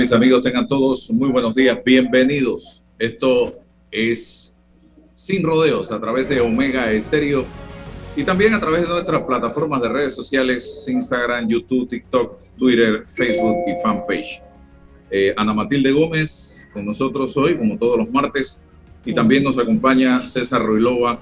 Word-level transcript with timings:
Mis 0.00 0.12
amigos? 0.12 0.40
Tengan 0.40 0.66
todos 0.66 1.10
muy 1.10 1.28
buenos 1.28 1.54
días, 1.54 1.78
bienvenidos. 1.84 2.86
Esto 2.98 3.54
es 3.90 4.56
Sin 5.14 5.42
Rodeos 5.42 5.92
a 5.92 6.00
través 6.00 6.30
de 6.30 6.40
Omega 6.40 6.90
Estéreo 6.90 7.44
y 8.16 8.24
también 8.24 8.54
a 8.54 8.60
través 8.60 8.84
de 8.84 8.88
nuestras 8.88 9.22
plataformas 9.24 9.82
de 9.82 9.90
redes 9.90 10.14
sociales, 10.14 10.86
Instagram, 10.88 11.46
YouTube, 11.46 11.86
TikTok, 11.86 12.38
Twitter, 12.56 13.04
Facebook 13.06 13.56
y 13.66 13.82
fanpage. 13.82 14.40
Eh, 15.10 15.34
Ana 15.36 15.52
Matilde 15.52 15.92
Gómez 15.92 16.70
con 16.72 16.86
nosotros 16.86 17.36
hoy, 17.36 17.58
como 17.58 17.76
todos 17.76 17.98
los 17.98 18.10
martes, 18.10 18.62
y 19.04 19.12
también 19.12 19.44
nos 19.44 19.58
acompaña 19.58 20.18
César 20.20 20.64
Ruilova. 20.64 21.20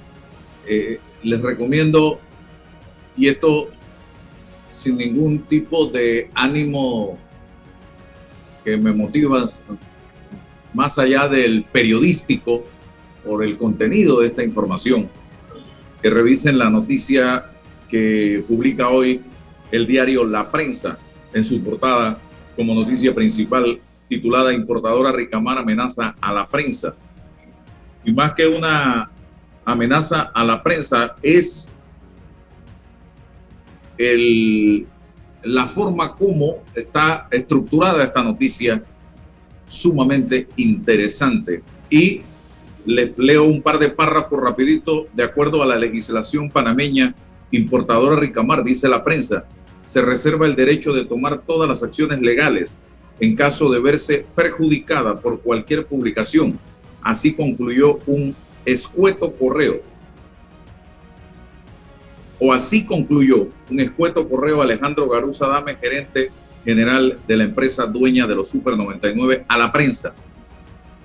Eh, 0.65 1.01
les 1.25 1.43
recomiendo, 1.43 2.21
y 3.17 3.27
esto 3.27 3.71
sin 4.71 4.99
ningún 4.99 5.41
tipo 5.41 5.87
de 5.87 6.31
ánimo 6.33 7.19
que 8.65 8.77
me 8.77 8.93
motiva 8.93 9.45
más 10.75 10.99
allá 10.99 11.29
del 11.29 11.65
periodístico 11.65 12.65
por 13.25 13.45
el 13.45 13.57
contenido 13.57 14.21
de 14.21 14.29
esta 14.29 14.45
información, 14.45 15.09
que 16.03 16.11
revisen 16.11 16.59
la 16.59 16.71
noticia 16.71 17.51
que 17.89 18.45
publica 18.47 18.89
hoy 18.89 19.23
el 19.71 19.87
diario 19.87 20.25
La 20.25 20.51
Prensa 20.51 20.99
en 21.33 21.45
su 21.45 21.63
portada 21.63 22.19
como 22.57 22.75
noticia 22.75 23.15
principal 23.15 23.81
titulada 24.09 24.53
Importadora 24.53 25.13
Ricamar 25.13 25.59
amenaza 25.59 26.15
a 26.21 26.33
la 26.33 26.47
prensa. 26.47 26.95
Y 28.05 28.13
más 28.13 28.33
que 28.33 28.47
una 28.47 29.11
amenaza 29.65 30.31
a 30.35 30.45
la 30.45 30.63
prensa 30.63 31.15
es 31.23 31.75
el 33.99 34.87
la 35.43 35.69
forma 35.69 36.15
como 36.15 36.65
está 36.75 37.29
estructurada 37.31 38.05
esta 38.05 38.23
noticia 38.23 38.83
sumamente 39.65 40.49
interesante. 40.57 41.63
Y 41.91 42.23
les 42.87 43.17
leo 43.19 43.45
un 43.45 43.63
par 43.63 43.79
de 43.79 43.91
párrafos 43.91 44.41
rapidito. 44.41 45.07
De 45.13 45.23
acuerdo 45.23 45.63
a 45.63 45.67
la 45.67 45.77
legislación 45.77 46.51
panameña, 46.51 47.15
importadora 47.51 48.17
Ricamar, 48.17 48.65
dice 48.65 48.89
la 48.89 49.05
prensa, 49.05 49.45
se 49.83 50.03
reserva 50.03 50.47
el 50.47 50.57
derecho 50.57 50.93
de 50.93 51.05
tomar 51.05 51.43
todas 51.43 51.69
las 51.69 51.83
acciones 51.83 52.21
legales 52.21 52.79
en 53.21 53.35
caso 53.35 53.71
de 53.71 53.81
verse 53.81 54.27
perjudicada 54.35 55.17
por 55.17 55.41
cualquier 55.41 55.87
publicación. 55.87 56.59
Así 57.03 57.35
concluyó 57.35 57.99
un 58.07 58.35
escueto 58.65 59.33
correo 59.33 59.83
o 62.39 62.53
así 62.53 62.85
concluyó 62.85 63.49
un 63.71 63.81
escueto 63.81 64.29
correo 64.29 64.63
Alejandro 64.63 65.09
Garuza 65.09 65.47
Dame, 65.47 65.77
gerente 65.77 66.31
general 66.65 67.19
de 67.27 67.37
la 67.37 67.45
empresa 67.45 67.87
dueña 67.87 68.27
de 68.27 68.35
los 68.35 68.49
Super 68.49 68.77
99, 68.77 69.45
a 69.49 69.59
la 69.59 69.73
prensa. 69.73 70.15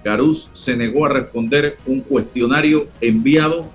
Garuz 0.03 0.49
se 0.51 0.75
negó 0.75 1.05
a 1.05 1.09
responder 1.09 1.77
un 1.85 2.01
cuestionario 2.01 2.87
enviado 2.99 3.71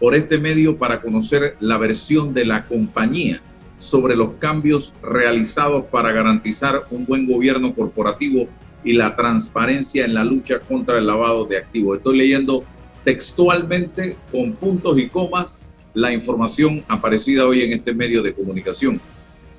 por 0.00 0.14
este 0.14 0.38
medio 0.38 0.78
para 0.78 1.00
conocer 1.00 1.56
la 1.60 1.76
versión 1.76 2.32
de 2.32 2.46
la 2.46 2.66
compañía 2.66 3.40
sobre 3.76 4.16
los 4.16 4.32
cambios 4.38 4.94
realizados 5.02 5.84
para 5.86 6.12
garantizar 6.12 6.84
un 6.90 7.04
buen 7.04 7.26
gobierno 7.26 7.74
corporativo 7.74 8.48
y 8.84 8.94
la 8.94 9.14
transparencia 9.14 10.04
en 10.04 10.14
la 10.14 10.24
lucha 10.24 10.60
contra 10.60 10.98
el 10.98 11.06
lavado 11.06 11.44
de 11.44 11.58
activos. 11.58 11.98
Estoy 11.98 12.18
leyendo 12.18 12.64
textualmente 13.04 14.16
con 14.30 14.52
puntos 14.52 14.98
y 14.98 15.08
comas 15.08 15.60
la 15.94 16.12
información 16.12 16.84
aparecida 16.88 17.46
hoy 17.46 17.62
en 17.62 17.72
este 17.72 17.92
medio 17.92 18.22
de 18.22 18.34
comunicación. 18.34 19.00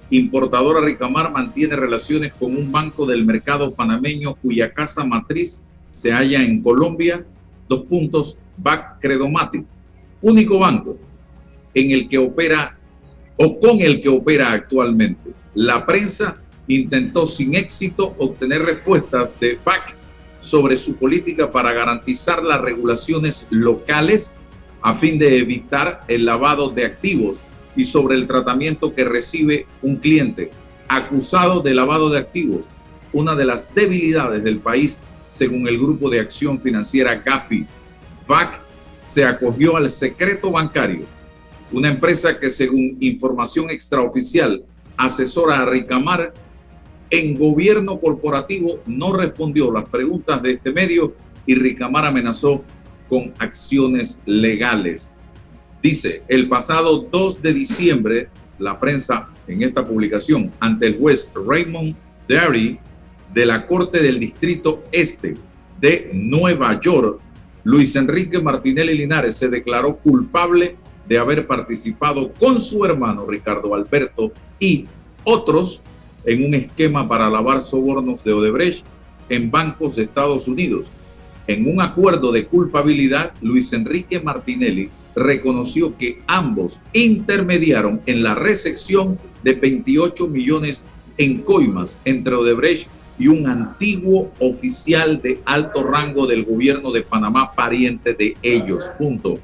Importadora 0.09 0.81
Ricamar 0.81 1.31
mantiene 1.31 1.75
relaciones 1.75 2.33
con 2.33 2.55
un 2.55 2.71
banco 2.71 3.05
del 3.05 3.25
mercado 3.25 3.73
panameño 3.73 4.35
cuya 4.35 4.73
casa 4.73 5.03
matriz 5.03 5.63
se 5.91 6.11
halla 6.11 6.43
en 6.43 6.61
Colombia. 6.61 7.25
Dos 7.67 7.83
puntos, 7.83 8.39
BAC 8.57 8.99
Credomatic, 8.99 9.65
único 10.21 10.59
banco 10.59 10.97
en 11.73 11.91
el 11.91 12.07
que 12.07 12.17
opera 12.17 12.77
o 13.37 13.59
con 13.59 13.81
el 13.81 14.01
que 14.01 14.09
opera 14.09 14.51
actualmente. 14.51 15.31
La 15.55 15.85
prensa 15.85 16.35
intentó 16.67 17.25
sin 17.25 17.55
éxito 17.55 18.15
obtener 18.17 18.61
respuestas 18.63 19.29
de 19.39 19.57
BAC 19.63 19.95
sobre 20.39 20.77
su 20.77 20.97
política 20.97 21.49
para 21.49 21.73
garantizar 21.73 22.43
las 22.43 22.61
regulaciones 22.61 23.47
locales 23.49 24.35
a 24.83 24.93
fin 24.93 25.17
de 25.17 25.39
evitar 25.39 26.01
el 26.07 26.25
lavado 26.25 26.69
de 26.69 26.85
activos 26.85 27.41
y 27.75 27.85
sobre 27.85 28.15
el 28.15 28.27
tratamiento 28.27 28.93
que 28.93 29.05
recibe 29.05 29.65
un 29.81 29.95
cliente 29.95 30.51
acusado 30.87 31.61
de 31.61 31.73
lavado 31.73 32.09
de 32.09 32.19
activos, 32.19 32.69
una 33.13 33.33
de 33.33 33.45
las 33.45 33.73
debilidades 33.73 34.43
del 34.43 34.59
país 34.59 35.01
según 35.27 35.67
el 35.67 35.79
grupo 35.79 36.09
de 36.09 36.19
acción 36.19 36.59
financiera 36.59 37.15
GAFI. 37.15 37.65
VAC 38.27 38.59
se 39.01 39.25
acogió 39.25 39.77
al 39.77 39.89
secreto 39.89 40.51
bancario, 40.51 41.05
una 41.71 41.87
empresa 41.87 42.39
que 42.39 42.49
según 42.49 42.97
información 42.99 43.69
extraoficial 43.69 44.63
asesora 44.97 45.61
a 45.61 45.65
Ricamar 45.65 46.33
en 47.09 47.35
gobierno 47.35 47.99
corporativo 47.99 48.79
no 48.85 49.13
respondió 49.13 49.71
las 49.71 49.87
preguntas 49.87 50.41
de 50.43 50.51
este 50.51 50.71
medio 50.71 51.15
y 51.45 51.55
Ricamar 51.55 52.05
amenazó 52.05 52.63
con 53.13 53.31
acciones 53.37 54.23
legales. 54.25 55.11
Dice, 55.83 56.23
el 56.27 56.49
pasado 56.49 57.07
2 57.11 57.43
de 57.43 57.53
diciembre, 57.53 58.29
la 58.57 58.79
prensa 58.79 59.29
en 59.47 59.61
esta 59.61 59.85
publicación 59.85 60.51
ante 60.59 60.87
el 60.87 60.97
juez 60.97 61.29
Raymond 61.35 61.95
Derry 62.27 62.79
de 63.31 63.45
la 63.45 63.67
Corte 63.67 64.01
del 64.01 64.19
Distrito 64.19 64.83
Este 64.91 65.35
de 65.79 66.09
Nueva 66.11 66.79
York, 66.81 67.19
Luis 67.63 67.95
Enrique 67.95 68.41
Martinelli 68.41 68.97
Linares 68.97 69.35
se 69.35 69.47
declaró 69.47 69.97
culpable 69.97 70.75
de 71.07 71.19
haber 71.19 71.45
participado 71.45 72.33
con 72.33 72.59
su 72.59 72.83
hermano 72.83 73.27
Ricardo 73.27 73.75
Alberto 73.75 74.31
y 74.57 74.87
otros 75.23 75.83
en 76.25 76.45
un 76.45 76.55
esquema 76.55 77.07
para 77.07 77.29
lavar 77.29 77.61
sobornos 77.61 78.23
de 78.23 78.33
Odebrecht 78.33 78.83
en 79.29 79.51
bancos 79.51 79.97
de 79.97 80.03
Estados 80.05 80.47
Unidos 80.47 80.91
en 81.47 81.67
un 81.67 81.81
acuerdo 81.81 82.31
de 82.31 82.45
culpabilidad, 82.45 83.33
Luis 83.41 83.73
Enrique 83.73 84.19
Martinelli 84.19 84.89
reconoció 85.15 85.97
que 85.97 86.21
ambos 86.27 86.81
intermediaron 86.93 88.01
en 88.05 88.23
la 88.23 88.35
recepción 88.35 89.19
de 89.43 89.53
28 89.53 90.27
millones 90.27 90.83
en 91.17 91.39
coimas 91.39 92.01
entre 92.05 92.35
Odebrecht 92.35 92.87
y 93.19 93.27
un 93.27 93.47
antiguo 93.47 94.31
oficial 94.39 95.21
de 95.21 95.39
alto 95.45 95.83
rango 95.83 96.25
del 96.25 96.45
gobierno 96.45 96.91
de 96.91 97.03
Panamá, 97.03 97.53
pariente 97.53 98.13
de 98.13 98.35
ellos. 98.41 98.91
Punto. 98.97 99.39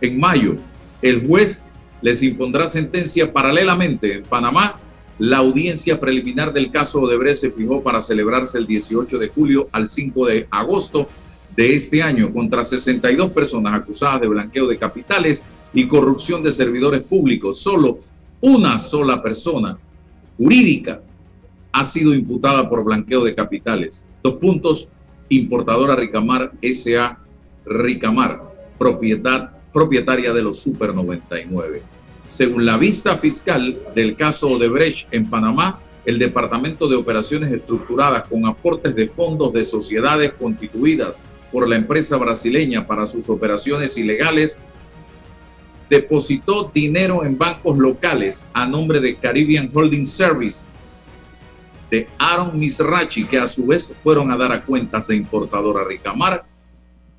En 0.00 0.20
mayo, 0.20 0.56
el 1.00 1.26
juez 1.26 1.64
les 2.00 2.22
impondrá 2.22 2.68
sentencia 2.68 3.32
paralelamente 3.32 4.14
en 4.14 4.22
Panamá. 4.22 4.78
La 5.18 5.38
audiencia 5.38 6.00
preliminar 6.00 6.52
del 6.52 6.70
caso 6.70 7.00
Odebrecht 7.00 7.40
se 7.40 7.50
fijó 7.50 7.82
para 7.82 8.02
celebrarse 8.02 8.58
el 8.58 8.66
18 8.66 9.18
de 9.18 9.28
julio 9.28 9.68
al 9.72 9.88
5 9.88 10.26
de 10.26 10.48
agosto 10.50 11.08
de 11.56 11.74
este 11.74 12.02
año 12.02 12.32
contra 12.32 12.64
62 12.64 13.30
personas 13.32 13.74
acusadas 13.74 14.20
de 14.20 14.28
blanqueo 14.28 14.66
de 14.66 14.78
capitales 14.78 15.44
y 15.72 15.86
corrupción 15.86 16.42
de 16.42 16.52
servidores 16.52 17.02
públicos. 17.02 17.58
Solo 17.58 18.00
una 18.40 18.78
sola 18.78 19.22
persona 19.22 19.78
jurídica 20.36 21.00
ha 21.72 21.84
sido 21.84 22.14
imputada 22.14 22.68
por 22.68 22.84
blanqueo 22.84 23.24
de 23.24 23.34
capitales. 23.34 24.04
Dos 24.22 24.34
puntos, 24.34 24.88
importadora 25.28 25.96
Ricamar 25.96 26.52
SA 26.62 27.18
Ricamar, 27.64 28.42
propiedad, 28.78 29.52
propietaria 29.72 30.32
de 30.32 30.42
los 30.42 30.58
Super 30.58 30.94
99. 30.94 31.82
Según 32.26 32.66
la 32.66 32.76
vista 32.76 33.16
fiscal 33.16 33.78
del 33.94 34.16
caso 34.16 34.48
Odebrecht 34.48 35.12
en 35.12 35.28
Panamá, 35.28 35.80
el 36.04 36.18
Departamento 36.18 36.88
de 36.88 36.96
Operaciones 36.96 37.52
Estructuradas 37.52 38.26
con 38.28 38.46
aportes 38.46 38.94
de 38.94 39.06
fondos 39.06 39.52
de 39.52 39.64
sociedades 39.64 40.32
constituidas 40.32 41.16
por 41.52 41.68
la 41.68 41.76
empresa 41.76 42.16
brasileña 42.16 42.86
para 42.86 43.06
sus 43.06 43.28
operaciones 43.28 43.96
ilegales 43.96 44.58
depositó 45.88 46.70
dinero 46.72 47.22
en 47.22 47.36
bancos 47.36 47.76
locales 47.76 48.48
a 48.54 48.66
nombre 48.66 48.98
de 48.98 49.16
Caribbean 49.16 49.68
Holding 49.72 50.06
Service 50.06 50.66
de 51.90 52.06
Aaron 52.18 52.58
Misrachi, 52.58 53.26
que 53.26 53.38
a 53.38 53.46
su 53.46 53.66
vez 53.66 53.92
fueron 53.98 54.30
a 54.30 54.36
dar 54.38 54.50
a 54.50 54.62
cuentas 54.62 55.08
de 55.08 55.16
importadora 55.16 55.84
Ricamar, 55.84 56.46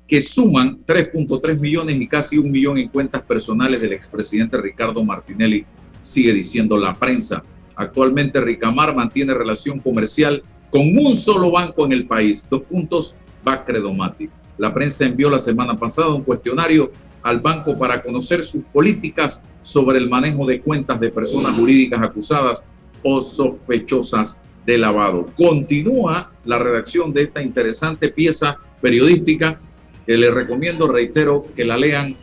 que 0.08 0.20
suman 0.20 0.84
3.3 0.84 1.56
millones 1.60 2.00
y 2.00 2.08
casi 2.08 2.36
un 2.36 2.50
millón 2.50 2.78
en 2.78 2.88
cuentas 2.88 3.22
personales 3.22 3.80
del 3.80 3.92
expresidente 3.92 4.60
Ricardo 4.60 5.04
Martinelli, 5.04 5.64
sigue 6.02 6.32
diciendo 6.32 6.76
la 6.76 6.92
prensa. 6.94 7.44
Actualmente 7.76 8.40
Ricamar 8.40 8.96
mantiene 8.96 9.32
relación 9.32 9.78
comercial 9.78 10.42
con 10.70 10.82
un 10.98 11.14
solo 11.14 11.52
banco 11.52 11.86
en 11.86 11.92
el 11.92 12.08
país, 12.08 12.48
dos 12.50 12.62
puntos, 12.62 13.14
Bacredomati. 13.44 14.28
La 14.58 14.72
prensa 14.72 15.04
envió 15.04 15.30
la 15.30 15.38
semana 15.38 15.76
pasada 15.76 16.14
un 16.14 16.22
cuestionario 16.22 16.90
al 17.22 17.40
banco 17.40 17.76
para 17.78 18.02
conocer 18.02 18.44
sus 18.44 18.64
políticas 18.64 19.40
sobre 19.62 19.98
el 19.98 20.08
manejo 20.08 20.46
de 20.46 20.60
cuentas 20.60 21.00
de 21.00 21.10
personas 21.10 21.56
jurídicas 21.56 22.02
acusadas 22.02 22.64
o 23.02 23.20
sospechosas 23.20 24.40
de 24.64 24.78
lavado. 24.78 25.26
Continúa 25.36 26.32
la 26.44 26.58
redacción 26.58 27.12
de 27.12 27.24
esta 27.24 27.42
interesante 27.42 28.08
pieza 28.08 28.56
periodística 28.80 29.60
que 30.06 30.16
les 30.16 30.32
recomiendo, 30.32 30.86
reitero, 30.86 31.46
que 31.54 31.64
la 31.64 31.76
lean 31.76 32.16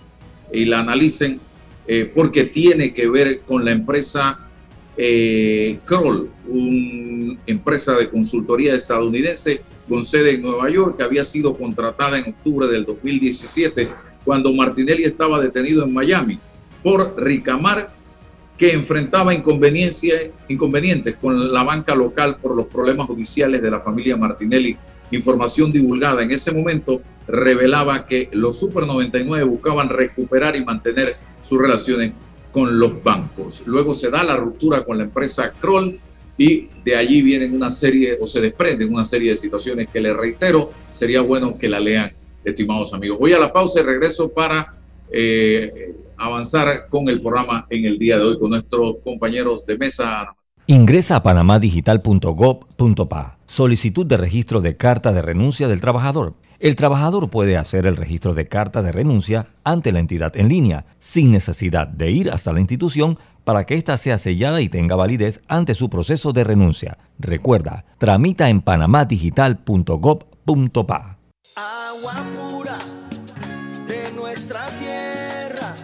y 0.54 0.66
la 0.66 0.80
analicen 0.80 1.40
eh, 1.88 2.12
porque 2.14 2.46
tiene 2.46 2.94
que 2.94 3.10
ver 3.10 3.42
con 3.42 3.66
la 3.66 3.72
empresa 3.72 4.40
eh, 4.98 5.80
Kroll, 5.86 6.30
una 6.48 7.40
empresa 7.48 7.96
de 7.96 8.10
consultoría 8.10 8.76
estadounidense 8.76 9.62
con 9.92 10.06
sede 10.06 10.36
en 10.36 10.42
Nueva 10.42 10.70
York 10.70 10.96
que 10.96 11.04
había 11.04 11.26
sido 11.26 11.54
contratada 11.58 12.18
en 12.18 12.30
octubre 12.30 12.66
del 12.70 12.86
2017 12.86 13.90
cuando 14.24 14.54
Martinelli 14.54 15.04
estaba 15.04 15.38
detenido 15.42 15.84
en 15.84 15.94
Miami 15.94 16.40
por 16.82 17.14
Ricamar, 17.22 17.92
que 18.58 18.72
enfrentaba 18.72 19.34
inconvenientes 19.34 21.16
con 21.20 21.52
la 21.52 21.64
banca 21.64 21.94
local 21.94 22.38
por 22.38 22.56
los 22.56 22.68
problemas 22.68 23.06
judiciales 23.08 23.62
de 23.62 23.70
la 23.70 23.82
familia 23.82 24.16
Martinelli. 24.16 24.78
Información 25.12 25.74
divulgada 25.74 26.24
en 26.24 26.32
ese 26.32 26.54
momento 26.54 27.02
revelaba 27.28 28.06
que 28.06 28.30
los 28.32 28.58
Super 28.58 28.88
99 28.88 29.44
buscaban 29.44 29.90
recuperar 29.90 30.56
y 30.56 30.64
mantener 30.64 31.18
sus 31.42 31.62
relaciones 31.62 32.14
con 32.54 32.80
los 32.80 33.04
bancos. 33.04 33.64
Luego 33.66 33.94
se 33.94 34.10
da 34.10 34.24
la 34.24 34.38
ruptura 34.38 34.86
con 34.86 34.98
la 34.98 35.04
empresa 35.04 35.52
Kroll 35.60 36.00
y 36.42 36.68
de 36.84 36.96
allí 36.96 37.22
vienen 37.22 37.54
una 37.54 37.70
serie 37.70 38.18
o 38.20 38.26
se 38.26 38.42
desprenden 38.42 38.92
una 38.92 39.06
serie 39.06 39.30
de 39.30 39.36
situaciones 39.36 39.88
que 39.92 40.02
les 40.02 40.18
reitero, 40.18 40.72
sería 40.90 41.22
bueno 41.22 41.56
que 41.56 41.70
la 41.70 41.80
lean 41.80 42.14
estimados 42.44 42.96
amigos. 42.96 43.20
Voy 43.20 43.32
a 43.34 43.38
la 43.38 43.54
pausa 43.54 43.82
y 43.82 43.84
regreso 43.84 44.30
para 44.30 44.74
eh, 45.12 45.94
avanzar 46.18 46.88
con 46.90 47.08
el 47.10 47.22
programa 47.22 47.68
en 47.70 47.86
el 47.86 48.00
día 48.00 48.18
de 48.18 48.24
hoy 48.24 48.40
con 48.40 48.50
nuestros 48.50 48.96
compañeros 49.04 49.68
de 49.68 49.78
mesa. 49.78 50.34
Ingresa 50.66 51.18
a 51.18 51.22
panamadigital.gov.pa. 51.22 53.38
Solicitud 53.46 54.08
de 54.08 54.18
registro 54.18 54.62
de 54.62 54.78
carta 54.78 55.14
de 55.14 55.22
renuncia 55.22 55.68
del 55.68 55.80
trabajador. 55.80 56.34
El 56.60 56.76
trabajador 56.76 57.30
puede 57.30 57.56
hacer 57.58 57.86
el 57.86 57.98
registro 57.98 58.34
de 58.34 58.48
carta 58.48 58.82
de 58.82 58.92
renuncia 58.92 59.46
ante 59.64 59.92
la 59.92 60.00
entidad 60.00 60.36
en 60.38 60.48
línea, 60.48 60.88
sin 60.98 61.32
necesidad 61.32 61.88
de 61.88 62.10
ir 62.10 62.32
hasta 62.32 62.52
la 62.54 62.62
institución 62.62 63.20
para 63.44 63.66
que 63.66 63.76
ésta 63.76 63.98
sea 63.98 64.18
sellada 64.18 64.62
y 64.62 64.70
tenga 64.70 64.96
validez 64.96 65.42
ante 65.48 65.74
su 65.74 65.90
proceso 65.90 66.32
de 66.32 66.44
renuncia. 66.44 66.98
Recuerda, 67.20 67.86
tramita 67.98 68.50
en 68.50 68.62
panamadigital.gov.pa 68.62 71.18
agua 71.56 72.14
pura 72.36 72.78
de 73.88 74.12
nuestra 74.14 74.66
tierra, 74.80 75.76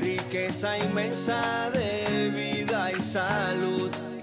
riqueza 0.00 0.78
inmensa 0.78 1.70
de 1.72 2.30
vida 2.30 2.92
y 2.92 3.00
salud. 3.00 3.43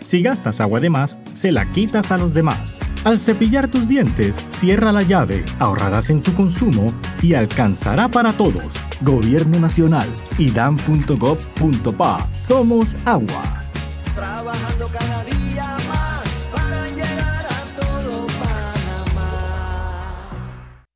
Si 0.02 0.24
gastas 0.24 0.60
agua 0.60 0.80
de 0.80 0.90
más, 0.90 1.18
se 1.32 1.52
la 1.52 1.72
quitas 1.72 2.12
a 2.12 2.18
los 2.18 2.34
demás. 2.34 2.80
Al 3.04 3.20
cepillar 3.20 3.68
tus 3.68 3.88
dientes, 3.88 4.40
cierra 4.50 4.92
la 4.92 5.04
llave, 5.04 5.46
ahorrarás 5.60 6.10
en 6.10 6.22
tu 6.22 6.34
consumo 6.34 6.92
y 7.22 7.36
alcanzará 7.36 8.10
para 8.10 8.34
todos. 8.34 8.74
Gobierno 9.02 9.60
Nacional, 9.60 10.10
idam.gov.pa. 10.40 12.30
Somos 12.34 12.96
agua. 13.06 13.64
Trabajando 14.16 14.81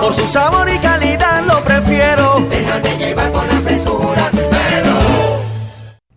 Por 0.00 0.14
su 0.14 0.26
sabor 0.26 0.68
y 0.68 0.78
calidad 0.78 1.44
lo 1.46 1.62
prefiero. 1.62 2.40
Déjate 2.48 2.96
llevar 2.96 3.32
por 3.32 3.46
la 3.46 3.60
frescura 3.60 4.30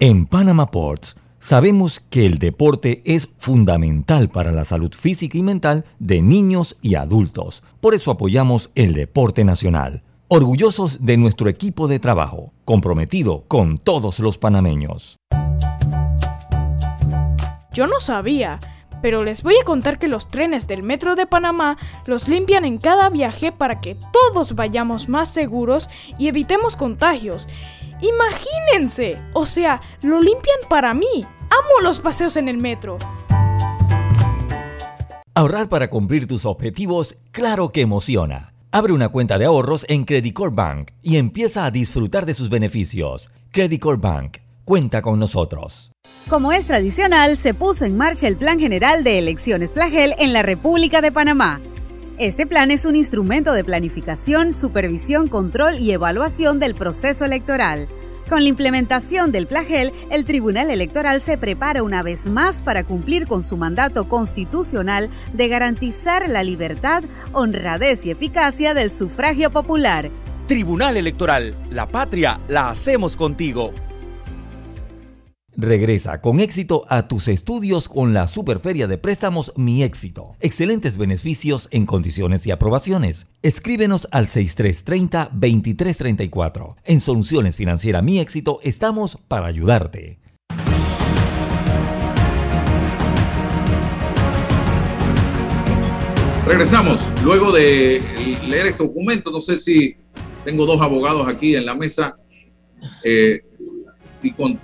en 0.06 0.26
Panama 0.26 0.70
Ports 0.70 1.16
sabemos 1.40 2.02
que 2.10 2.26
el 2.26 2.38
deporte 2.38 3.02
es 3.06 3.30
fundamental 3.38 4.28
para 4.28 4.52
la 4.52 4.66
salud 4.66 4.92
física 4.94 5.38
y 5.38 5.44
mental 5.44 5.86
de 5.98 6.22
niños 6.22 6.76
y 6.82 6.96
adultos. 6.96 7.64
Por 7.80 7.96
eso 7.96 8.12
apoyamos 8.12 8.70
el 8.76 8.96
deporte 8.96 9.46
nacional. 9.46 10.04
Orgullosos 10.28 11.06
de 11.06 11.16
nuestro 11.16 11.48
equipo 11.48 11.88
de 11.88 12.00
trabajo, 12.00 12.52
comprometido 12.66 13.46
con 13.48 13.78
todos 13.78 14.20
los 14.20 14.38
panameños. 14.38 15.16
Yo 17.72 17.88
no 17.88 18.02
sabía 18.02 18.60
pero 19.04 19.22
les 19.22 19.44
voy 19.44 19.56
a 19.62 19.66
contar 19.66 20.00
que 20.00 20.08
los 20.08 20.30
trenes 20.30 20.66
del 20.66 20.82
Metro 20.82 21.16
de 21.16 21.28
Panamá 21.28 21.78
los 22.06 22.30
limpian 22.30 22.64
en 22.64 22.78
cada 22.78 23.10
viaje 23.10 23.52
para 23.52 23.82
que 23.82 23.98
todos 24.14 24.56
vayamos 24.56 25.10
más 25.10 25.28
seguros 25.30 25.90
y 26.18 26.30
evitemos 26.30 26.78
contagios. 26.78 27.50
Imagínense, 28.02 29.20
o 29.34 29.46
sea, 29.46 29.82
lo 30.04 30.22
limpian 30.22 30.58
para 30.70 30.94
mí. 30.94 31.26
Amo 31.50 31.82
los 31.84 32.00
paseos 32.00 32.38
en 32.38 32.48
el 32.48 32.58
metro. 32.58 32.98
Ahorrar 35.36 35.68
para 35.68 35.90
cumplir 35.90 36.26
tus 36.26 36.46
objetivos, 36.46 37.18
claro 37.34 37.74
que 37.74 37.82
emociona. 37.82 38.54
Abre 38.72 38.94
una 38.94 39.10
cuenta 39.10 39.38
de 39.38 39.44
ahorros 39.44 39.86
en 39.90 40.06
Credit 40.06 40.34
Bank 40.54 40.92
y 41.02 41.18
empieza 41.18 41.66
a 41.66 41.72
disfrutar 41.72 42.26
de 42.26 42.34
sus 42.34 42.50
beneficios. 42.50 43.30
Credit 43.52 43.84
Bank, 44.00 44.38
cuenta 44.64 45.02
con 45.02 45.20
nosotros. 45.20 45.93
Como 46.30 46.52
es 46.52 46.66
tradicional, 46.66 47.38
se 47.38 47.54
puso 47.54 47.86
en 47.86 47.98
marcha 47.98 48.28
el 48.28 48.38
Plan 48.38 48.60
General 48.60 49.04
de 49.04 49.20
Elecciones 49.20 49.72
Plagel 49.72 50.14
en 50.20 50.34
la 50.34 50.42
República 50.42 51.02
de 51.02 51.12
Panamá. 51.12 51.62
Este 52.18 52.46
plan 52.46 52.72
es 52.72 52.86
un 52.86 52.96
instrumento 52.96 53.54
de 53.54 53.64
planificación, 53.64 54.54
supervisión, 54.54 55.28
control 55.28 55.80
y 55.80 55.92
evaluación 55.92 56.60
del 56.60 56.76
proceso 56.76 57.26
electoral 57.26 57.88
con 58.34 58.42
la 58.42 58.50
implementación 58.50 59.32
del 59.32 59.48
plagel, 59.48 59.92
el 60.10 60.26
Tribunal 60.26 60.72
Electoral 60.72 61.22
se 61.22 61.38
prepara 61.38 61.84
una 61.84 62.02
vez 62.04 62.28
más 62.28 62.64
para 62.64 62.84
cumplir 62.84 63.28
con 63.28 63.44
su 63.44 63.58
mandato 63.58 64.08
constitucional 64.08 65.10
de 65.34 65.48
garantizar 65.50 66.28
la 66.30 66.44
libertad, 66.44 67.04
honradez 67.34 68.06
y 68.06 68.12
eficacia 68.12 68.74
del 68.74 68.92
sufragio 68.92 69.52
popular. 69.52 70.10
Tribunal 70.48 70.98
Electoral, 70.98 71.54
la 71.70 71.88
patria 71.88 72.40
la 72.48 72.70
hacemos 72.70 73.18
contigo. 73.18 73.72
Regresa 75.56 76.20
con 76.20 76.40
éxito 76.40 76.84
a 76.90 77.08
tus 77.08 77.28
estudios 77.28 77.88
con 77.88 78.12
la 78.12 78.28
Superferia 78.28 78.88
de 78.88 78.98
Préstamos 78.98 79.54
Mi 79.56 79.84
Éxito. 79.84 80.36
Excelentes 80.40 80.98
beneficios 80.98 81.68
en 81.70 81.86
condiciones 81.86 82.48
y 82.48 82.52
aprobaciones. 82.52 83.28
Escríbenos 83.44 84.08
al 84.10 84.30
6330-2334. 84.30 86.76
En 86.86 87.02
Soluciones 87.02 87.56
Financieras 87.56 88.04
Mi 88.04 88.20
Éxito 88.20 88.62
estamos 88.64 89.20
para 89.28 89.46
ayudarte. 89.46 90.18
Regresamos. 96.48 97.12
Luego 97.24 97.52
de 97.52 98.02
leer 98.48 98.66
este 98.66 98.84
documento, 98.84 99.30
no 99.30 99.40
sé 99.40 99.58
si 99.58 99.96
tengo 100.44 100.66
dos 100.66 100.82
abogados 100.82 101.28
aquí 101.28 101.56
en 101.56 101.68
la 101.68 101.76
mesa. 101.76 102.16
Eh, 103.04 103.42
y 104.24 104.32
con, 104.32 104.60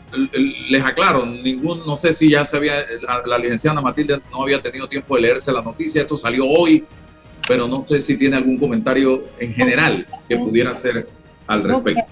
les 0.69 0.83
aclaro, 0.83 1.25
ningún, 1.25 1.85
no 1.85 1.97
sé 1.97 2.13
si 2.13 2.31
ya 2.31 2.45
se 2.45 2.57
había, 2.57 2.77
la, 3.25 3.37
licenciada 3.37 3.81
Matilde 3.81 4.19
no 4.31 4.43
había 4.43 4.61
tenido 4.61 4.87
tiempo 4.87 5.15
de 5.15 5.21
leerse 5.21 5.51
la 5.51 5.61
noticia, 5.61 6.01
esto 6.01 6.15
salió 6.15 6.45
hoy, 6.45 6.85
pero 7.47 7.67
no 7.67 7.83
sé 7.83 7.99
si 7.99 8.17
tiene 8.17 8.37
algún 8.37 8.57
comentario 8.57 9.25
en 9.39 9.53
general 9.53 10.07
que 10.27 10.37
pudiera 10.37 10.71
hacer 10.71 11.07
al 11.45 11.63
respecto. 11.63 12.03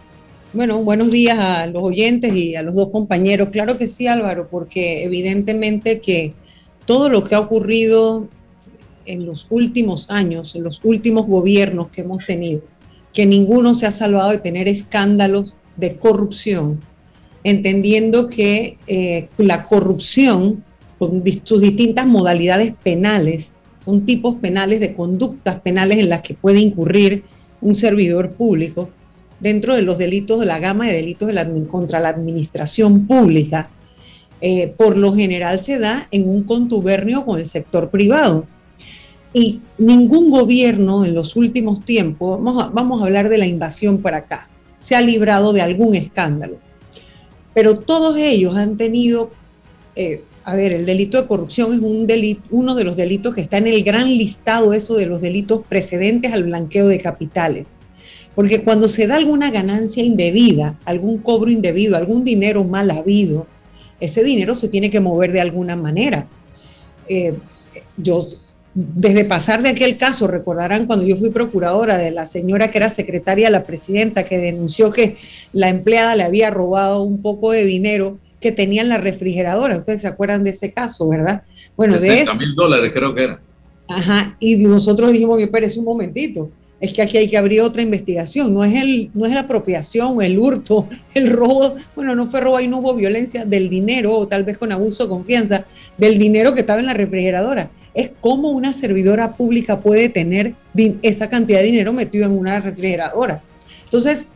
Bueno, 0.54 0.80
buenos 0.80 1.12
días 1.12 1.38
a 1.40 1.68
los 1.68 1.84
oyentes 1.84 2.36
y 2.36 2.56
a 2.56 2.64
los 2.64 2.74
dos 2.74 2.90
compañeros. 2.90 3.50
Claro 3.50 3.78
que 3.78 3.86
sí, 3.86 4.08
Álvaro, 4.08 4.48
porque 4.50 5.04
evidentemente 5.04 6.00
que 6.00 6.34
todo 6.86 7.10
lo 7.10 7.24
que 7.24 7.36
ha 7.36 7.40
ocurrido 7.40 8.28
en 9.06 9.26
los 9.26 9.48
últimos 9.50 10.10
años, 10.10 10.56
en 10.56 10.64
los 10.64 10.82
últimos 10.84 11.28
gobiernos 11.28 11.90
que 11.90 12.02
hemos 12.02 12.26
tenido, 12.26 12.62
que 13.14 13.26
ninguno 13.26 13.74
se 13.74 13.86
ha 13.86 13.92
salvado 13.92 14.32
de 14.32 14.40
tener 14.40 14.68
escándalos 14.68 15.58
de 15.76 15.98
corrupción, 15.98 16.80
entendiendo 17.44 18.28
que 18.28 18.78
eh, 18.88 19.30
la 19.38 19.66
corrupción, 19.66 20.64
con 20.98 21.24
sus 21.44 21.62
distintas 21.62 22.08
modalidades 22.08 22.74
penales, 22.84 23.54
son 23.86 24.06
tipos 24.06 24.36
penales 24.36 24.80
de 24.80 24.94
conductas 24.96 25.62
penales 25.62 26.00
en 26.00 26.10
las 26.10 26.22
que 26.22 26.34
puede 26.34 26.60
incurrir 26.60 27.24
un 27.62 27.76
servidor 27.76 28.32
público 28.32 28.90
dentro 29.40 29.76
de 29.76 29.82
los 29.82 29.98
delitos 29.98 30.40
de 30.40 30.46
la 30.46 30.60
gama 30.60 30.88
de 30.88 30.96
delitos 30.96 31.32
contra 31.70 32.00
la 32.00 32.10
administración 32.10 33.08
pública, 33.08 33.70
eh, 34.42 34.74
por 34.76 34.98
lo 34.98 35.14
general 35.14 35.62
se 35.62 35.80
da 35.80 36.08
en 36.12 36.28
un 36.28 36.44
contubernio 36.44 37.26
con 37.26 37.40
el 37.40 37.46
sector 37.46 37.90
privado. 37.90 38.46
Y 39.34 39.62
ningún 39.78 40.32
gobierno 40.32 41.06
en 41.06 41.14
los 41.14 41.36
últimos 41.36 41.86
tiempos, 41.86 42.42
vamos 42.42 42.74
vamos 42.74 43.02
a 43.02 43.06
hablar 43.06 43.30
de 43.30 43.38
la 43.38 43.46
invasión 43.46 44.02
para 44.02 44.18
acá, 44.18 44.50
se 44.80 44.96
ha 44.96 45.02
librado 45.02 45.54
de 45.54 45.62
algún 45.62 45.96
escándalo 45.96 46.67
pero 47.58 47.80
todos 47.80 48.16
ellos 48.18 48.56
han 48.56 48.78
tenido, 48.78 49.32
eh, 49.96 50.22
a 50.44 50.54
ver, 50.54 50.74
el 50.74 50.86
delito 50.86 51.20
de 51.20 51.28
corrupción 51.28 51.74
es 51.74 51.80
un 51.80 52.06
delito, 52.06 52.44
uno 52.52 52.76
de 52.76 52.84
los 52.84 52.96
delitos 52.96 53.34
que 53.34 53.42
está 53.42 53.58
en 53.58 53.66
el 53.66 53.84
gran 53.84 54.16
listado, 54.16 54.74
eso 54.74 54.94
de 54.94 55.08
los 55.08 55.22
delitos 55.22 55.64
precedentes 55.68 56.34
al 56.34 56.44
blanqueo 56.44 56.88
de 56.88 57.00
capitales. 57.00 57.74
Porque 58.36 58.64
cuando 58.64 58.88
se 58.88 59.08
da 59.08 59.16
alguna 59.16 59.50
ganancia 59.50 60.04
indebida, 60.04 60.78
algún 60.86 61.18
cobro 61.18 61.50
indebido, 61.50 61.98
algún 61.98 62.24
dinero 62.24 62.64
mal 62.64 62.92
habido, 62.92 63.48
ese 64.00 64.24
dinero 64.24 64.54
se 64.54 64.68
tiene 64.68 64.92
que 64.92 65.00
mover 65.00 65.32
de 65.32 65.42
alguna 65.42 65.76
manera. 65.76 66.28
Eh, 67.10 67.34
yo 67.98 68.24
desde 68.80 69.26
pasar 69.26 69.64
de 69.64 69.70
aquel 69.70 69.98
caso, 69.98 70.28
recordarán 70.28 70.86
cuando 70.86 71.04
yo 71.04 71.18
fui 71.18 71.32
procuradora 71.32 71.98
de 71.98 72.12
la 72.12 72.28
señora 72.28 72.70
que 72.70 72.78
era 72.78 72.90
secretaria 72.90 73.48
de 73.48 73.52
la 73.52 73.64
presidenta, 73.64 74.24
que 74.24 74.38
denunció 74.38 74.92
que 74.92 75.18
la 75.52 75.70
empleada 75.70 76.16
le 76.16 76.24
había 76.24 76.52
robado 76.52 77.02
un 77.02 77.20
poco 77.20 77.52
de 77.52 77.66
dinero 77.66 78.20
que 78.40 78.52
tenía 78.52 78.84
en 78.84 78.90
la 78.90 79.00
refrigeradora. 79.00 79.78
Ustedes 79.78 80.02
se 80.02 80.08
acuerdan 80.08 80.44
de 80.44 80.52
ese 80.52 80.72
caso, 80.72 81.10
¿verdad? 81.10 81.42
Bueno, 81.76 81.98
de 81.98 82.22
eso. 82.22 82.36
mil 82.36 82.54
dólares 82.54 82.92
creo 82.94 83.16
que 83.16 83.24
era. 83.24 83.42
Ajá, 83.90 84.38
y 84.40 84.58
nosotros 84.58 85.12
dijimos, 85.12 85.40
espérese 85.42 85.80
un 85.80 85.86
momentito, 85.86 86.52
es 86.80 86.94
que 86.94 87.02
aquí 87.02 87.18
hay 87.18 87.28
que 87.28 87.38
abrir 87.38 87.62
otra 87.62 87.82
investigación, 87.82 88.54
no 88.54 88.64
es, 88.64 88.80
el, 88.80 89.10
no 89.14 89.26
es 89.26 89.34
la 89.34 89.42
apropiación, 89.42 90.22
el 90.22 90.38
hurto, 90.38 90.88
el 91.14 91.30
robo, 91.30 91.76
bueno, 91.96 92.16
no 92.16 92.28
fue 92.28 92.42
robo, 92.42 92.58
ahí 92.58 92.68
no 92.68 92.80
hubo 92.80 92.94
violencia 92.94 93.46
del 93.46 93.70
dinero 93.70 94.16
o 94.16 94.28
tal 94.28 94.44
vez 94.44 94.58
con 94.58 94.72
abuso 94.72 95.04
de 95.04 95.10
confianza, 95.10 95.66
del 95.98 96.20
dinero 96.20 96.54
que 96.54 96.62
estaba 96.62 96.80
en 96.80 96.86
la 96.86 96.94
refrigeradora. 96.94 97.72
Es 97.94 98.12
cómo 98.20 98.52
una 98.52 98.74
servidora 98.74 99.36
pública 99.36 99.80
puede 99.80 100.10
tener 100.10 100.54
esa 101.02 101.28
cantidad 101.30 101.60
de 101.60 101.66
dinero 101.66 101.94
metido 101.94 102.26
en 102.26 102.38
una 102.38 102.60
refrigeradora. 102.60 103.42
Entonces, 103.86 104.28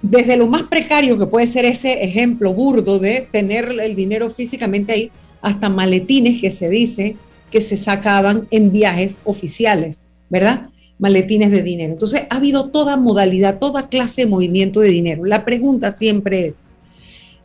desde 0.00 0.38
lo 0.38 0.46
más 0.46 0.62
precario 0.62 1.18
que 1.18 1.26
puede 1.26 1.46
ser 1.46 1.66
ese 1.66 2.02
ejemplo 2.02 2.54
burdo 2.54 2.98
de 2.98 3.28
tener 3.30 3.70
el 3.82 3.94
dinero 3.94 4.30
físicamente 4.30 4.92
ahí, 4.92 5.10
hasta 5.42 5.68
maletines 5.68 6.40
que 6.40 6.50
se 6.50 6.68
dice 6.68 7.16
que 7.50 7.60
se 7.60 7.76
sacaban 7.76 8.46
en 8.50 8.72
viajes 8.72 9.20
oficiales, 9.24 10.02
¿verdad? 10.30 10.69
Maletines 11.00 11.50
de 11.50 11.62
dinero. 11.62 11.92
Entonces, 11.92 12.22
ha 12.30 12.36
habido 12.36 12.70
toda 12.70 12.96
modalidad, 12.96 13.58
toda 13.58 13.88
clase 13.88 14.22
de 14.22 14.26
movimiento 14.28 14.80
de 14.80 14.90
dinero. 14.90 15.24
La 15.24 15.44
pregunta 15.44 15.90
siempre 15.90 16.46
es, 16.46 16.64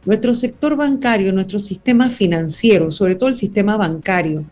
nuestro 0.05 0.35
sector 0.35 0.75
bancario, 0.75 1.33
nuestro 1.33 1.57
sistema 1.57 2.12
financiero, 2.12 2.91
sobre 2.91 3.15
todo 3.15 3.29
el 3.29 3.33
sistema 3.33 3.75
bancario, 3.75 4.45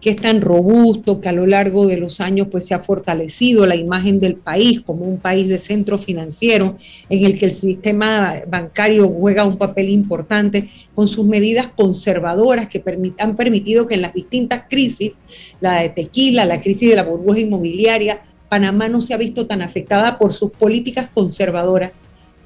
que 0.00 0.10
es 0.10 0.16
tan 0.16 0.40
robusto, 0.40 1.20
que 1.20 1.28
a 1.28 1.32
lo 1.32 1.46
largo 1.46 1.86
de 1.86 1.96
los 1.96 2.20
años 2.20 2.48
pues 2.50 2.66
se 2.66 2.74
ha 2.74 2.80
fortalecido 2.80 3.66
la 3.66 3.76
imagen 3.76 4.20
del 4.20 4.34
país 4.34 4.80
como 4.80 5.04
un 5.04 5.18
país 5.18 5.48
de 5.48 5.58
centro 5.58 5.96
financiero 5.96 6.76
en 7.08 7.24
el 7.24 7.38
que 7.38 7.46
el 7.46 7.52
sistema 7.52 8.34
bancario 8.48 9.08
juega 9.08 9.44
un 9.44 9.56
papel 9.56 9.88
importante 9.88 10.68
con 10.94 11.08
sus 11.08 11.26
medidas 11.26 11.68
conservadoras 11.68 12.68
que 12.68 12.82
han 13.18 13.36
permitido 13.36 13.86
que 13.86 13.94
en 13.94 14.02
las 14.02 14.14
distintas 14.14 14.64
crisis, 14.68 15.14
la 15.60 15.82
de 15.82 15.88
tequila, 15.88 16.44
la 16.44 16.60
crisis 16.60 16.90
de 16.90 16.96
la 16.96 17.04
burbuja 17.04 17.40
inmobiliaria, 17.40 18.22
Panamá 18.56 18.88
no 18.88 19.02
se 19.02 19.12
ha 19.12 19.18
visto 19.18 19.46
tan 19.46 19.60
afectada 19.60 20.18
por 20.18 20.32
sus 20.32 20.50
políticas 20.50 21.10
conservadoras, 21.12 21.92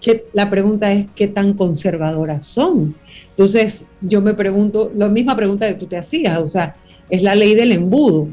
que 0.00 0.24
la 0.32 0.50
pregunta 0.50 0.90
es, 0.90 1.06
¿qué 1.14 1.28
tan 1.28 1.52
conservadoras 1.52 2.44
son? 2.44 2.96
Entonces, 3.28 3.84
yo 4.00 4.20
me 4.20 4.34
pregunto, 4.34 4.90
la 4.96 5.06
misma 5.06 5.36
pregunta 5.36 5.68
que 5.68 5.78
tú 5.78 5.86
te 5.86 5.96
hacías, 5.96 6.36
o 6.40 6.48
sea, 6.48 6.74
es 7.08 7.22
la 7.22 7.36
ley 7.36 7.54
del 7.54 7.70
embudo. 7.70 8.26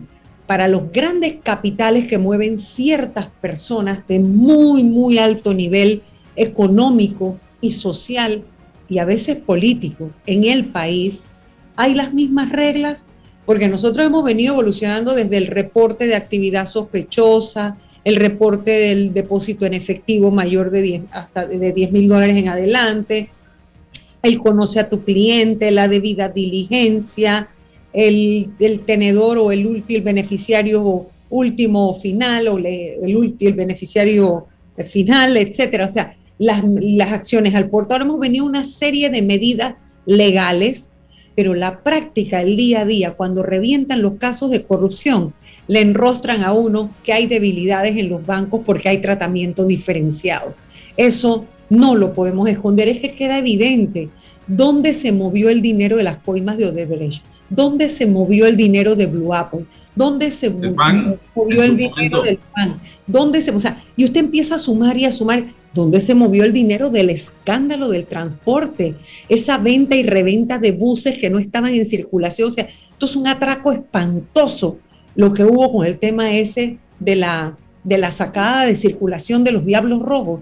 Para 0.47 0.67
los 0.67 0.91
grandes 0.91 1.37
capitales 1.43 2.07
que 2.07 2.17
mueven 2.17 2.57
ciertas 2.57 3.27
personas 3.41 4.07
de 4.07 4.21
muy, 4.21 4.83
muy 4.83 5.19
alto 5.19 5.53
nivel 5.53 6.01
económico 6.35 7.37
y 7.61 7.69
social 7.69 8.43
y 8.89 8.97
a 8.97 9.05
veces 9.05 9.35
político 9.35 10.09
en 10.25 10.45
el 10.45 10.65
país, 10.65 11.25
¿hay 11.75 11.93
las 11.93 12.11
mismas 12.11 12.49
reglas? 12.51 13.05
Porque 13.47 13.69
nosotros 13.69 14.05
hemos 14.05 14.25
venido 14.25 14.53
evolucionando 14.53 15.15
desde 15.15 15.37
el 15.37 15.47
reporte 15.47 16.05
de 16.05 16.15
actividad 16.15 16.65
sospechosa, 16.65 17.77
el 18.03 18.17
reporte 18.17 18.71
del 18.71 19.13
depósito 19.13 19.65
en 19.65 19.73
efectivo 19.73 20.31
mayor 20.31 20.69
de 20.69 20.81
10, 20.81 21.03
hasta 21.11 21.45
de 21.45 21.71
10 21.71 21.93
mil 21.93 22.09
dólares 22.09 22.35
en 22.35 22.49
adelante, 22.49 23.29
el 24.21 24.39
conoce 24.39 24.81
a 24.81 24.89
tu 24.89 25.05
cliente, 25.05 25.71
la 25.71 25.87
debida 25.87 26.27
diligencia, 26.27 27.47
el, 27.93 28.49
tenedor 28.85 29.37
o 29.37 29.53
el, 29.53 29.81
el 29.87 30.01
beneficiario 30.01 31.07
último 31.29 31.93
final 31.95 32.49
o 32.49 32.57
el, 32.57 32.65
el 33.39 33.53
beneficiario 33.53 34.45
final, 34.85 35.37
etcétera. 35.37 35.85
O 35.85 35.89
sea, 35.89 36.17
las, 36.37 36.65
las 36.65 37.13
acciones 37.13 37.55
al 37.55 37.69
portador 37.69 38.01
hemos 38.01 38.19
venido 38.19 38.43
una 38.43 38.65
serie 38.65 39.09
de 39.09 39.21
medidas 39.21 39.75
legales 40.05 40.91
pero 41.37 41.53
la 41.53 41.83
práctica, 41.83 42.41
el 42.41 42.57
día 42.57 42.79
a 42.79 42.85
día, 42.85 43.13
cuando 43.13 43.43
revientan 43.43 44.01
los 44.01 44.15
casos 44.15 44.49
de 44.49 44.65
corrupción, 44.65 45.35
le 45.67 45.81
enrostran 45.81 46.43
a 46.43 46.51
uno 46.51 46.89
que 47.03 47.13
hay 47.13 47.27
debilidades 47.27 47.95
en 47.95 48.09
los 48.09 48.25
bancos 48.25 48.61
porque 48.65 48.89
hay 48.89 48.97
tratamiento 48.97 49.67
diferenciado. 49.67 50.55
Eso 50.97 51.45
no 51.69 51.93
lo 51.93 52.11
podemos 52.11 52.49
esconder, 52.49 52.87
es 52.87 52.97
que 52.97 53.11
queda 53.11 53.37
evidente 53.37 54.09
dónde 54.47 54.95
se 54.95 55.11
movió 55.11 55.49
el 55.49 55.61
dinero 55.61 55.97
de 55.97 56.05
las 56.05 56.17
coimas 56.17 56.57
de 56.57 56.65
Odebrecht, 56.65 57.23
dónde 57.49 57.89
se 57.89 58.05
movió 58.05 58.45
el 58.45 58.57
dinero 58.57 58.95
de 58.95 59.07
Blue 59.07 59.33
Apple, 59.33 59.65
dónde 59.95 60.31
se 60.31 60.49
movió 60.49 61.63
el 61.63 61.77
dinero 61.77 62.21
del 62.21 62.39
PAN, 62.53 62.79
dónde 63.05 63.41
se, 63.41 63.51
o 63.51 63.59
sea, 63.59 63.83
y 63.95 64.05
usted 64.05 64.21
empieza 64.21 64.55
a 64.55 64.59
sumar 64.59 64.97
y 64.97 65.05
a 65.05 65.11
sumar, 65.11 65.45
¿dónde 65.73 65.99
se 65.99 66.15
movió 66.15 66.43
el 66.43 66.53
dinero 66.53 66.89
del 66.89 67.09
escándalo 67.09 67.89
del 67.89 68.05
transporte? 68.05 68.95
Esa 69.29 69.57
venta 69.57 69.95
y 69.95 70.03
reventa 70.03 70.59
de 70.59 70.71
buses 70.71 71.17
que 71.17 71.29
no 71.29 71.39
estaban 71.39 71.73
en 71.73 71.85
circulación, 71.85 72.47
o 72.47 72.51
sea, 72.51 72.67
esto 72.91 73.05
es 73.05 73.15
un 73.15 73.27
atraco 73.27 73.71
espantoso 73.71 74.79
lo 75.17 75.33
que 75.33 75.43
hubo 75.43 75.71
con 75.71 75.85
el 75.85 75.99
tema 75.99 76.31
ese 76.31 76.77
de 76.99 77.15
la, 77.15 77.57
de 77.83 77.97
la 77.97 78.11
sacada 78.11 78.65
de 78.65 78.75
circulación 78.75 79.43
de 79.43 79.51
los 79.51 79.65
diablos 79.65 79.99
rojos. 80.01 80.41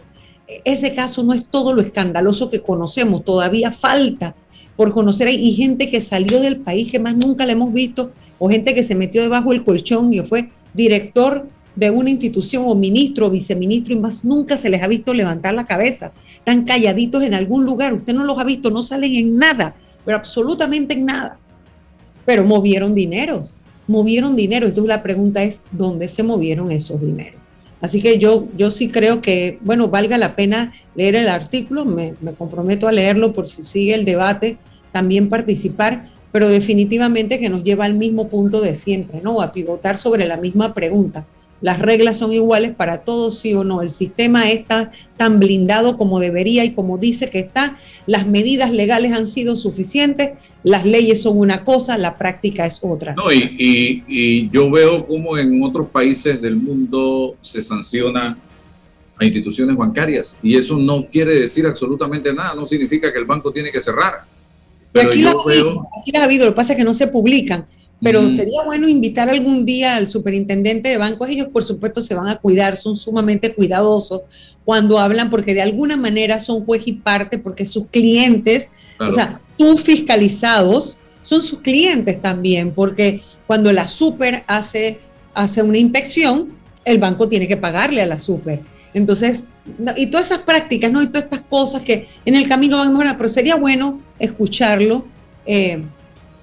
Ese 0.63 0.93
caso 0.93 1.23
no 1.23 1.33
es 1.33 1.47
todo 1.47 1.73
lo 1.73 1.81
escandaloso 1.81 2.49
que 2.49 2.61
conocemos, 2.61 3.23
todavía 3.23 3.71
falta 3.71 4.35
por 4.75 4.91
conocer. 4.91 5.27
Hay 5.27 5.53
gente 5.53 5.89
que 5.89 6.01
salió 6.01 6.41
del 6.41 6.57
país 6.57 6.91
que 6.91 6.99
más 6.99 7.15
nunca 7.15 7.45
la 7.45 7.53
hemos 7.53 7.73
visto, 7.73 8.11
o 8.37 8.49
gente 8.49 8.73
que 8.73 8.83
se 8.83 8.95
metió 8.95 9.21
debajo 9.21 9.51
del 9.51 9.63
colchón 9.63 10.13
y 10.13 10.19
fue 10.19 10.49
director 10.73 11.47
de 11.75 11.89
una 11.89 12.09
institución 12.09 12.63
o 12.65 12.75
ministro 12.75 13.27
o 13.27 13.29
viceministro 13.29 13.93
y 13.93 13.99
más 13.99 14.23
nunca 14.23 14.57
se 14.57 14.69
les 14.69 14.81
ha 14.81 14.87
visto 14.87 15.13
levantar 15.13 15.53
la 15.53 15.65
cabeza. 15.65 16.11
Están 16.37 16.63
calladitos 16.63 17.23
en 17.23 17.33
algún 17.33 17.65
lugar, 17.65 17.93
usted 17.93 18.13
no 18.13 18.23
los 18.23 18.37
ha 18.37 18.43
visto, 18.43 18.69
no 18.71 18.81
salen 18.81 19.13
en 19.15 19.37
nada, 19.37 19.75
pero 20.03 20.17
absolutamente 20.17 20.93
en 20.93 21.05
nada. 21.05 21.39
Pero 22.25 22.43
movieron 22.43 22.95
dineros 22.95 23.55
movieron 23.87 24.35
dinero. 24.35 24.67
Entonces 24.67 24.89
la 24.89 25.03
pregunta 25.03 25.43
es, 25.43 25.61
¿dónde 25.71 26.07
se 26.07 26.23
movieron 26.23 26.71
esos 26.71 27.01
dineros? 27.01 27.34
Así 27.85 28.01
que 28.01 28.17
yo, 28.17 28.47
yo 28.57 28.71
sí 28.71 28.89
creo 28.89 29.21
que, 29.21 29.59
bueno, 29.61 29.89
valga 29.89 30.17
la 30.17 30.35
pena 30.35 30.73
leer 30.95 31.15
el 31.15 31.27
artículo, 31.27 31.85
me, 31.85 32.15
me 32.19 32.33
comprometo 32.33 32.87
a 32.87 32.91
leerlo 32.91 33.31
por 33.31 33.47
si 33.47 33.61
sigue 33.61 33.93
el 33.93 34.05
debate, 34.05 34.57
también 34.91 35.29
participar, 35.29 36.07
pero 36.31 36.49
definitivamente 36.49 37.39
que 37.39 37.49
nos 37.49 37.63
lleva 37.63 37.85
al 37.85 37.93
mismo 37.93 38.27
punto 38.27 38.59
de 38.59 38.73
siempre, 38.73 39.21
¿no? 39.21 39.39
A 39.39 39.51
pivotar 39.51 39.97
sobre 39.97 40.25
la 40.25 40.37
misma 40.37 40.73
pregunta 40.73 41.27
las 41.65 41.79
reglas 41.79 42.19
son 42.19 42.31
iguales 42.31 42.75
para 42.75 42.99
todos, 42.99 43.39
sí 43.39 43.55
o 43.55 43.63
no. 43.63 43.81
El 43.81 43.89
sistema 43.89 44.51
está 44.51 44.91
tan 45.17 45.39
blindado 45.39 45.97
como 45.97 46.19
debería 46.19 46.63
y 46.63 46.75
como 46.75 46.99
dice 46.99 47.31
que 47.31 47.39
está. 47.39 47.79
Las 48.05 48.27
medidas 48.27 48.69
legales 48.69 49.13
han 49.13 49.25
sido 49.25 49.55
suficientes, 49.55 50.33
las 50.61 50.85
leyes 50.85 51.23
son 51.23 51.39
una 51.39 51.63
cosa, 51.63 51.97
la 51.97 52.19
práctica 52.19 52.67
es 52.67 52.79
otra. 52.83 53.15
No, 53.15 53.33
y, 53.33 54.03
y 54.07 54.47
yo 54.51 54.69
veo 54.69 55.07
como 55.07 55.39
en 55.39 55.63
otros 55.63 55.89
países 55.89 56.39
del 56.39 56.55
mundo 56.55 57.35
se 57.41 57.63
sanciona 57.63 58.37
a 59.17 59.25
instituciones 59.25 59.75
bancarias 59.75 60.37
y 60.43 60.55
eso 60.55 60.77
no 60.77 61.07
quiere 61.07 61.33
decir 61.39 61.65
absolutamente 61.65 62.31
nada, 62.31 62.53
no 62.53 62.67
significa 62.67 63.11
que 63.11 63.17
el 63.17 63.25
banco 63.25 63.51
tiene 63.51 63.71
que 63.71 63.79
cerrar. 63.79 64.23
Pero 64.91 65.09
aquí, 65.09 65.23
yo 65.23 65.43
veo... 65.43 65.87
aquí 65.99 66.11
las 66.11 66.21
ha 66.21 66.25
habido, 66.25 66.45
lo 66.45 66.51
que 66.51 66.57
pasa 66.57 66.73
es 66.73 66.77
que 66.77 66.85
no 66.85 66.93
se 66.93 67.07
publican 67.07 67.65
pero 68.05 68.29
sería 68.29 68.61
bueno 68.63 68.87
invitar 68.87 69.31
algún 69.31 69.65
día 69.65 69.95
al 69.95 70.07
superintendente 70.07 70.89
de 70.89 70.99
bancos. 70.99 71.27
Ellos, 71.27 71.47
por 71.47 71.63
supuesto, 71.63 72.03
se 72.03 72.13
van 72.13 72.27
a 72.27 72.37
cuidar, 72.37 72.77
son 72.77 72.95
sumamente 72.95 73.55
cuidadosos 73.55 74.21
cuando 74.63 74.99
hablan, 74.99 75.31
porque 75.31 75.55
de 75.55 75.63
alguna 75.63 75.97
manera 75.97 76.39
son 76.39 76.63
juez 76.65 76.83
y 76.85 76.93
parte, 76.93 77.39
porque 77.39 77.65
sus 77.65 77.87
clientes, 77.87 78.69
o 78.99 79.09
sea, 79.09 79.41
sus 79.57 79.81
fiscalizados 79.81 80.99
son 81.23 81.41
sus 81.41 81.61
clientes 81.61 82.21
también, 82.21 82.73
porque 82.73 83.23
cuando 83.47 83.71
la 83.71 83.87
super 83.87 84.43
hace, 84.45 84.99
hace 85.33 85.63
una 85.63 85.79
inspección, 85.79 86.53
el 86.85 86.99
banco 86.99 87.27
tiene 87.27 87.47
que 87.47 87.57
pagarle 87.57 88.03
a 88.03 88.05
la 88.05 88.19
super. 88.19 88.61
Entonces, 88.93 89.45
y 89.97 90.07
todas 90.11 90.27
esas 90.27 90.43
prácticas, 90.43 90.91
¿no? 90.91 91.01
Y 91.01 91.07
todas 91.07 91.23
estas 91.23 91.41
cosas 91.41 91.81
que 91.81 92.07
en 92.23 92.35
el 92.35 92.47
camino 92.47 92.77
van 92.77 92.89
a 92.89 92.91
mejorar, 92.91 93.17
pero 93.17 93.29
sería 93.29 93.55
bueno 93.55 93.99
escucharlo. 94.19 95.07
Eh, 95.47 95.81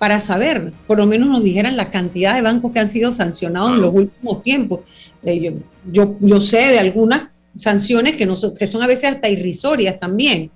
para 0.02 0.19
saber, 0.19 0.73
por 0.88 0.99
lo 0.99 1.06
menos 1.06 1.28
nos 1.28 1.45
dijeran 1.45 1.76
la 1.76 1.88
cantidad 1.88 2.34
de 2.34 2.43
bancos 2.43 2.73
que 2.73 2.80
han 2.80 2.88
sido 2.88 3.12
sancionados 3.12 3.71
en 3.71 3.82
los 3.82 3.95
últimos 3.95 4.43
tiempos. 4.43 4.80
Eh, 5.23 5.54
yo, 5.93 6.17
yo, 6.19 6.41
sé 6.41 6.56
de 6.56 6.80
algunas 6.80 7.28
sanciones 7.54 8.17
que, 8.17 8.26
no 8.26 8.34
son, 8.34 8.52
que 8.52 8.67
son 8.67 8.82
a 8.82 8.88
veces 8.88 9.12
hasta 9.12 9.28
irrisorias 9.28 10.00
también, 10.00 10.50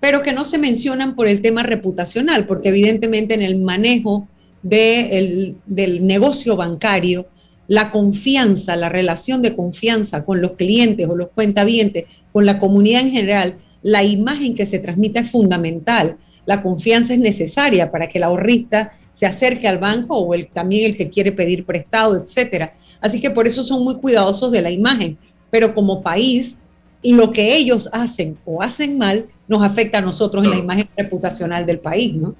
pero 0.00 0.22
que 0.22 0.32
no 0.32 0.46
se 0.46 0.56
mencionan 0.56 1.14
por 1.14 1.28
el 1.28 1.42
tema 1.42 1.62
reputacional, 1.62 2.46
porque 2.46 2.70
evidentemente 2.70 3.34
en 3.34 3.42
el 3.42 3.58
manejo 3.58 4.28
del 4.62 5.56
negocio 6.00 6.56
bancario, 6.56 7.26
la 7.68 7.90
confianza, 7.90 8.76
la 8.76 8.88
relación 8.88 9.42
de 9.42 9.54
confianza 9.54 10.24
con 10.24 10.40
los 10.40 10.52
clientes 10.52 11.06
o 11.06 11.14
los 11.14 11.28
cuentavientes, 11.34 12.06
con 12.32 12.46
la 12.46 12.58
comunidad 12.58 13.02
en 13.02 13.10
general, 13.10 13.58
la 13.82 14.04
imagen 14.04 14.54
que 14.54 14.64
se 14.64 14.78
transmite 14.78 15.18
es 15.18 15.30
fundamental 15.30 16.16
la 16.46 16.62
confianza 16.62 17.12
es 17.12 17.20
necesaria 17.20 17.90
para 17.90 18.08
que 18.08 18.18
el 18.18 18.24
ahorrista 18.24 18.92
se 19.12 19.26
acerque 19.26 19.68
al 19.68 19.78
banco 19.78 20.16
o 20.16 20.32
el, 20.32 20.46
también 20.46 20.90
el 20.90 20.96
que 20.96 21.10
quiere 21.10 21.32
pedir 21.32 21.66
prestado, 21.66 22.16
etcétera. 22.16 22.74
Así 23.00 23.20
que 23.20 23.30
por 23.30 23.46
eso 23.46 23.62
son 23.62 23.82
muy 23.82 23.96
cuidadosos 23.96 24.52
de 24.52 24.62
la 24.62 24.70
imagen. 24.70 25.18
Pero 25.50 25.74
como 25.74 26.02
país, 26.02 26.58
lo 27.02 27.32
que 27.32 27.56
ellos 27.56 27.88
hacen 27.92 28.38
o 28.44 28.62
hacen 28.62 28.96
mal 28.96 29.26
nos 29.48 29.62
afecta 29.62 29.98
a 29.98 30.00
nosotros 30.00 30.44
en 30.44 30.50
la 30.50 30.56
imagen 30.56 30.88
reputacional 30.96 31.66
del 31.66 31.80
país, 31.80 32.14
¿no? 32.14 32.34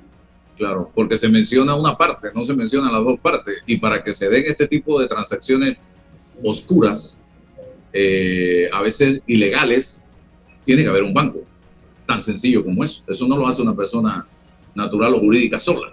Claro, 0.56 0.90
porque 0.94 1.16
se 1.18 1.28
menciona 1.28 1.74
una 1.74 1.96
parte, 1.96 2.28
no 2.34 2.42
se 2.42 2.54
mencionan 2.54 2.92
las 2.92 3.04
dos 3.04 3.20
partes. 3.20 3.56
Y 3.66 3.76
para 3.76 4.02
que 4.02 4.14
se 4.14 4.28
den 4.28 4.44
este 4.46 4.66
tipo 4.66 5.00
de 5.00 5.06
transacciones 5.06 5.76
oscuras, 6.42 7.18
eh, 7.92 8.68
a 8.72 8.80
veces 8.82 9.20
ilegales, 9.26 10.00
tiene 10.64 10.82
que 10.82 10.88
haber 10.88 11.02
un 11.02 11.14
banco 11.14 11.40
tan 12.06 12.22
sencillo 12.22 12.64
como 12.64 12.84
eso. 12.84 13.02
Eso 13.08 13.26
no 13.26 13.36
lo 13.36 13.46
hace 13.46 13.62
una 13.62 13.74
persona 13.74 14.26
natural 14.74 15.14
o 15.14 15.20
jurídica 15.20 15.58
sola. 15.58 15.92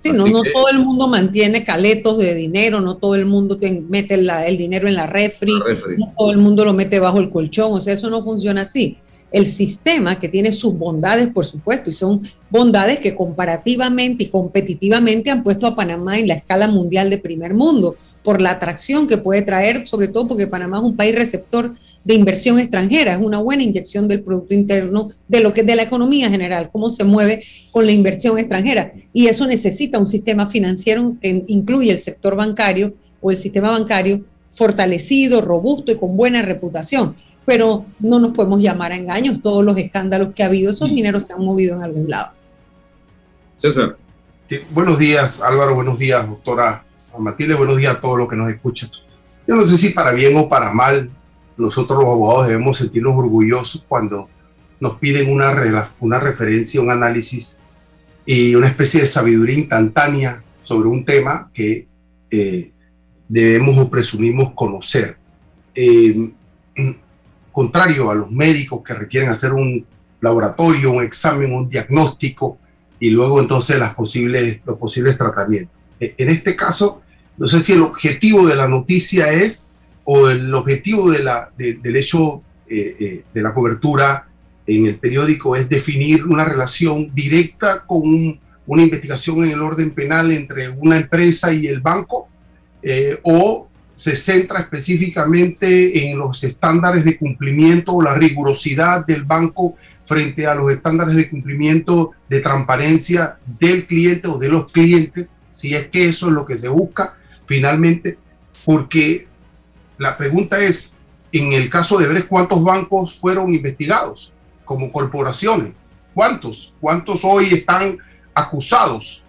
Sí, 0.00 0.10
no, 0.10 0.26
no 0.26 0.42
todo 0.52 0.68
el 0.68 0.80
mundo 0.80 1.06
mantiene 1.06 1.62
caletos 1.62 2.18
de 2.18 2.34
dinero, 2.34 2.80
no 2.80 2.96
todo 2.96 3.14
el 3.14 3.24
mundo 3.24 3.56
mete 3.88 4.14
el 4.14 4.58
dinero 4.58 4.88
en 4.88 4.94
la 4.94 5.06
refri, 5.06 5.52
no 5.96 6.12
todo 6.18 6.32
el 6.32 6.38
mundo 6.38 6.64
lo 6.64 6.72
mete 6.72 6.98
bajo 6.98 7.20
el 7.20 7.30
colchón, 7.30 7.72
o 7.72 7.80
sea, 7.80 7.94
eso 7.94 8.10
no 8.10 8.24
funciona 8.24 8.62
así. 8.62 8.96
El 9.30 9.46
sistema 9.46 10.18
que 10.18 10.28
tiene 10.28 10.50
sus 10.50 10.76
bondades, 10.76 11.28
por 11.28 11.46
supuesto, 11.46 11.88
y 11.88 11.92
son 11.92 12.20
bondades 12.50 12.98
que 12.98 13.14
comparativamente 13.14 14.24
y 14.24 14.28
competitivamente 14.28 15.30
han 15.30 15.44
puesto 15.44 15.68
a 15.68 15.76
Panamá 15.76 16.18
en 16.18 16.26
la 16.26 16.34
escala 16.34 16.66
mundial 16.66 17.08
de 17.08 17.18
primer 17.18 17.54
mundo, 17.54 17.94
por 18.24 18.40
la 18.40 18.50
atracción 18.50 19.06
que 19.06 19.18
puede 19.18 19.42
traer, 19.42 19.86
sobre 19.86 20.08
todo 20.08 20.26
porque 20.26 20.48
Panamá 20.48 20.78
es 20.78 20.82
un 20.82 20.96
país 20.96 21.14
receptor 21.14 21.74
de 22.04 22.14
inversión 22.14 22.58
extranjera, 22.58 23.14
es 23.14 23.24
una 23.24 23.38
buena 23.38 23.62
inyección 23.62 24.08
del 24.08 24.22
Producto 24.22 24.54
Interno, 24.54 25.10
de 25.28 25.40
lo 25.40 25.52
que 25.54 25.62
de 25.62 25.76
la 25.76 25.82
economía 25.82 26.28
general, 26.30 26.70
cómo 26.72 26.90
se 26.90 27.04
mueve 27.04 27.42
con 27.70 27.86
la 27.86 27.92
inversión 27.92 28.38
extranjera. 28.38 28.92
Y 29.12 29.28
eso 29.28 29.46
necesita 29.46 29.98
un 29.98 30.06
sistema 30.06 30.48
financiero 30.48 31.16
que 31.20 31.44
incluye 31.46 31.90
el 31.90 31.98
sector 31.98 32.34
bancario 32.34 32.94
o 33.20 33.30
el 33.30 33.36
sistema 33.36 33.70
bancario 33.70 34.24
fortalecido, 34.52 35.40
robusto 35.40 35.92
y 35.92 35.96
con 35.96 36.16
buena 36.16 36.42
reputación. 36.42 37.16
Pero 37.44 37.86
no 37.98 38.18
nos 38.18 38.32
podemos 38.32 38.60
llamar 38.60 38.92
a 38.92 38.96
engaños, 38.96 39.40
todos 39.42 39.64
los 39.64 39.76
escándalos 39.76 40.34
que 40.34 40.42
ha 40.42 40.46
habido, 40.46 40.70
esos 40.70 40.88
dineros 40.88 41.26
se 41.26 41.32
han 41.32 41.44
movido 41.44 41.76
en 41.76 41.82
algún 41.82 42.08
lado. 42.08 42.32
César. 43.56 43.96
buenos 44.72 44.98
días, 44.98 45.40
Álvaro, 45.40 45.74
buenos 45.74 45.98
días, 45.98 46.28
doctora 46.28 46.84
Matilde, 47.18 47.54
buenos 47.54 47.76
días 47.76 47.96
a 47.96 48.00
todos 48.00 48.18
los 48.18 48.28
que 48.28 48.36
nos 48.36 48.50
escuchan. 48.50 48.90
Yo 49.46 49.54
no 49.54 49.64
sé 49.64 49.76
si 49.76 49.90
para 49.90 50.12
bien 50.12 50.36
o 50.36 50.48
para 50.48 50.72
mal, 50.72 51.10
nosotros 51.62 51.98
los 51.98 52.08
abogados 52.08 52.48
debemos 52.48 52.78
sentirnos 52.78 53.16
orgullosos 53.16 53.84
cuando 53.88 54.28
nos 54.80 54.98
piden 54.98 55.32
una, 55.32 55.54
una 56.00 56.20
referencia, 56.20 56.80
un 56.80 56.90
análisis 56.90 57.60
y 58.26 58.54
una 58.54 58.68
especie 58.68 59.00
de 59.00 59.06
sabiduría 59.06 59.58
instantánea 59.58 60.42
sobre 60.62 60.88
un 60.88 61.04
tema 61.04 61.50
que 61.52 61.86
eh, 62.30 62.70
debemos 63.28 63.78
o 63.78 63.88
presumimos 63.88 64.52
conocer. 64.54 65.16
Eh, 65.74 66.30
contrario 67.52 68.10
a 68.10 68.14
los 68.14 68.30
médicos 68.30 68.82
que 68.82 68.94
requieren 68.94 69.30
hacer 69.30 69.52
un 69.52 69.84
laboratorio, 70.20 70.92
un 70.92 71.02
examen, 71.02 71.52
un 71.52 71.68
diagnóstico 71.68 72.58
y 72.98 73.10
luego 73.10 73.40
entonces 73.40 73.78
las 73.78 73.94
posibles, 73.94 74.60
los 74.64 74.78
posibles 74.78 75.18
tratamientos. 75.18 75.74
E, 76.00 76.14
en 76.16 76.28
este 76.30 76.56
caso, 76.56 77.02
no 77.36 77.46
sé 77.46 77.60
si 77.60 77.72
el 77.72 77.82
objetivo 77.82 78.46
de 78.46 78.56
la 78.56 78.68
noticia 78.68 79.32
es 79.32 79.71
o 80.04 80.28
el 80.28 80.52
objetivo 80.54 81.10
del 81.10 81.96
hecho 81.96 82.42
eh, 82.68 82.96
eh, 82.98 83.24
de 83.32 83.42
la 83.42 83.52
cobertura 83.52 84.26
en 84.66 84.86
el 84.86 84.96
periódico 84.96 85.56
es 85.56 85.68
definir 85.68 86.24
una 86.24 86.44
relación 86.44 87.12
directa 87.14 87.84
con 87.86 88.40
una 88.66 88.82
investigación 88.82 89.44
en 89.44 89.50
el 89.50 89.62
orden 89.62 89.90
penal 89.90 90.32
entre 90.32 90.70
una 90.70 90.96
empresa 90.96 91.52
y 91.52 91.66
el 91.66 91.80
banco, 91.80 92.28
eh, 92.82 93.18
o 93.22 93.68
se 93.94 94.16
centra 94.16 94.60
específicamente 94.60 96.06
en 96.06 96.18
los 96.18 96.42
estándares 96.44 97.04
de 97.04 97.16
cumplimiento 97.16 97.92
o 97.92 98.02
la 98.02 98.14
rigurosidad 98.14 99.04
del 99.06 99.24
banco 99.24 99.76
frente 100.04 100.46
a 100.46 100.54
los 100.54 100.72
estándares 100.72 101.16
de 101.16 101.30
cumplimiento 101.30 102.12
de 102.28 102.40
transparencia 102.40 103.36
del 103.60 103.86
cliente 103.86 104.28
o 104.28 104.38
de 104.38 104.48
los 104.48 104.70
clientes, 104.72 105.34
si 105.50 105.74
es 105.74 105.88
que 105.88 106.08
eso 106.08 106.28
es 106.28 106.32
lo 106.32 106.46
que 106.46 106.58
se 106.58 106.68
busca 106.68 107.16
finalmente, 107.46 108.18
porque 108.64 109.26
la 110.02 110.16
pregunta 110.18 110.58
es, 110.58 110.96
en 111.30 111.52
el 111.52 111.70
caso 111.70 111.96
de 111.96 112.08
ver 112.08 112.26
cuántos 112.26 112.62
bancos 112.62 113.14
fueron 113.14 113.54
investigados 113.54 114.32
como 114.64 114.90
corporaciones, 114.90 115.72
¿cuántos? 116.12 116.74
¿Cuántos 116.80 117.24
hoy 117.24 117.54
están 117.54 117.98
acusados 118.34 119.22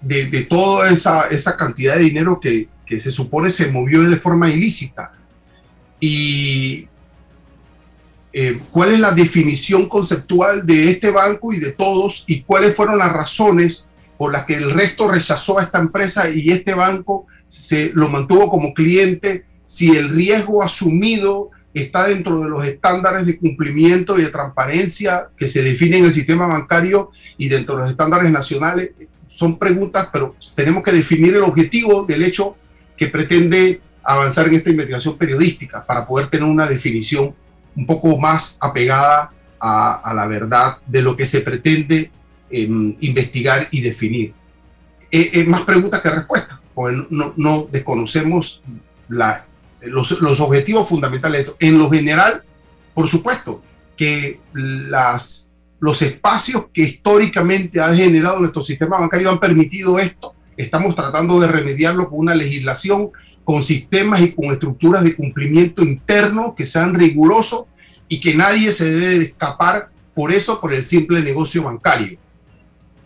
de, 0.00 0.42
toda 0.48 0.90
esa, 0.90 1.56
cantidad 1.58 1.96
de 1.96 2.04
dinero 2.04 2.40
que, 2.40 2.68
que 2.86 2.98
se 2.98 3.12
supone 3.12 3.50
se 3.50 3.70
movió 3.70 4.02
de 4.02 4.16
forma 4.16 4.50
ilícita? 4.50 5.12
Y 6.00 6.88
eh, 8.32 8.60
cuál 8.70 8.92
es 8.92 9.00
la 9.00 9.12
definición 9.12 9.86
conceptual 9.88 10.66
de 10.66 10.90
este 10.90 11.10
banco 11.10 11.52
y 11.52 11.60
de 11.60 11.72
todos 11.72 12.24
y 12.26 12.42
cuáles 12.42 12.74
fueron 12.74 12.96
las 12.98 13.12
razones 13.12 13.86
por 14.16 14.32
las 14.32 14.46
que 14.46 14.54
el 14.54 14.70
resto 14.70 15.06
rechazó 15.06 15.58
a 15.58 15.64
esta 15.64 15.80
empresa 15.80 16.30
y 16.30 16.50
este 16.50 16.72
banco 16.72 17.26
se 17.46 17.90
lo 17.92 18.08
mantuvo 18.08 18.48
como 18.48 18.72
cliente, 18.72 19.44
si 19.66 19.96
el 19.96 20.10
riesgo 20.10 20.62
asumido 20.62 21.50
está 21.74 22.06
dentro 22.06 22.40
de 22.40 22.48
los 22.48 22.64
estándares 22.64 23.26
de 23.26 23.38
cumplimiento 23.38 24.18
y 24.18 24.22
de 24.22 24.30
transparencia 24.30 25.28
que 25.36 25.48
se 25.48 25.62
definen 25.62 26.00
en 26.00 26.04
el 26.06 26.12
sistema 26.12 26.46
bancario 26.46 27.10
y 27.36 27.48
dentro 27.48 27.74
de 27.74 27.82
los 27.82 27.90
estándares 27.90 28.30
nacionales. 28.30 28.92
Son 29.28 29.58
preguntas, 29.58 30.08
pero 30.12 30.36
tenemos 30.54 30.84
que 30.84 30.92
definir 30.92 31.34
el 31.34 31.42
objetivo 31.42 32.04
del 32.04 32.22
hecho 32.22 32.56
que 32.96 33.08
pretende 33.08 33.80
avanzar 34.04 34.46
en 34.46 34.54
esta 34.54 34.70
investigación 34.70 35.18
periodística 35.18 35.84
para 35.84 36.06
poder 36.06 36.28
tener 36.28 36.48
una 36.48 36.68
definición 36.68 37.34
un 37.74 37.86
poco 37.86 38.16
más 38.18 38.56
apegada 38.60 39.32
a, 39.58 40.12
la 40.14 40.26
verdad 40.26 40.76
de 40.86 41.02
lo 41.02 41.16
que 41.16 41.26
se 41.26 41.40
pretende 41.40 42.10
eh, 42.50 42.68
investigar 43.00 43.66
y 43.72 43.80
definir. 43.80 44.34
Es 45.10 45.26
eh, 45.26 45.30
eh, 45.40 45.44
más 45.44 45.62
preguntas 45.62 46.00
que 46.02 46.10
respuestas, 46.10 46.58
no 47.06 47.68
desconocemos 47.72 48.62
la, 49.08 49.46
los, 49.86 50.20
los, 50.20 50.40
objetivos 50.40 50.88
fundamentales 50.88 51.38
de 51.38 51.42
esto. 51.42 51.56
En 51.60 51.78
lo 51.78 51.90
general, 51.90 52.42
por 52.94 53.08
supuesto, 53.08 53.62
que 53.96 54.40
las, 54.52 55.54
los 55.80 56.00
espacios 56.02 56.66
que 56.72 56.82
históricamente 56.82 57.80
ha 57.80 57.94
generado 57.94 58.40
nuestro 58.40 58.62
sistema 58.62 58.98
bancario 58.98 59.30
han 59.30 59.40
permitido 59.40 59.98
esto. 59.98 60.34
Estamos 60.56 60.94
tratando 60.94 61.40
de 61.40 61.48
remediarlo 61.48 62.08
con 62.08 62.20
una 62.20 62.34
legislación 62.34 63.10
con 63.44 63.62
sistemas 63.62 64.22
y 64.22 64.32
con 64.32 64.46
estructuras 64.46 65.04
de 65.04 65.14
cumplimiento 65.14 65.82
interno 65.82 66.54
que 66.54 66.64
sean 66.66 66.94
rigurosos 66.94 67.66
y 68.08 68.20
que 68.20 68.34
nadie 68.34 68.72
se 68.72 68.86
debe 68.86 69.18
de 69.18 69.24
escapar 69.26 69.90
por 70.14 70.32
eso, 70.32 70.60
por 70.60 70.72
el 70.72 70.82
simple 70.82 71.22
negocio 71.22 71.62
bancario. 71.62 72.18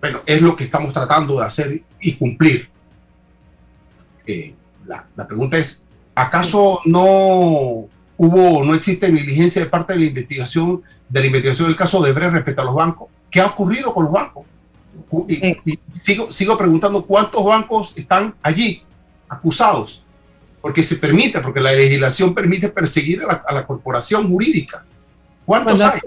Bueno, 0.00 0.20
es 0.26 0.40
lo 0.40 0.54
que 0.54 0.64
estamos 0.64 0.92
tratando 0.92 1.38
de 1.38 1.44
hacer 1.44 1.82
y 2.00 2.14
cumplir. 2.14 2.68
Eh, 4.26 4.54
la, 4.86 5.08
la, 5.16 5.26
pregunta 5.26 5.58
es, 5.58 5.86
¿acaso 6.20 6.80
no 6.84 7.04
hubo, 7.04 8.64
no 8.64 8.74
existe 8.74 9.10
negligencia 9.12 9.62
de 9.62 9.68
parte 9.68 9.92
de 9.92 10.00
la 10.00 10.06
investigación, 10.06 10.82
de 11.08 11.20
la 11.20 11.26
investigación 11.26 11.68
del 11.68 11.76
caso 11.76 12.02
de 12.02 12.12
Bre 12.12 12.30
respecto 12.30 12.62
a 12.62 12.64
los 12.64 12.74
bancos? 12.74 13.08
¿Qué 13.30 13.40
ha 13.40 13.46
ocurrido 13.46 13.92
con 13.94 14.04
los 14.04 14.12
bancos? 14.12 14.44
Y, 15.28 15.46
y 15.64 15.78
sigo, 15.98 16.30
sigo 16.32 16.58
preguntando 16.58 17.04
cuántos 17.04 17.44
bancos 17.44 17.96
están 17.96 18.34
allí 18.42 18.82
acusados 19.28 20.02
porque 20.60 20.82
se 20.82 20.96
permite, 20.96 21.40
porque 21.40 21.60
la 21.60 21.72
legislación 21.72 22.34
permite 22.34 22.68
perseguir 22.68 23.22
a 23.22 23.26
la, 23.26 23.44
a 23.46 23.54
la 23.54 23.66
corporación 23.66 24.28
jurídica. 24.28 24.84
¿Cuántos 25.48 25.80
hay? 25.80 26.00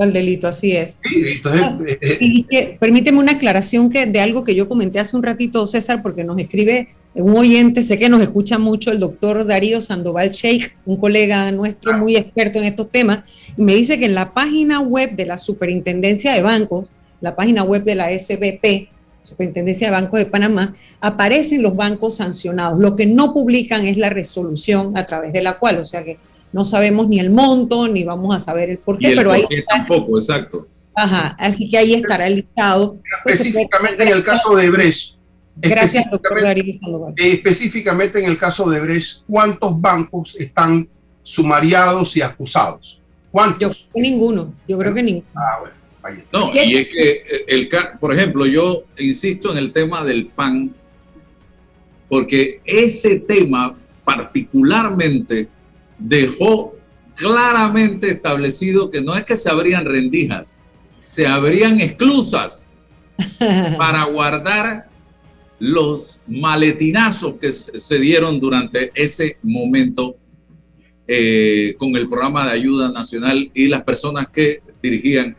El 0.00 0.12
delito, 0.12 0.48
así 0.48 0.72
es. 0.72 0.98
Sí, 1.08 1.22
entonces, 1.36 1.62
ah, 1.64 1.78
eh, 1.86 2.18
y 2.20 2.42
que, 2.42 2.76
permíteme 2.80 3.20
una 3.20 3.32
aclaración 3.32 3.90
que, 3.90 4.06
de 4.06 4.20
algo 4.20 4.42
que 4.42 4.56
yo 4.56 4.68
comenté 4.68 4.98
hace 4.98 5.16
un 5.16 5.22
ratito, 5.22 5.64
César, 5.68 6.02
porque 6.02 6.24
nos 6.24 6.40
escribe 6.40 6.88
un 7.14 7.36
oyente, 7.36 7.82
sé 7.82 7.96
que 7.96 8.08
nos 8.08 8.20
escucha 8.20 8.58
mucho 8.58 8.90
el 8.90 8.98
doctor 8.98 9.46
Darío 9.46 9.80
Sandoval 9.80 10.30
Sheikh, 10.30 10.76
un 10.84 10.96
colega 10.96 11.52
nuestro 11.52 11.96
muy 11.96 12.16
experto 12.16 12.58
en 12.58 12.64
estos 12.64 12.90
temas, 12.90 13.20
y 13.56 13.62
me 13.62 13.76
dice 13.76 14.00
que 14.00 14.06
en 14.06 14.16
la 14.16 14.34
página 14.34 14.80
web 14.80 15.14
de 15.14 15.26
la 15.26 15.38
Superintendencia 15.38 16.32
de 16.32 16.42
Bancos, 16.42 16.90
la 17.20 17.36
página 17.36 17.62
web 17.62 17.84
de 17.84 17.94
la 17.94 18.10
SBP, 18.10 18.88
Superintendencia 19.22 19.88
de 19.88 19.92
Bancos 19.92 20.18
de 20.18 20.26
Panamá, 20.26 20.74
aparecen 21.00 21.62
los 21.62 21.76
bancos 21.76 22.16
sancionados. 22.16 22.80
Lo 22.80 22.96
que 22.96 23.06
no 23.06 23.32
publican 23.32 23.86
es 23.86 23.96
la 23.96 24.10
resolución 24.10 24.96
a 24.96 25.06
través 25.06 25.32
de 25.32 25.42
la 25.42 25.58
cual, 25.58 25.78
o 25.78 25.84
sea 25.84 26.02
que 26.02 26.18
no 26.52 26.64
sabemos 26.64 27.08
ni 27.08 27.20
el 27.20 27.30
monto, 27.30 27.88
ni 27.88 28.04
vamos 28.04 28.34
a 28.34 28.38
saber 28.38 28.70
el 28.70 28.78
porqué, 28.78 29.08
el 29.08 29.16
pero 29.16 29.32
ahí 29.32 29.44
está, 29.50 29.76
tampoco, 29.76 30.18
exacto. 30.18 30.66
Ajá, 30.94 31.36
así 31.38 31.70
que 31.70 31.78
ahí 31.78 31.94
estará 31.94 32.26
el 32.26 32.36
listado. 32.36 32.98
Específicamente 33.24 34.02
en 34.02 34.08
el 34.08 34.24
caso 34.24 34.56
de 34.56 34.70
Brecht. 34.70 35.14
Gracias, 35.56 36.08
doctor 36.10 36.38
específicamente, 36.38 37.32
específicamente 37.32 38.18
en 38.20 38.24
el 38.26 38.38
caso 38.38 38.68
de 38.70 38.80
Brecht, 38.80 39.22
¿cuántos 39.28 39.80
bancos 39.80 40.36
están 40.38 40.88
sumariados 41.22 42.16
y 42.16 42.22
acusados? 42.22 43.00
¿Cuántos? 43.30 43.60
Yo 43.60 43.68
creo 43.68 43.92
que 43.94 44.00
ninguno, 44.00 44.54
yo 44.66 44.78
creo 44.78 44.94
que 44.94 45.02
ninguno. 45.02 45.26
Ah, 45.34 45.58
bueno. 45.60 45.78
No, 46.32 46.52
y 46.54 46.76
es 46.76 46.88
que, 46.88 47.22
el, 47.48 47.68
por 48.00 48.14
ejemplo, 48.14 48.46
yo 48.46 48.84
insisto 48.98 49.52
en 49.52 49.58
el 49.58 49.72
tema 49.72 50.02
del 50.04 50.26
PAN, 50.26 50.74
porque 52.08 52.60
ese 52.64 53.20
tema 53.20 53.76
particularmente 54.04 55.48
dejó 55.98 56.76
claramente 57.14 58.08
establecido 58.08 58.90
que 58.90 59.00
no 59.00 59.14
es 59.16 59.24
que 59.24 59.36
se 59.36 59.50
abrían 59.50 59.84
rendijas, 59.84 60.56
se 61.00 61.26
abrían 61.26 61.80
esclusas 61.80 62.70
para 63.78 64.04
guardar 64.04 64.88
los 65.58 66.20
maletinazos 66.28 67.34
que 67.40 67.52
se 67.52 67.98
dieron 67.98 68.38
durante 68.38 68.92
ese 68.94 69.38
momento 69.42 70.16
eh, 71.08 71.74
con 71.78 71.96
el 71.96 72.08
programa 72.08 72.46
de 72.46 72.52
ayuda 72.52 72.92
nacional 72.92 73.50
y 73.52 73.66
las 73.66 73.82
personas 73.82 74.28
que 74.28 74.62
dirigían 74.80 75.36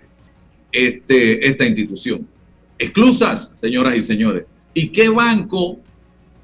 este, 0.71 1.47
esta 1.47 1.65
institución. 1.65 2.27
Exclusas, 2.77 3.53
señoras 3.55 3.95
y 3.95 4.01
señores. 4.01 4.45
¿Y 4.73 4.89
qué 4.89 5.09
banco, 5.09 5.79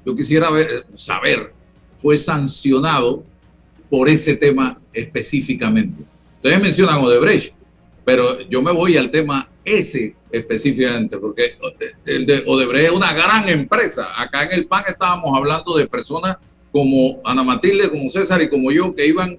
yo 0.04 0.16
quisiera 0.16 0.50
ver, 0.50 0.86
saber, 0.94 1.52
fue 1.96 2.16
sancionado 2.16 3.24
por 3.88 4.08
ese 4.08 4.36
tema 4.36 4.80
específicamente? 4.92 6.02
Ustedes 6.36 6.60
mencionan 6.60 6.98
Odebrecht, 6.98 7.54
pero 8.04 8.40
yo 8.48 8.62
me 8.62 8.72
voy 8.72 8.96
al 8.96 9.10
tema 9.10 9.48
ese 9.64 10.14
específicamente, 10.30 11.18
porque 11.18 11.56
el 12.04 12.26
de 12.26 12.44
Odebrecht 12.46 12.86
es 12.86 12.92
una 12.92 13.12
gran 13.12 13.48
empresa. 13.48 14.08
Acá 14.16 14.44
en 14.44 14.52
el 14.52 14.66
PAN 14.66 14.84
estábamos 14.86 15.36
hablando 15.36 15.76
de 15.76 15.86
personas 15.86 16.36
como 16.70 17.20
Ana 17.24 17.42
Matilde, 17.42 17.90
como 17.90 18.08
César 18.10 18.42
y 18.42 18.48
como 18.48 18.70
yo, 18.70 18.94
que 18.94 19.06
iban 19.06 19.38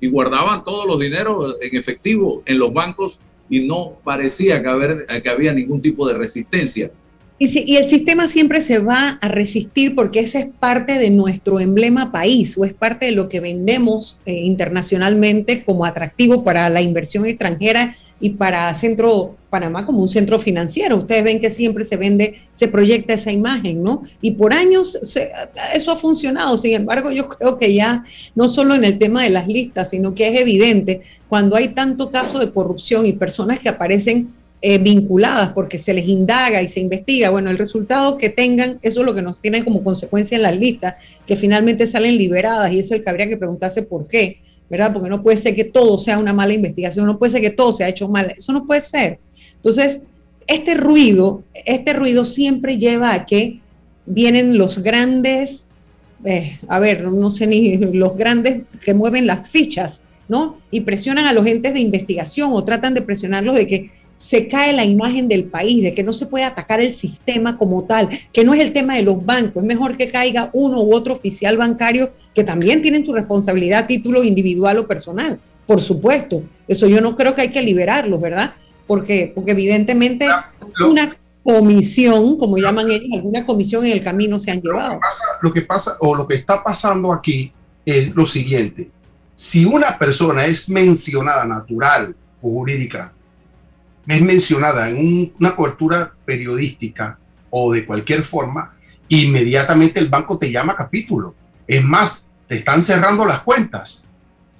y 0.00 0.08
guardaban 0.08 0.62
todos 0.64 0.86
los 0.86 0.98
dineros 0.98 1.56
en 1.60 1.76
efectivo 1.76 2.42
en 2.46 2.58
los 2.58 2.72
bancos 2.72 3.20
y 3.48 3.60
no 3.60 3.98
parecía 4.04 4.62
que, 4.62 4.68
haber, 4.68 5.06
que 5.22 5.28
había 5.28 5.52
ningún 5.52 5.80
tipo 5.80 6.06
de 6.06 6.14
resistencia. 6.14 6.90
Y, 7.38 7.48
si, 7.48 7.64
y, 7.66 7.76
el 7.76 7.84
sistema 7.84 8.28
siempre 8.28 8.60
se 8.60 8.78
va 8.78 9.18
a 9.20 9.28
resistir 9.28 9.96
porque 9.96 10.20
ese 10.20 10.38
es 10.38 10.46
parte 10.60 10.98
de 10.98 11.10
nuestro 11.10 11.58
emblema 11.58 12.12
país 12.12 12.56
o 12.56 12.64
es 12.64 12.72
parte 12.72 13.06
de 13.06 13.12
lo 13.12 13.28
que 13.28 13.40
vendemos 13.40 14.18
eh, 14.24 14.34
internacionalmente 14.34 15.64
como 15.64 15.84
atractivo 15.84 16.44
para 16.44 16.70
la 16.70 16.80
inversión 16.80 17.26
extranjera 17.26 17.96
y 18.20 18.30
para 18.30 18.72
Centro 18.74 19.36
Panamá 19.50 19.84
como 19.84 20.00
un 20.00 20.08
centro 20.08 20.38
financiero. 20.38 20.96
Ustedes 20.96 21.24
ven 21.24 21.40
que 21.40 21.50
siempre 21.50 21.84
se 21.84 21.96
vende, 21.96 22.40
se 22.54 22.68
proyecta 22.68 23.12
esa 23.12 23.32
imagen, 23.32 23.82
¿no? 23.82 24.02
Y 24.20 24.32
por 24.32 24.54
años 24.54 24.98
se, 25.02 25.30
eso 25.74 25.92
ha 25.92 25.96
funcionado. 25.96 26.56
Sin 26.56 26.74
embargo, 26.74 27.10
yo 27.10 27.28
creo 27.28 27.58
que 27.58 27.74
ya 27.74 28.04
no 28.34 28.48
solo 28.48 28.74
en 28.74 28.84
el 28.84 28.98
tema 28.98 29.22
de 29.24 29.30
las 29.30 29.46
listas, 29.46 29.90
sino 29.90 30.14
que 30.14 30.28
es 30.28 30.40
evidente 30.40 31.02
cuando 31.28 31.56
hay 31.56 31.68
tanto 31.68 32.10
caso 32.10 32.38
de 32.38 32.52
corrupción 32.52 33.04
y 33.06 33.12
personas 33.12 33.58
que 33.58 33.68
aparecen 33.68 34.32
eh, 34.66 34.78
vinculadas 34.78 35.50
porque 35.52 35.76
se 35.76 35.92
les 35.92 36.08
indaga 36.08 36.62
y 36.62 36.70
se 36.70 36.80
investiga, 36.80 37.28
bueno, 37.28 37.50
el 37.50 37.58
resultado 37.58 38.16
que 38.16 38.30
tengan, 38.30 38.78
eso 38.80 39.00
es 39.00 39.06
lo 39.06 39.14
que 39.14 39.20
nos 39.20 39.38
tiene 39.38 39.62
como 39.62 39.84
consecuencia 39.84 40.36
en 40.36 40.42
las 40.42 40.56
listas, 40.56 40.94
que 41.26 41.36
finalmente 41.36 41.86
salen 41.86 42.16
liberadas 42.16 42.72
y 42.72 42.78
eso 42.78 42.94
es 42.94 43.00
el 43.00 43.04
que 43.04 43.10
habría 43.10 43.28
que 43.28 43.36
preguntarse 43.36 43.82
por 43.82 44.08
qué 44.08 44.40
¿verdad? 44.70 44.94
Porque 44.94 45.10
no 45.10 45.22
puede 45.22 45.36
ser 45.36 45.54
que 45.54 45.64
todo 45.64 45.98
sea 45.98 46.18
una 46.18 46.32
mala 46.32 46.54
investigación, 46.54 47.04
no 47.04 47.18
puede 47.18 47.32
ser 47.32 47.42
que 47.42 47.50
todo 47.50 47.72
se 47.72 47.84
ha 47.84 47.88
hecho 47.88 48.08
mal, 48.08 48.32
eso 48.34 48.54
no 48.54 48.66
puede 48.66 48.80
ser. 48.80 49.18
Entonces, 49.56 50.00
este 50.46 50.74
ruido, 50.74 51.44
este 51.66 51.92
ruido 51.92 52.24
siempre 52.24 52.78
lleva 52.78 53.12
a 53.12 53.26
que 53.26 53.60
vienen 54.06 54.56
los 54.56 54.82
grandes, 54.82 55.66
eh, 56.24 56.58
a 56.68 56.78
ver, 56.78 57.04
no 57.04 57.28
sé 57.28 57.46
ni 57.46 57.76
los 57.76 58.16
grandes 58.16 58.62
que 58.82 58.94
mueven 58.94 59.26
las 59.26 59.50
fichas, 59.50 60.04
¿no? 60.26 60.56
Y 60.70 60.80
presionan 60.80 61.26
a 61.26 61.34
los 61.34 61.46
entes 61.46 61.74
de 61.74 61.80
investigación 61.80 62.50
o 62.54 62.64
tratan 62.64 62.94
de 62.94 63.02
presionarlos 63.02 63.56
de 63.56 63.66
que 63.66 63.90
se 64.14 64.46
cae 64.46 64.72
la 64.72 64.84
imagen 64.84 65.28
del 65.28 65.44
país, 65.44 65.82
de 65.82 65.92
que 65.92 66.02
no 66.02 66.12
se 66.12 66.26
puede 66.26 66.44
atacar 66.44 66.80
el 66.80 66.90
sistema 66.90 67.58
como 67.58 67.84
tal, 67.84 68.08
que 68.32 68.44
no 68.44 68.54
es 68.54 68.60
el 68.60 68.72
tema 68.72 68.94
de 68.94 69.02
los 69.02 69.24
bancos, 69.24 69.62
es 69.62 69.68
mejor 69.68 69.96
que 69.96 70.08
caiga 70.08 70.50
uno 70.52 70.82
u 70.82 70.94
otro 70.94 71.14
oficial 71.14 71.56
bancario 71.56 72.12
que 72.34 72.44
también 72.44 72.82
tienen 72.82 73.04
su 73.04 73.12
responsabilidad 73.12 73.84
a 73.84 73.86
título 73.86 74.22
individual 74.22 74.78
o 74.78 74.86
personal, 74.86 75.40
por 75.66 75.80
supuesto. 75.80 76.42
Eso 76.68 76.86
yo 76.86 77.00
no 77.00 77.16
creo 77.16 77.34
que 77.34 77.42
hay 77.42 77.50
que 77.50 77.62
liberarlos, 77.62 78.20
¿verdad? 78.20 78.54
Porque, 78.86 79.32
porque 79.34 79.52
evidentemente 79.52 80.28
una 80.86 81.16
comisión, 81.42 82.38
como 82.38 82.56
llaman 82.56 82.90
ellos, 82.90 83.08
alguna 83.12 83.44
comisión 83.44 83.84
en 83.84 83.92
el 83.92 84.02
camino 84.02 84.38
se 84.38 84.50
han 84.50 84.60
llevado. 84.60 84.98
lo 85.42 85.52
que 85.52 85.62
pasa 85.62 85.96
o 86.00 86.14
lo 86.14 86.26
que 86.26 86.36
está 86.36 86.62
pasando 86.62 87.12
aquí 87.12 87.52
es 87.84 88.14
lo 88.14 88.26
siguiente. 88.26 88.90
Si 89.34 89.64
una 89.64 89.98
persona 89.98 90.46
es 90.46 90.68
mencionada 90.70 91.44
natural 91.44 92.14
o 92.40 92.50
jurídica, 92.50 93.12
es 94.06 94.22
mencionada 94.22 94.90
en 94.90 95.32
una 95.38 95.56
cobertura 95.56 96.12
periodística 96.24 97.18
o 97.50 97.72
de 97.72 97.86
cualquier 97.86 98.22
forma, 98.22 98.74
inmediatamente 99.08 100.00
el 100.00 100.08
banco 100.08 100.38
te 100.38 100.50
llama 100.50 100.76
capítulo. 100.76 101.34
Es 101.66 101.82
más, 101.82 102.30
te 102.48 102.56
están 102.56 102.82
cerrando 102.82 103.24
las 103.24 103.40
cuentas 103.40 104.04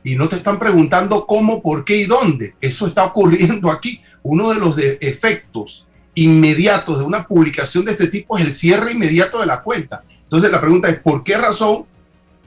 y 0.03 0.17
no 0.17 0.29
te 0.29 0.37
están 0.37 0.59
preguntando 0.59 1.27
cómo, 1.27 1.63
por 1.63 1.85
qué 1.85 1.97
y 1.97 2.05
dónde. 2.05 2.55
Eso 2.61 2.87
está 2.87 3.05
ocurriendo 3.05 3.71
aquí. 3.71 4.01
Uno 4.23 4.51
de 4.51 4.61
los 4.61 4.79
efectos 4.79 5.87
inmediatos 6.15 6.99
de 6.99 7.05
una 7.05 7.27
publicación 7.27 7.85
de 7.85 7.93
este 7.93 8.09
tipo 8.09 8.39
es 8.39 8.45
el 8.45 8.53
cierre 8.53 8.93
inmediato 8.93 9.41
de 9.41 9.47
la 9.47 9.63
cuenta. 9.63 10.05
Entonces 10.23 10.51
la 10.51 10.61
pregunta 10.61 10.89
es, 10.89 11.01
¿por 11.01 11.23
qué 11.25 11.37
razón 11.37 11.85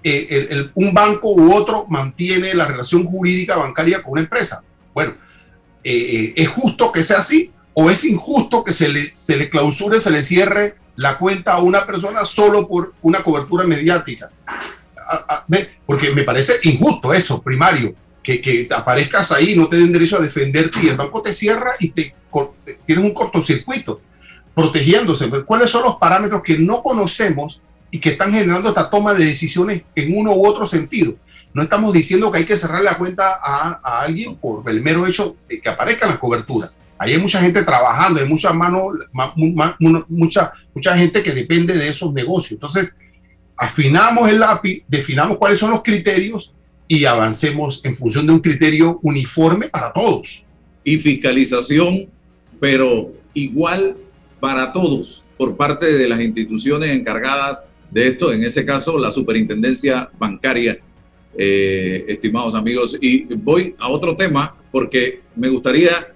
eh, 0.03 0.69
un 0.73 0.93
banco 0.93 1.33
u 1.33 1.53
otro 1.53 1.85
mantiene 1.89 2.53
la 2.53 2.65
relación 2.65 3.03
jurídica 3.03 3.57
bancaria 3.57 4.01
con 4.01 4.13
una 4.13 4.21
empresa? 4.21 4.63
Bueno, 4.93 5.13
eh, 5.89 6.33
¿es 6.35 6.49
justo 6.49 6.91
que 6.91 7.03
sea 7.03 7.19
así 7.19 7.51
o 7.73 7.89
es 7.89 8.03
injusto 8.05 8.63
que 8.63 8.73
se 8.73 8.89
le, 8.89 9.05
se 9.05 9.37
le 9.37 9.49
clausure, 9.49 9.99
se 9.99 10.11
le 10.11 10.23
cierre 10.23 10.75
la 10.95 11.17
cuenta 11.17 11.53
a 11.53 11.61
una 11.61 11.85
persona 11.85 12.25
solo 12.25 12.67
por 12.67 12.93
una 13.01 13.23
cobertura 13.23 13.65
mediática? 13.65 14.29
Porque 15.85 16.11
me 16.11 16.23
parece 16.23 16.53
injusto 16.63 17.13
eso, 17.13 17.41
primario, 17.41 17.93
que, 18.21 18.41
que 18.41 18.67
aparezcas 18.75 19.31
ahí, 19.31 19.55
no 19.55 19.69
te 19.69 19.77
den 19.77 19.93
derecho 19.93 20.17
a 20.17 20.21
defenderte 20.21 20.79
y 20.83 20.89
el 20.89 20.97
banco 20.97 21.21
te 21.21 21.33
cierra 21.33 21.71
y 21.79 21.89
te, 21.89 22.13
tienes 22.85 23.05
un 23.05 23.13
cortocircuito 23.13 24.01
protegiéndose. 24.53 25.29
¿Cuáles 25.45 25.69
son 25.69 25.83
los 25.83 25.97
parámetros 25.97 26.41
que 26.43 26.57
no 26.57 26.81
conocemos 26.81 27.61
y 27.91 27.99
que 27.99 28.09
están 28.09 28.33
generando 28.33 28.69
esta 28.69 28.89
toma 28.89 29.13
de 29.13 29.25
decisiones 29.25 29.83
en 29.95 30.17
uno 30.17 30.33
u 30.33 30.45
otro 30.45 30.65
sentido? 30.65 31.15
No 31.57 31.63
estamos 31.63 31.91
diciendo 31.91 32.31
que 32.31 32.37
hay 32.37 32.45
que 32.45 32.55
cerrar 32.55 32.83
la 32.83 32.99
cuenta 32.99 33.39
a, 33.41 34.01
alguien 34.03 34.35
por 34.35 34.69
el 34.69 34.79
mero 34.79 35.07
hecho 35.07 35.37
de 35.49 35.59
que 35.59 35.67
aparezca 35.67 36.05
la 36.05 36.19
cobertura. 36.19 36.69
Ahí 36.99 37.13
hay 37.13 37.17
mucha 37.17 37.41
gente 37.41 37.63
trabajando, 37.63 38.19
hay 38.19 38.29
muchas 38.29 38.53
manos, 38.53 38.79
mucha, 40.07 40.53
mucha 40.75 40.95
gente 40.95 41.23
que 41.23 41.31
depende 41.31 41.73
de 41.73 41.87
esos 41.87 42.13
negocios. 42.13 42.51
Entonces, 42.51 42.95
afinamos 43.57 44.29
el 44.29 44.39
lápiz, 44.39 44.83
definamos 44.87 45.37
cuáles 45.37 45.57
son 45.57 45.71
los 45.71 45.81
criterios 45.81 46.53
y 46.87 47.05
avancemos 47.05 47.81
en 47.83 47.95
función 47.95 48.27
de 48.27 48.33
un 48.33 48.39
criterio 48.39 48.99
uniforme 49.01 49.67
para 49.67 49.91
todos. 49.91 50.45
Y 50.83 50.99
fiscalización, 50.99 52.07
pero 52.59 53.13
igual 53.33 53.97
para 54.39 54.71
todos 54.71 55.25
por 55.35 55.57
parte 55.57 55.97
de 55.97 56.07
las 56.07 56.19
instituciones 56.19 56.91
encargadas 56.91 57.63
de 57.89 58.09
esto, 58.09 58.31
en 58.31 58.43
ese 58.43 58.63
caso 58.63 58.99
la 58.99 59.09
superintendencia 59.09 60.07
bancaria 60.19 60.77
eh, 61.35 62.05
estimados 62.07 62.55
amigos. 62.55 62.97
Y 63.01 63.23
voy 63.35 63.75
a 63.79 63.89
otro 63.89 64.15
tema 64.15 64.55
porque 64.71 65.21
me 65.35 65.49
gustaría 65.49 66.13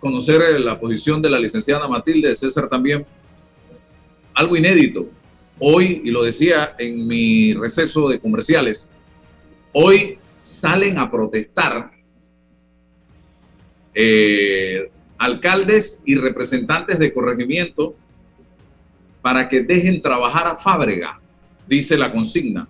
conocer 0.00 0.60
la 0.60 0.78
posición 0.78 1.22
de 1.22 1.30
la 1.30 1.38
licenciada 1.38 1.88
Matilde 1.88 2.34
César 2.34 2.68
también. 2.68 3.06
Algo 4.34 4.56
inédito. 4.56 5.08
Hoy, 5.58 6.02
y 6.04 6.10
lo 6.10 6.24
decía 6.24 6.74
en 6.78 7.06
mi 7.06 7.54
receso 7.54 8.08
de 8.08 8.18
comerciales, 8.18 8.90
hoy 9.72 10.18
salen 10.42 10.98
a 10.98 11.10
protestar 11.10 11.92
eh, 13.94 14.90
alcaldes 15.18 16.02
y 16.04 16.16
representantes 16.16 16.98
de 16.98 17.12
corregimiento 17.12 17.94
para 19.22 19.48
que 19.48 19.62
dejen 19.62 20.02
trabajar 20.02 20.46
a 20.46 20.56
Fábrega, 20.56 21.18
dice 21.66 21.96
la 21.96 22.12
consigna. 22.12 22.68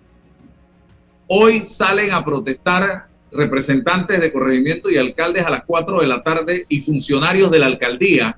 Hoy 1.27 1.65
salen 1.65 2.13
a 2.13 2.25
protestar 2.25 3.07
representantes 3.33 4.21
de 4.21 4.31
corregimiento 4.33 4.91
y 4.91 4.99
alcaldes 4.99 5.45
a 5.45 5.51
las 5.51 5.65
4 5.65 6.01
de 6.01 6.07
la 6.07 6.23
tarde 6.23 6.67
y 6.69 6.81
funcionarios 6.81 7.51
de 7.51 7.59
la 7.59 7.67
alcaldía, 7.67 8.37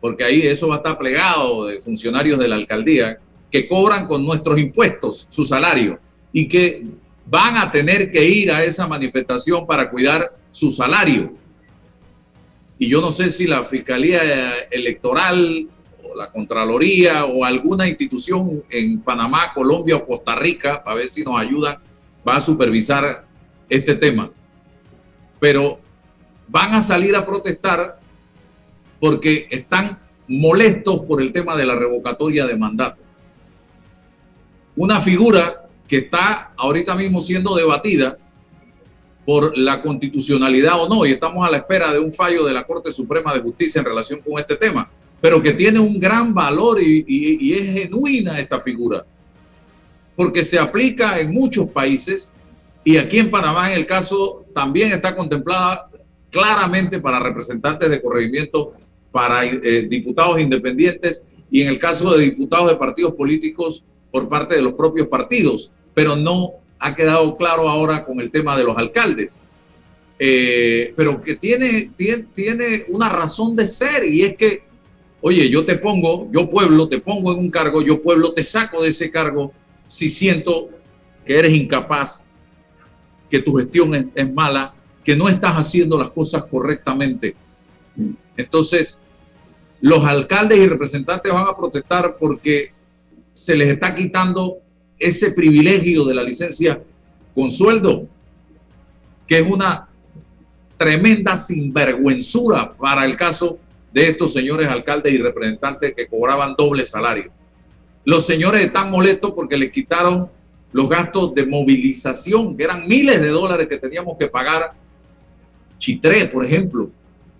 porque 0.00 0.24
ahí 0.24 0.42
eso 0.42 0.68
va 0.68 0.76
a 0.76 0.78
estar 0.78 0.98
plegado 0.98 1.66
de 1.66 1.80
funcionarios 1.80 2.38
de 2.38 2.48
la 2.48 2.56
alcaldía 2.56 3.18
que 3.50 3.66
cobran 3.66 4.06
con 4.06 4.24
nuestros 4.24 4.58
impuestos 4.58 5.26
su 5.28 5.44
salario 5.44 5.98
y 6.32 6.46
que 6.46 6.84
van 7.26 7.56
a 7.56 7.72
tener 7.72 8.12
que 8.12 8.24
ir 8.24 8.52
a 8.52 8.64
esa 8.64 8.86
manifestación 8.86 9.66
para 9.66 9.90
cuidar 9.90 10.36
su 10.50 10.70
salario. 10.70 11.32
Y 12.78 12.88
yo 12.88 13.00
no 13.00 13.12
sé 13.12 13.30
si 13.30 13.46
la 13.46 13.64
Fiscalía 13.64 14.20
Electoral 14.70 15.68
o 16.02 16.16
la 16.16 16.30
Contraloría 16.30 17.24
o 17.24 17.44
alguna 17.44 17.88
institución 17.88 18.62
en 18.70 19.00
Panamá, 19.00 19.52
Colombia 19.54 19.96
o 19.96 20.06
Costa 20.06 20.34
Rica, 20.34 20.82
para 20.82 20.96
ver 20.96 21.08
si 21.08 21.22
nos 21.22 21.38
ayudan 21.38 21.78
va 22.30 22.36
a 22.36 22.40
supervisar 22.40 23.24
este 23.68 23.96
tema. 23.96 24.30
Pero 25.40 25.80
van 26.46 26.74
a 26.74 26.82
salir 26.82 27.16
a 27.16 27.26
protestar 27.26 27.98
porque 29.00 29.48
están 29.50 29.98
molestos 30.28 31.00
por 31.00 31.20
el 31.20 31.32
tema 31.32 31.56
de 31.56 31.66
la 31.66 31.74
revocatoria 31.74 32.46
de 32.46 32.56
mandato. 32.56 33.00
Una 34.76 35.00
figura 35.00 35.66
que 35.88 35.98
está 35.98 36.52
ahorita 36.56 36.94
mismo 36.94 37.20
siendo 37.20 37.56
debatida 37.56 38.16
por 39.26 39.56
la 39.58 39.82
constitucionalidad 39.82 40.80
o 40.80 40.88
no, 40.88 41.04
y 41.04 41.12
estamos 41.12 41.46
a 41.46 41.50
la 41.50 41.58
espera 41.58 41.92
de 41.92 41.98
un 41.98 42.12
fallo 42.12 42.44
de 42.44 42.54
la 42.54 42.64
Corte 42.64 42.92
Suprema 42.92 43.34
de 43.34 43.40
Justicia 43.40 43.80
en 43.80 43.84
relación 43.84 44.20
con 44.20 44.38
este 44.38 44.56
tema, 44.56 44.88
pero 45.20 45.42
que 45.42 45.52
tiene 45.52 45.80
un 45.80 45.98
gran 45.98 46.32
valor 46.32 46.80
y, 46.80 47.04
y 47.06 47.52
es 47.54 47.82
genuina 47.82 48.38
esta 48.38 48.60
figura 48.60 49.04
porque 50.20 50.44
se 50.44 50.58
aplica 50.58 51.18
en 51.18 51.32
muchos 51.32 51.70
países 51.70 52.30
y 52.84 52.98
aquí 52.98 53.18
en 53.18 53.30
Panamá 53.30 53.72
en 53.72 53.78
el 53.78 53.86
caso 53.86 54.44
también 54.52 54.92
está 54.92 55.16
contemplada 55.16 55.88
claramente 56.28 57.00
para 57.00 57.18
representantes 57.18 57.88
de 57.88 58.02
corregimiento, 58.02 58.74
para 59.10 59.46
eh, 59.46 59.86
diputados 59.88 60.38
independientes 60.38 61.22
y 61.50 61.62
en 61.62 61.68
el 61.68 61.78
caso 61.78 62.14
de 62.14 62.24
diputados 62.24 62.68
de 62.68 62.76
partidos 62.76 63.14
políticos 63.14 63.82
por 64.10 64.28
parte 64.28 64.56
de 64.56 64.60
los 64.60 64.74
propios 64.74 65.08
partidos, 65.08 65.72
pero 65.94 66.16
no 66.16 66.50
ha 66.78 66.94
quedado 66.94 67.38
claro 67.38 67.66
ahora 67.66 68.04
con 68.04 68.20
el 68.20 68.30
tema 68.30 68.54
de 68.58 68.64
los 68.64 68.76
alcaldes. 68.76 69.40
Eh, 70.18 70.92
pero 70.98 71.22
que 71.22 71.36
tiene, 71.36 71.92
tiene, 71.96 72.26
tiene 72.34 72.84
una 72.88 73.08
razón 73.08 73.56
de 73.56 73.66
ser 73.66 74.04
y 74.04 74.20
es 74.20 74.36
que, 74.36 74.64
oye, 75.22 75.48
yo 75.48 75.64
te 75.64 75.76
pongo, 75.76 76.28
yo 76.30 76.50
pueblo, 76.50 76.90
te 76.90 76.98
pongo 76.98 77.32
en 77.32 77.38
un 77.38 77.50
cargo, 77.50 77.80
yo 77.80 78.02
pueblo, 78.02 78.34
te 78.34 78.42
saco 78.42 78.82
de 78.82 78.90
ese 78.90 79.10
cargo 79.10 79.54
si 79.90 80.08
siento 80.08 80.70
que 81.26 81.36
eres 81.36 81.52
incapaz, 81.52 82.24
que 83.28 83.40
tu 83.40 83.54
gestión 83.54 84.12
es, 84.14 84.32
mala, 84.32 84.72
que 85.04 85.16
no 85.16 85.28
estás 85.28 85.56
haciendo 85.56 85.98
las 85.98 86.10
cosas 86.10 86.44
correctamente. 86.44 87.34
Entonces, 88.36 89.02
los 89.80 90.04
alcaldes 90.04 90.60
y 90.60 90.66
representantes 90.68 91.32
van 91.32 91.48
a 91.48 91.56
protestar 91.56 92.16
porque 92.18 92.72
se 93.32 93.56
les 93.56 93.66
está 93.66 93.92
quitando 93.92 94.58
ese 94.96 95.32
privilegio 95.32 96.04
de 96.04 96.14
la 96.14 96.22
licencia 96.22 96.80
con 97.34 97.50
sueldo, 97.50 98.06
que 99.26 99.38
es 99.40 99.46
una 99.50 99.88
tremenda 100.76 101.36
sinvergüenzura 101.36 102.74
para 102.74 103.04
el 103.04 103.16
caso 103.16 103.58
de 103.92 104.08
estos 104.10 104.32
señores 104.32 104.68
alcaldes 104.68 105.12
y 105.14 105.18
representantes 105.18 105.94
que 105.96 106.06
cobraban 106.06 106.54
doble 106.56 106.84
salario. 106.84 107.39
Los 108.04 108.26
señores 108.26 108.64
están 108.64 108.90
molestos 108.90 109.32
porque 109.34 109.56
le 109.56 109.70
quitaron 109.70 110.28
los 110.72 110.88
gastos 110.88 111.34
de 111.34 111.46
movilización, 111.46 112.56
que 112.56 112.64
eran 112.64 112.86
miles 112.86 113.20
de 113.20 113.28
dólares 113.28 113.66
que 113.66 113.76
teníamos 113.76 114.16
que 114.16 114.28
pagar. 114.28 114.72
Chitré, 115.78 116.26
por 116.26 116.44
ejemplo, 116.44 116.90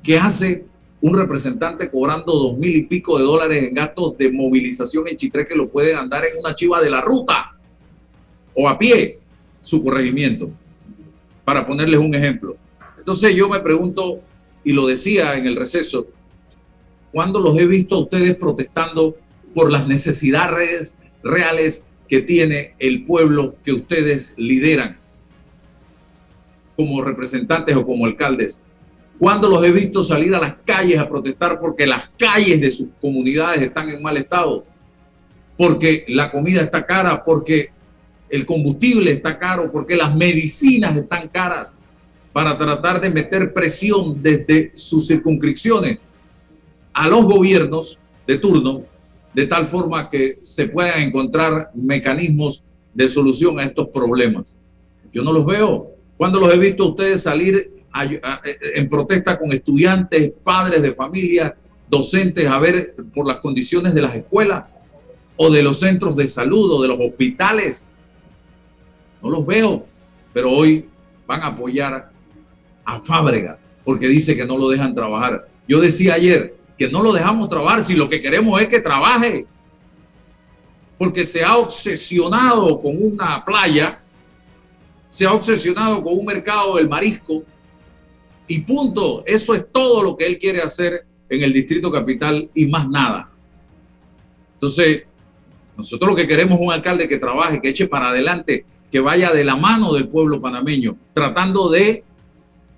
¿qué 0.03 0.19
hace 0.19 0.65
un 1.01 1.17
representante 1.17 1.91
cobrando 1.91 2.33
dos 2.33 2.59
mil 2.59 2.77
y 2.77 2.83
pico 2.83 3.17
de 3.17 3.25
dólares 3.25 3.63
en 3.63 3.75
gastos 3.75 4.19
de 4.19 4.31
movilización 4.31 5.09
en 5.09 5.17
Chitré 5.17 5.47
que 5.47 5.55
lo 5.55 5.69
puede 5.69 5.95
andar 5.95 6.25
en 6.25 6.39
una 6.39 6.55
chiva 6.55 6.81
de 6.81 6.91
la 6.91 7.01
ruta 7.01 7.57
o 8.55 8.69
a 8.69 8.79
pie 8.79 9.19
su 9.63 9.83
corregimiento? 9.83 10.51
Para 11.45 11.67
ponerles 11.67 12.01
un 12.01 12.15
ejemplo. 12.15 12.57
Entonces 12.99 13.35
yo 13.35 13.49
me 13.49 13.61
pregunto, 13.61 14.21
y 14.63 14.73
lo 14.73 14.87
decía 14.87 15.37
en 15.37 15.47
el 15.47 15.57
receso, 15.57 16.07
¿cuándo 17.13 17.41
los 17.41 17.57
he 17.57 17.67
visto 17.67 17.95
a 17.95 18.01
ustedes 18.01 18.37
protestando 18.37 19.17
por 19.55 19.71
las 19.71 19.87
necesidades 19.87 20.99
reales 21.23 21.85
que 22.09 22.21
tiene 22.21 22.75
el 22.79 23.05
pueblo 23.05 23.55
que 23.65 23.73
ustedes 23.73 24.35
lideran 24.37 24.99
como 26.77 27.03
representantes 27.03 27.77
o 27.77 27.85
como 27.85 28.07
alcaldes. 28.07 28.61
Cuando 29.19 29.49
los 29.49 29.63
he 29.65 29.71
visto 29.71 30.03
salir 30.03 30.35
a 30.35 30.41
las 30.41 30.55
calles 30.65 30.99
a 30.99 31.09
protestar 31.09 31.61
porque 31.61 31.87
las 31.87 32.09
calles 32.19 32.61
de 32.61 32.71
sus 32.71 32.89
comunidades 33.01 33.61
están 33.61 33.91
en 33.91 34.03
mal 34.03 34.17
estado, 34.17 34.65
porque 35.59 36.07
la 36.09 36.33
comida 36.33 36.63
está 36.63 36.87
cara, 36.87 37.23
porque 37.23 37.69
el 38.31 38.47
combustible 38.47 39.11
está 39.11 39.39
caro, 39.39 39.71
porque 39.71 39.95
las 39.95 40.15
medicinas 40.15 40.97
están 40.97 41.29
caras, 41.29 41.77
para 42.33 42.57
tratar 42.57 43.01
de 43.01 43.11
meter 43.11 43.53
presión 43.53 44.23
desde 44.23 44.73
sus 44.75 45.07
circunscripciones 45.07 45.99
a 46.93 47.09
los 47.09 47.25
gobiernos 47.25 47.99
de 48.27 48.39
turno, 48.39 48.85
de 49.33 49.47
tal 49.47 49.67
forma 49.67 50.09
que 50.09 50.39
se 50.43 50.67
puedan 50.67 51.01
encontrar 51.01 51.71
mecanismos 51.75 52.65
de 52.93 53.09
solución 53.09 53.59
a 53.59 53.65
estos 53.65 53.89
problemas. 53.89 54.59
Yo 55.13 55.23
no 55.23 55.33
los 55.33 55.47
veo. 55.47 55.91
Cuando 56.17 56.41
los 56.41 56.53
he 56.53 56.59
visto 56.59 56.89
ustedes 56.89 57.23
salir 57.23 57.73
en 57.95 58.89
protesta 58.89 59.39
con 59.39 59.53
estudiantes, 59.53 60.33
padres 60.43 60.83
de 60.83 60.93
familia, 60.93 61.55
docentes, 61.89 62.47
a 62.47 62.59
ver 62.59 62.95
por 63.15 63.27
las 63.27 63.37
condiciones 63.39 63.95
de 63.95 64.03
las 64.03 64.15
escuelas 64.15 64.65
o 65.37 65.51
de 65.51 65.63
los 65.63 65.79
centros 65.79 66.17
de 66.17 66.29
salud 66.29 66.73
o 66.73 66.83
de 66.83 66.89
los 66.89 66.99
hospitales? 67.01 67.91
No 69.23 69.31
los 69.31 69.47
veo, 69.47 69.87
pero 70.33 70.51
hoy 70.51 70.87
van 71.27 71.43
a 71.43 71.47
apoyar 71.47 72.11
a 72.85 73.01
Fábrega 73.01 73.59
porque 73.85 74.09
dice 74.09 74.37
que 74.37 74.45
no 74.45 74.59
lo 74.59 74.69
dejan 74.69 74.95
trabajar. 74.95 75.47
Yo 75.67 75.81
decía 75.81 76.15
ayer 76.15 76.57
que 76.81 76.89
no 76.89 77.03
lo 77.03 77.13
dejamos 77.13 77.51
trabajar 77.51 77.85
si 77.85 77.93
lo 77.95 78.09
que 78.09 78.23
queremos 78.23 78.59
es 78.59 78.67
que 78.69 78.81
trabaje, 78.81 79.45
porque 80.97 81.25
se 81.25 81.45
ha 81.45 81.59
obsesionado 81.59 82.81
con 82.81 82.97
una 83.03 83.45
playa, 83.45 84.01
se 85.11 85.27
ha 85.27 85.35
obsesionado 85.35 86.03
con 86.03 86.19
un 86.19 86.25
mercado 86.25 86.77
del 86.77 86.89
marisco 86.89 87.43
y 88.47 88.61
punto. 88.61 89.23
Eso 89.27 89.53
es 89.55 89.71
todo 89.71 90.03
lo 90.03 90.17
que 90.17 90.25
él 90.25 90.39
quiere 90.39 90.63
hacer 90.63 91.05
en 91.29 91.43
el 91.43 91.53
Distrito 91.53 91.93
Capital 91.93 92.49
y 92.55 92.65
más 92.65 92.89
nada. 92.89 93.29
Entonces, 94.55 95.03
nosotros 95.77 96.13
lo 96.13 96.17
que 96.17 96.27
queremos 96.27 96.59
es 96.59 96.67
un 96.67 96.73
alcalde 96.73 97.07
que 97.07 97.19
trabaje, 97.19 97.61
que 97.61 97.69
eche 97.69 97.89
para 97.89 98.09
adelante, 98.09 98.65
que 98.91 99.01
vaya 99.01 99.33
de 99.33 99.45
la 99.45 99.57
mano 99.57 99.93
del 99.93 100.09
pueblo 100.09 100.41
panameño, 100.41 100.97
tratando 101.13 101.69
de 101.69 102.05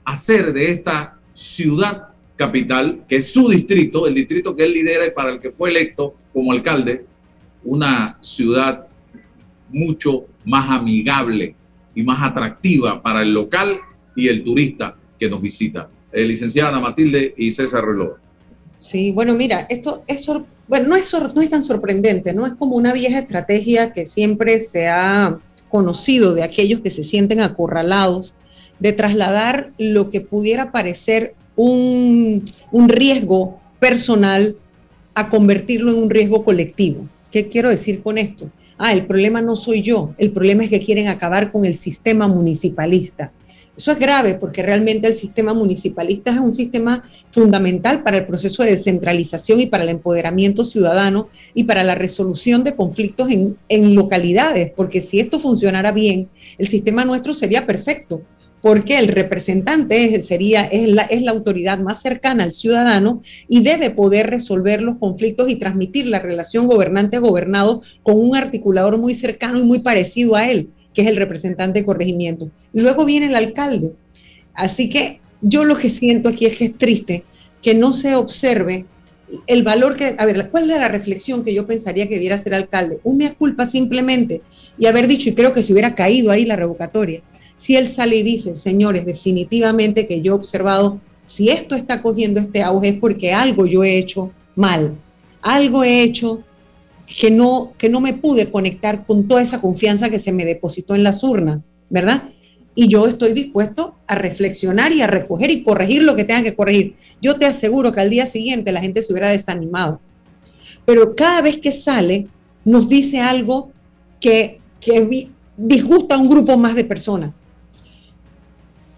hacer 0.05 0.53
de 0.53 0.73
esta 0.73 1.21
ciudad 1.33 2.12
capital, 2.37 3.05
que 3.09 3.17
es 3.17 3.33
su 3.33 3.49
distrito, 3.49 4.07
el 4.07 4.15
distrito 4.15 4.57
que 4.57 4.65
él 4.65 4.73
lidera 4.73 5.07
y 5.07 5.11
para 5.11 5.33
el 5.33 5.39
que 5.39 5.51
fue 5.51 5.71
electo 5.71 6.15
como 6.33 6.53
alcalde, 6.53 7.05
una 7.65 8.19
ciudad 8.21 8.87
mucho 9.71 10.27
más 10.45 10.69
amigable 10.71 11.55
y 11.95 12.03
más 12.03 12.23
atractiva 12.23 13.03
para 13.03 13.23
el 13.23 13.33
local 13.33 13.79
y 14.17 14.29
el 14.29 14.43
turista 14.43 14.97
que 15.19 15.29
nos 15.29 15.41
visita. 15.41 15.89
Eh, 16.13 16.25
licenciada 16.25 16.71
Ana 16.71 16.81
Matilde 16.81 17.35
y 17.37 17.53
César 17.53 17.85
Reloj. 17.85 18.17
Sí, 18.79 19.13
bueno, 19.13 19.35
mira, 19.35 19.67
esto 19.71 20.03
es, 20.07 20.27
bueno, 20.67 20.89
no 20.89 20.97
es, 20.97 21.15
no 21.35 21.41
es 21.41 21.51
tan 21.51 21.63
sorprendente, 21.63 22.35
no 22.35 22.47
es 22.47 22.55
como 22.55 22.77
una 22.77 22.93
vieja 22.93 23.21
estrategia 23.21 23.93
que 23.93 24.05
siempre 24.07 24.59
se 24.61 24.89
ha 24.89 25.39
conocido 25.69 26.35
de 26.35 26.43
aquellos 26.43 26.81
que 26.81 26.91
se 26.91 27.05
sienten 27.05 27.41
acorralados, 27.41 28.35
de 28.81 28.93
trasladar 28.93 29.71
lo 29.79 30.11
que 30.11 30.21
pudiera 30.21 30.73
parecer 30.73 31.35
un, 31.63 32.89
riesgo 32.89 33.61
personal 33.79 34.57
a 35.15 35.29
convertirlo 35.29 35.93
en 35.93 35.99
un 35.99 36.11
riesgo 36.11 36.43
colectivo. 36.43 37.07
¿Qué 37.31 37.49
quiero 37.49 37.71
decir 37.71 38.03
con 38.03 38.19
esto? 38.19 38.51
Ah, 38.79 38.93
el 38.93 39.07
problema 39.07 39.41
no 39.41 39.55
soy 39.55 39.83
yo, 39.83 40.15
el 40.19 40.33
problema 40.33 40.65
es 40.65 40.71
que 40.71 40.81
quieren 40.81 41.09
acabar 41.09 41.53
con 41.53 41.65
el 41.65 41.75
sistema 41.75 42.27
municipalista. 42.27 43.33
Eso 43.77 43.91
es 43.91 43.99
grave 43.99 44.35
porque 44.35 44.63
realmente 44.63 45.07
el 45.07 45.15
sistema 45.15 45.55
municipalista 45.55 46.31
es 46.31 46.41
un 46.41 46.53
sistema 46.53 47.09
fundamental 47.31 48.03
para 48.03 48.19
el 48.19 48.27
proceso 48.27 48.63
de 48.63 48.71
descentralización 48.71 49.61
y 49.61 49.67
para 49.67 49.85
el 49.85 49.89
empoderamiento 49.89 50.63
ciudadano 50.63 51.29
y 51.55 51.65
para 51.65 51.83
la 51.83 51.95
resolución 51.95 52.65
de 52.65 52.77
conflictos 52.77 53.29
en, 53.31 53.95
localidades, 53.95 54.73
porque 54.73 55.01
si 55.01 55.21
esto 55.21 55.39
funcionara 55.39 55.91
bien, 55.91 56.29
el 56.59 56.67
sistema 56.69 57.07
nuestro 57.07 57.33
sería 57.33 57.65
perfecto, 57.65 58.23
porque 58.63 58.99
el 58.99 59.09
representante 59.09 60.23
sería, 60.23 60.63
es 60.63 60.89
la, 60.89 61.03
es 61.03 61.21
la 61.23 61.33
autoridad 61.33 61.79
más 61.81 62.01
cercana 62.01 62.45
al 62.45 62.53
ciudadano 62.53 63.21
y 63.49 63.63
debe 63.63 63.91
poder 63.91 64.31
resolver 64.31 64.81
los 64.81 64.97
conflictos 64.99 65.51
y 65.51 65.57
transmitir 65.57 66.07
la 66.07 66.21
relación 66.21 66.69
gobernante-gobernado 66.69 67.83
con 68.03 68.19
un 68.19 68.37
articulador 68.37 68.97
muy 68.97 69.15
cercano 69.15 69.59
y 69.59 69.65
muy 69.65 69.81
parecido 69.81 70.37
a 70.37 70.49
él 70.49 70.71
que 70.95 71.03
es 71.03 71.09
el 71.09 71.17
representante 71.17 71.81
de 71.81 71.87
corregimiento. 71.87 72.51
Luego 72.73 73.05
viene 73.05 73.27
el 73.27 73.37
alcalde. 73.37 73.93
Así 74.55 74.89
que 74.89 75.21
yo 75.41 75.65
lo 75.65 75.77
que 75.77 75.91
siento 75.91 76.29
aquí 76.29 76.47
es 76.47 76.57
que 76.57 76.67
es 76.67 76.77
triste 76.77 77.25
que 77.63 77.75
no 77.75 77.93
se 77.93 78.15
observe 78.15 78.87
el 79.47 79.63
valor 79.63 79.97
que, 79.97 80.15
a 80.19 80.27
ver, 80.27 80.51
¿cuál 80.51 80.71
es 80.71 80.79
la 80.79 80.89
reflexión 80.89 81.43
que 81.43 81.55
yo 81.55 81.67
pensaría 81.67 82.07
que 82.07 82.15
debiera 82.15 82.37
ser 82.37 82.55
alcalde? 82.55 82.99
Un 83.03 83.17
mea 83.17 83.35
culpa 83.35 83.67
simplemente 83.67 84.43
y 84.79 84.87
haber 84.87 85.09
dicho, 85.09 85.31
y 85.31 85.35
creo 85.35 85.55
que 85.55 85.63
si 85.63 85.73
hubiera 85.73 85.95
caído 85.95 86.31
ahí 86.31 86.45
la 86.45 86.57
revocatoria, 86.57 87.23
si 87.63 87.77
él 87.77 87.87
sale 87.87 88.17
y 88.17 88.23
dice, 88.25 88.57
señores, 88.57 89.07
definitivamente 89.07 90.09
que 90.09 90.21
yo 90.21 90.33
he 90.33 90.35
observado, 90.35 91.01
si 91.27 91.49
esto 91.49 91.77
está 91.77 92.03
cogiendo 92.03 92.41
este 92.41 92.61
auge 92.61 92.89
es 92.89 92.99
porque 92.99 93.33
algo 93.33 93.67
yo 93.67 93.85
he 93.85 93.99
hecho 93.99 94.33
mal, 94.57 94.97
algo 95.43 95.85
he 95.85 96.03
hecho 96.03 96.43
que 97.07 97.31
no, 97.31 97.73
que 97.79 97.89
no 97.89 98.01
me 98.01 98.15
pude 98.15 98.51
conectar 98.51 99.07
con 99.07 99.29
toda 99.29 99.43
esa 99.43 99.61
confianza 99.61 100.11
que 100.11 100.19
se 100.19 100.33
me 100.33 100.45
depositó 100.45 100.97
en 100.97 101.05
las 101.05 101.23
urnas, 101.23 101.61
¿verdad? 101.89 102.25
Y 102.75 102.89
yo 102.89 103.07
estoy 103.07 103.33
dispuesto 103.33 103.95
a 104.09 104.17
reflexionar 104.17 104.93
y 104.93 105.03
a 105.03 105.07
recoger 105.07 105.53
y 105.53 105.63
corregir 105.63 106.03
lo 106.03 106.17
que 106.17 106.25
tenga 106.25 106.43
que 106.43 106.57
corregir. 106.57 106.97
Yo 107.21 107.39
te 107.39 107.47
aseguro 107.47 107.93
que 107.93 108.01
al 108.01 108.11
día 108.11 108.27
siguiente 108.27 108.73
la 108.73 108.81
gente 108.81 109.03
se 109.03 109.13
hubiera 109.13 109.31
desanimado. 109.31 110.01
Pero 110.85 111.15
cada 111.15 111.43
vez 111.43 111.59
que 111.59 111.71
sale, 111.71 112.27
nos 112.65 112.89
dice 112.89 113.21
algo 113.21 113.71
que, 114.21 114.59
que 114.81 115.29
disgusta 115.57 116.17
a 116.17 116.19
un 116.19 116.29
grupo 116.29 116.57
más 116.57 116.75
de 116.75 116.83
personas. 116.83 117.31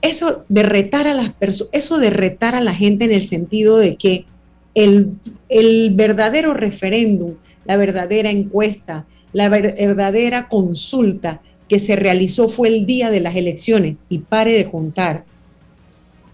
Eso 0.05 0.45
de 0.49 0.63
retar 0.63 1.07
a 1.07 1.15
las 1.15 1.33
eso 1.73 1.97
a 1.97 2.61
la 2.61 2.75
gente 2.75 3.07
en 3.07 3.13
el 3.13 3.27
sentido 3.27 3.79
de 3.79 3.97
que 3.97 4.27
el, 4.75 5.11
el 5.49 5.93
verdadero 5.95 6.53
referéndum 6.53 7.35
la 7.65 7.77
verdadera 7.77 8.31
encuesta, 8.31 9.07
la 9.33 9.49
verdadera 9.49 10.49
consulta 10.49 11.41
que 11.69 11.79
se 11.79 11.97
realizó 11.97 12.49
fue 12.49 12.69
el 12.69 12.87
día 12.87 13.11
de 13.11 13.21
las 13.21 13.37
elecciones 13.37 13.97
y 14.09 14.19
pare 14.19 14.53
de 14.53 14.71
contar, 14.71 15.25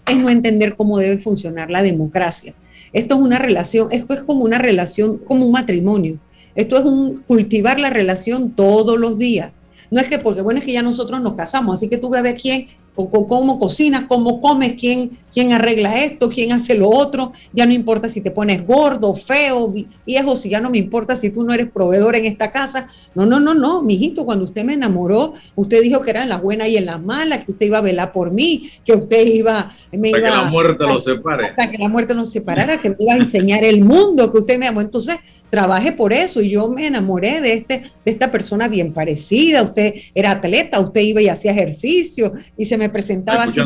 es 0.07 0.17
no 0.17 0.29
entender 0.29 0.75
cómo 0.75 0.99
debe 0.99 1.19
funcionar 1.19 1.69
la 1.71 1.83
democracia. 1.83 2.53
Esto 2.91 3.15
es 3.15 3.21
una 3.21 3.39
relación, 3.39 3.87
esto 3.91 4.13
es 4.13 4.21
como 4.21 4.43
una 4.43 4.57
relación, 4.57 5.17
como 5.19 5.45
un 5.45 5.53
matrimonio. 5.53 6.19
Esto 6.53 6.77
es 6.77 6.83
un 6.83 7.23
cultivar 7.27 7.79
la 7.79 7.89
relación 7.89 8.51
todos 8.51 8.99
los 8.99 9.17
días. 9.17 9.53
No 9.89 10.01
es 10.01 10.09
que 10.09 10.19
porque 10.19 10.41
bueno 10.41 10.59
es 10.59 10.65
que 10.65 10.73
ya 10.73 10.81
nosotros 10.81 11.21
nos 11.21 11.33
casamos, 11.33 11.75
así 11.75 11.87
que 11.87 11.97
tú 11.97 12.09
ves 12.09 12.33
a 12.33 12.35
quién 12.35 12.67
cómo 12.93 13.57
cocinas, 13.57 14.05
cómo 14.07 14.41
comes, 14.41 14.73
quién, 14.79 15.17
quién 15.33 15.53
arregla 15.53 15.99
esto, 15.99 16.29
quién 16.29 16.51
hace 16.51 16.75
lo 16.75 16.89
otro. 16.89 17.31
Ya 17.53 17.65
no 17.65 17.73
importa 17.73 18.09
si 18.09 18.21
te 18.21 18.31
pones 18.31 18.65
gordo, 18.65 19.13
feo, 19.15 19.73
viejo, 20.05 20.35
si 20.35 20.49
ya 20.49 20.59
no 20.59 20.69
me 20.69 20.77
importa 20.77 21.15
si 21.15 21.29
tú 21.29 21.43
no 21.43 21.53
eres 21.53 21.71
proveedor 21.71 22.15
en 22.15 22.25
esta 22.25 22.51
casa. 22.51 22.87
No, 23.15 23.25
no, 23.25 23.39
no, 23.39 23.53
no, 23.53 23.81
mijito, 23.81 24.25
cuando 24.25 24.45
usted 24.45 24.63
me 24.63 24.73
enamoró, 24.73 25.33
usted 25.55 25.81
dijo 25.81 26.01
que 26.01 26.11
era 26.11 26.23
en 26.23 26.29
las 26.29 26.41
buenas 26.41 26.67
y 26.67 26.77
en 26.77 26.85
las 26.85 27.01
malas, 27.01 27.45
que 27.45 27.51
usted 27.51 27.67
iba 27.67 27.77
a 27.77 27.81
velar 27.81 28.11
por 28.11 28.31
mí, 28.31 28.69
que 28.83 28.93
usted 28.93 29.25
iba... 29.27 29.75
Me 29.91 30.07
hasta 30.09 30.21
que 30.21 30.29
la 30.29 30.45
muerte 30.45 30.85
nos 30.85 31.03
separe. 31.03 31.45
Hasta 31.47 31.69
que 31.69 31.77
la 31.77 31.89
muerte 31.89 32.13
nos 32.13 32.29
separara, 32.29 32.77
que 32.77 32.89
me 32.89 32.95
iba 32.99 33.13
a 33.13 33.17
enseñar 33.17 33.63
el 33.63 33.83
mundo, 33.83 34.31
que 34.31 34.37
usted 34.37 34.57
me 34.57 34.67
amó. 34.67 34.79
Entonces, 34.79 35.17
trabajé 35.51 35.91
por 35.91 36.13
eso 36.13 36.41
y 36.41 36.49
yo 36.49 36.67
me 36.69 36.87
enamoré 36.87 37.41
de, 37.41 37.53
este, 37.53 37.83
de 38.03 38.11
esta 38.11 38.31
persona 38.31 38.67
bien 38.67 38.93
parecida. 38.93 39.61
Usted 39.61 39.93
era 40.15 40.31
atleta, 40.31 40.79
usted 40.79 41.01
iba 41.01 41.21
y 41.21 41.27
hacía 41.27 41.51
ejercicio 41.51 42.33
y 42.57 42.65
se 42.65 42.77
me 42.77 42.89
presentaba 42.89 43.43
así 43.43 43.59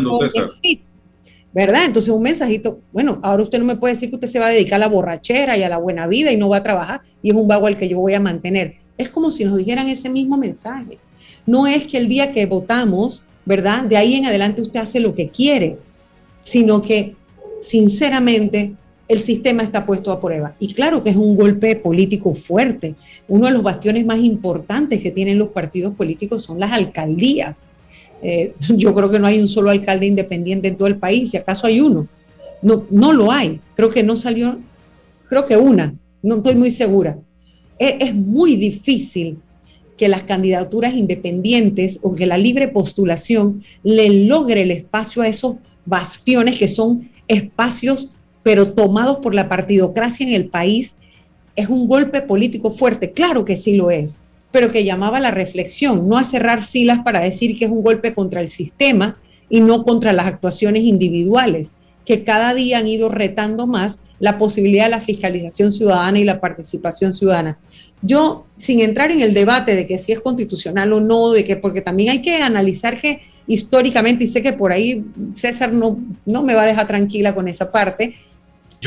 ¿verdad? 1.53 1.85
Entonces 1.85 2.13
un 2.13 2.21
mensajito, 2.21 2.81
bueno, 2.91 3.17
ahora 3.23 3.43
usted 3.43 3.59
no 3.59 3.63
me 3.63 3.77
puede 3.77 3.93
decir 3.93 4.09
que 4.09 4.15
usted 4.15 4.27
se 4.27 4.39
va 4.39 4.47
a 4.47 4.49
dedicar 4.49 4.75
a 4.75 4.79
la 4.79 4.89
borrachera 4.89 5.55
y 5.55 5.63
a 5.63 5.69
la 5.69 5.77
buena 5.77 6.05
vida 6.05 6.33
y 6.33 6.35
no 6.35 6.49
va 6.49 6.57
a 6.57 6.63
trabajar 6.63 6.99
y 7.21 7.29
es 7.29 7.35
un 7.35 7.47
vago 7.47 7.67
al 7.67 7.77
que 7.77 7.87
yo 7.87 7.97
voy 7.97 8.13
a 8.13 8.19
mantener. 8.19 8.75
Es 8.97 9.07
como 9.07 9.31
si 9.31 9.45
nos 9.45 9.57
dijeran 9.57 9.87
ese 9.87 10.09
mismo 10.09 10.37
mensaje. 10.37 10.97
No 11.45 11.65
es 11.65 11.87
que 11.87 11.95
el 11.95 12.09
día 12.09 12.33
que 12.33 12.45
votamos, 12.45 13.23
¿verdad? 13.45 13.85
De 13.85 13.95
ahí 13.95 14.15
en 14.15 14.25
adelante 14.25 14.61
usted 14.61 14.81
hace 14.81 14.99
lo 14.99 15.15
que 15.15 15.29
quiere, 15.29 15.77
sino 16.41 16.81
que 16.81 17.15
sinceramente 17.61 18.73
el 19.07 19.21
sistema 19.21 19.63
está 19.63 19.85
puesto 19.85 20.11
a 20.11 20.19
prueba. 20.19 20.55
Y 20.59 20.73
claro 20.73 21.03
que 21.03 21.11
es 21.11 21.15
un 21.15 21.35
golpe 21.35 21.75
político 21.75 22.33
fuerte. 22.33 22.95
Uno 23.27 23.45
de 23.45 23.51
los 23.51 23.63
bastiones 23.63 24.05
más 24.05 24.19
importantes 24.19 25.01
que 25.01 25.11
tienen 25.11 25.37
los 25.37 25.49
partidos 25.49 25.93
políticos 25.93 26.43
son 26.43 26.59
las 26.59 26.71
alcaldías. 26.71 27.65
Eh, 28.21 28.53
yo 28.75 28.93
creo 28.93 29.09
que 29.09 29.19
no 29.19 29.27
hay 29.27 29.39
un 29.39 29.47
solo 29.47 29.69
alcalde 29.69 30.07
independiente 30.07 30.67
en 30.67 30.75
todo 30.75 30.87
el 30.87 30.97
país, 30.97 31.31
si 31.31 31.37
acaso 31.37 31.67
hay 31.67 31.79
uno. 31.79 32.07
No, 32.61 32.85
no 32.89 33.13
lo 33.13 33.31
hay. 33.31 33.59
Creo 33.75 33.89
que 33.89 34.01
no 34.01 34.17
salió, 34.17 34.59
creo 35.29 35.45
que 35.45 35.57
una, 35.57 35.93
no 36.23 36.37
estoy 36.37 36.55
muy 36.55 36.71
segura. 36.71 37.19
Es, 37.77 37.95
es 37.99 38.15
muy 38.15 38.55
difícil 38.55 39.37
que 39.97 40.07
las 40.07 40.23
candidaturas 40.23 40.93
independientes 40.95 41.99
o 42.01 42.15
que 42.15 42.25
la 42.25 42.37
libre 42.37 42.67
postulación 42.67 43.63
le 43.83 44.25
logre 44.25 44.63
el 44.63 44.71
espacio 44.71 45.21
a 45.21 45.27
esos 45.27 45.55
bastiones 45.85 46.57
que 46.57 46.67
son 46.67 47.09
espacios 47.27 48.15
pero 48.45 48.73
tomados 48.73 49.17
por 49.23 49.33
la 49.33 49.49
partidocracia 49.49 50.23
en 50.23 50.31
el 50.31 50.49
país, 50.49 50.93
es 51.55 51.67
un 51.67 51.87
golpe 51.87 52.21
político 52.21 52.69
fuerte. 52.69 53.09
Claro 53.09 53.43
que 53.43 53.57
sí 53.57 53.75
lo 53.75 53.89
es, 53.89 54.17
pero 54.51 54.71
que 54.71 54.83
llamaba 54.83 55.17
a 55.17 55.21
la 55.21 55.31
reflexión, 55.31 56.07
no 56.07 56.15
a 56.15 56.23
cerrar 56.23 56.63
filas 56.63 56.99
para 57.03 57.21
decir 57.21 57.57
que 57.57 57.65
es 57.65 57.71
un 57.71 57.81
golpe 57.81 58.13
contra 58.13 58.41
el 58.41 58.47
sistema 58.47 59.17
y 59.49 59.61
no 59.61 59.83
contra 59.83 60.13
las 60.13 60.27
actuaciones 60.27 60.83
individuales 60.83 61.71
que 62.05 62.23
cada 62.23 62.53
día 62.53 62.77
han 62.77 62.87
ido 62.87 63.09
retando 63.09 63.65
más 63.65 64.01
la 64.19 64.37
posibilidad 64.37 64.83
de 64.83 64.91
la 64.91 65.01
fiscalización 65.01 65.71
ciudadana 65.71 66.19
y 66.19 66.23
la 66.23 66.39
participación 66.39 67.13
ciudadana. 67.13 67.57
Yo, 68.03 68.45
sin 68.57 68.79
entrar 68.81 69.09
en 69.09 69.21
el 69.21 69.33
debate 69.33 69.73
de 69.73 69.87
que 69.87 69.97
si 69.97 70.11
es 70.11 70.19
constitucional 70.19 70.93
o 70.93 71.01
no, 71.01 71.31
de 71.31 71.43
que 71.43 71.55
porque 71.55 71.81
también 71.81 72.11
hay 72.11 72.21
que 72.21 72.35
analizar 72.43 73.01
que 73.01 73.21
históricamente, 73.47 74.25
y 74.25 74.27
sé 74.27 74.43
que 74.43 74.53
por 74.53 74.71
ahí 74.71 75.03
César 75.33 75.73
no, 75.73 75.99
no 76.27 76.43
me 76.43 76.53
va 76.53 76.61
a 76.61 76.67
dejar 76.67 76.85
tranquila 76.85 77.33
con 77.33 77.47
esa 77.47 77.71
parte, 77.71 78.15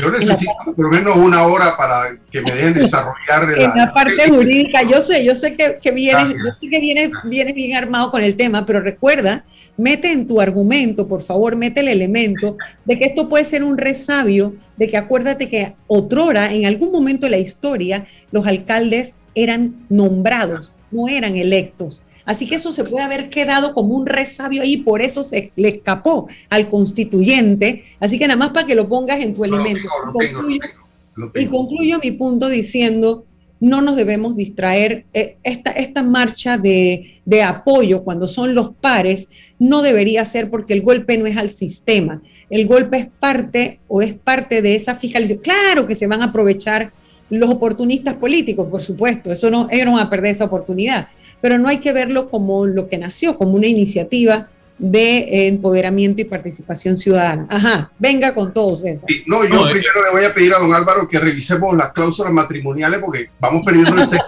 yo 0.01 0.11
necesito 0.11 0.53
por 0.75 0.85
lo 0.85 0.89
menos 0.89 1.17
una 1.17 1.45
hora 1.45 1.75
para 1.77 2.03
que 2.31 2.41
me 2.41 2.51
dejen 2.51 2.73
desarrollar 2.75 3.51
en 3.57 3.77
la, 3.77 3.93
parte 3.93 4.29
jurídica. 4.29 4.83
Yo 4.83 5.01
sé, 5.01 5.23
yo 5.23 5.35
sé 5.35 5.55
que, 5.55 5.77
que 5.81 5.91
vienes, 5.91 6.33
yo 6.33 6.51
sé 6.59 6.69
que 6.69 6.79
vienes, 6.79 7.11
vienes 7.25 7.53
bien 7.53 7.75
armado 7.75 8.11
con 8.11 8.23
el 8.23 8.35
tema, 8.35 8.65
pero 8.65 8.81
recuerda, 8.81 9.43
mete 9.77 10.11
en 10.11 10.27
tu 10.27 10.41
argumento, 10.41 11.07
por 11.07 11.21
favor, 11.21 11.55
mete 11.55 11.81
el 11.81 11.87
elemento 11.87 12.57
de 12.85 12.97
que 12.99 13.05
esto 13.05 13.29
puede 13.29 13.43
ser 13.45 13.63
un 13.63 13.77
resabio, 13.77 14.55
de 14.77 14.87
que 14.87 14.97
acuérdate 14.97 15.49
que 15.49 15.73
otrora, 15.87 16.53
en 16.53 16.65
algún 16.65 16.91
momento 16.91 17.25
de 17.25 17.31
la 17.31 17.37
historia, 17.37 18.05
los 18.31 18.45
alcaldes 18.45 19.15
eran 19.35 19.85
nombrados, 19.89 20.73
no 20.91 21.07
eran 21.07 21.35
electos. 21.37 22.01
Así 22.29 22.45
que 22.45 22.53
eso 22.53 22.71
se 22.71 22.83
puede 22.83 23.03
haber 23.03 23.31
quedado 23.31 23.73
como 23.73 23.95
un 23.95 24.05
resabio 24.05 24.61
ahí, 24.61 24.77
por 24.77 25.01
eso 25.01 25.23
se 25.23 25.51
le 25.55 25.69
escapó 25.69 26.27
al 26.51 26.69
constituyente. 26.69 27.85
Así 27.99 28.19
que 28.19 28.27
nada 28.27 28.37
más 28.37 28.51
para 28.51 28.67
que 28.67 28.75
lo 28.75 28.87
pongas 28.87 29.19
en 29.19 29.33
tu 29.33 29.43
elemento. 29.43 29.89
y, 31.33 31.47
concluyo, 31.47 31.97
mi 31.97 32.11
punto 32.11 32.47
diciendo, 32.47 33.25
no 33.59 33.81
nos 33.81 33.95
debemos 33.95 34.35
distraer. 34.35 35.05
Eh, 35.11 35.37
esta, 35.41 35.71
esta 35.71 36.03
marcha 36.03 36.59
de, 36.59 37.19
de, 37.25 37.41
apoyo 37.41 38.03
cuando 38.03 38.27
son 38.27 38.53
los 38.53 38.75
pares 38.75 39.29
no 39.57 39.81
debería 39.81 40.23
ser 40.23 40.51
porque 40.51 40.73
el 40.73 40.83
golpe 40.83 41.17
no 41.17 41.25
es 41.25 41.35
al 41.35 41.49
sistema. 41.49 42.21
El 42.51 42.67
golpe 42.67 42.99
es 42.99 43.07
parte 43.19 43.79
o 43.87 44.03
es 44.03 44.13
parte 44.13 44.61
de 44.61 44.75
esa 44.75 44.93
fiscalización. 44.93 45.41
Claro 45.41 45.87
que 45.87 45.95
se 45.95 46.05
van 46.05 46.21
a 46.21 46.25
aprovechar 46.25 46.93
los 47.31 47.49
oportunistas 47.49 48.17
políticos, 48.17 48.67
por 48.69 48.83
supuesto. 48.83 49.31
Eso 49.31 49.49
no, 49.49 49.67
ellos 49.71 49.87
no 49.87 49.93
van 49.93 50.05
a 50.05 50.09
perder 50.11 50.29
esa 50.29 50.45
oportunidad 50.45 51.07
pero 51.41 51.57
no 51.57 51.67
hay 51.67 51.77
que 51.77 51.93
verlo 51.93 52.29
como 52.29 52.65
lo 52.65 52.87
que 52.87 52.97
nació, 52.97 53.37
como 53.37 53.53
una 53.53 53.67
iniciativa 53.67 54.47
de 54.79 55.47
empoderamiento 55.47 56.21
y 56.21 56.25
participación 56.25 56.95
ciudadana. 56.95 57.47
Ajá, 57.49 57.91
venga 57.99 58.33
con 58.33 58.53
todos 58.53 58.85
eso. 58.85 59.05
no, 59.27 59.43
yo 59.43 59.63
primero 59.69 60.03
le 60.05 60.11
voy 60.11 60.23
a 60.23 60.33
pedir 60.33 60.53
a 60.53 60.59
don 60.59 60.73
Álvaro 60.73 61.07
que 61.07 61.19
revisemos 61.19 61.75
las 61.75 61.91
cláusulas 61.91 62.31
matrimoniales 62.31 62.99
porque 63.01 63.29
vamos 63.39 63.63
perdiendo 63.65 64.01
el 64.01 64.07
sexo 64.07 64.25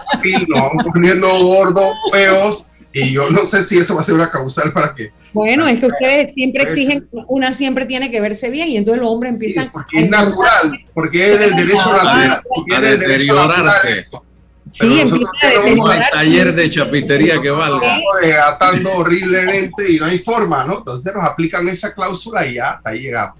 nos 0.48 0.60
vamos 0.60 0.84
poniendo 0.92 1.26
gordos, 1.28 1.90
feos, 2.12 2.70
y 2.92 3.12
yo 3.12 3.30
no 3.30 3.46
sé 3.46 3.64
si 3.64 3.78
eso 3.78 3.94
va 3.94 4.02
a 4.02 4.04
ser 4.04 4.14
una 4.14 4.30
causal 4.30 4.72
para 4.72 4.94
que... 4.94 5.10
Bueno, 5.32 5.66
es 5.66 5.80
que 5.80 5.86
ustedes 5.86 6.34
siempre 6.34 6.64
exigen, 6.64 7.08
una 7.26 7.54
siempre 7.54 7.86
tiene 7.86 8.10
que 8.10 8.20
verse 8.20 8.50
bien 8.50 8.68
y 8.68 8.76
entonces 8.76 9.00
los 9.00 9.10
hombres 9.10 9.32
empiezan... 9.32 9.72
porque 9.72 10.02
es 10.02 10.10
natural, 10.10 10.78
porque 10.92 11.32
es 11.32 11.38
del 11.38 11.56
derecho 11.56 11.90
natural, 11.90 12.42
porque 12.46 12.74
es 12.74 12.82
del 12.82 13.00
derecho 13.00 13.34
natural. 13.34 14.04
Sí, 14.72 15.00
empieza 15.00 15.68
el 15.68 16.10
taller 16.10 16.54
de 16.54 16.70
chapitería 16.70 17.38
que 17.38 17.50
valga. 17.50 17.94
Atando 18.48 18.90
horriblemente 18.96 19.92
y 19.92 19.98
no 19.98 20.06
hay 20.06 20.18
forma, 20.18 20.64
¿no? 20.64 20.78
Entonces 20.78 21.14
nos 21.14 21.24
aplican 21.24 21.68
esa 21.68 21.92
cláusula 21.92 22.46
y 22.46 22.54
ya, 22.54 22.80
ahí 22.82 23.00
llegamos. 23.00 23.36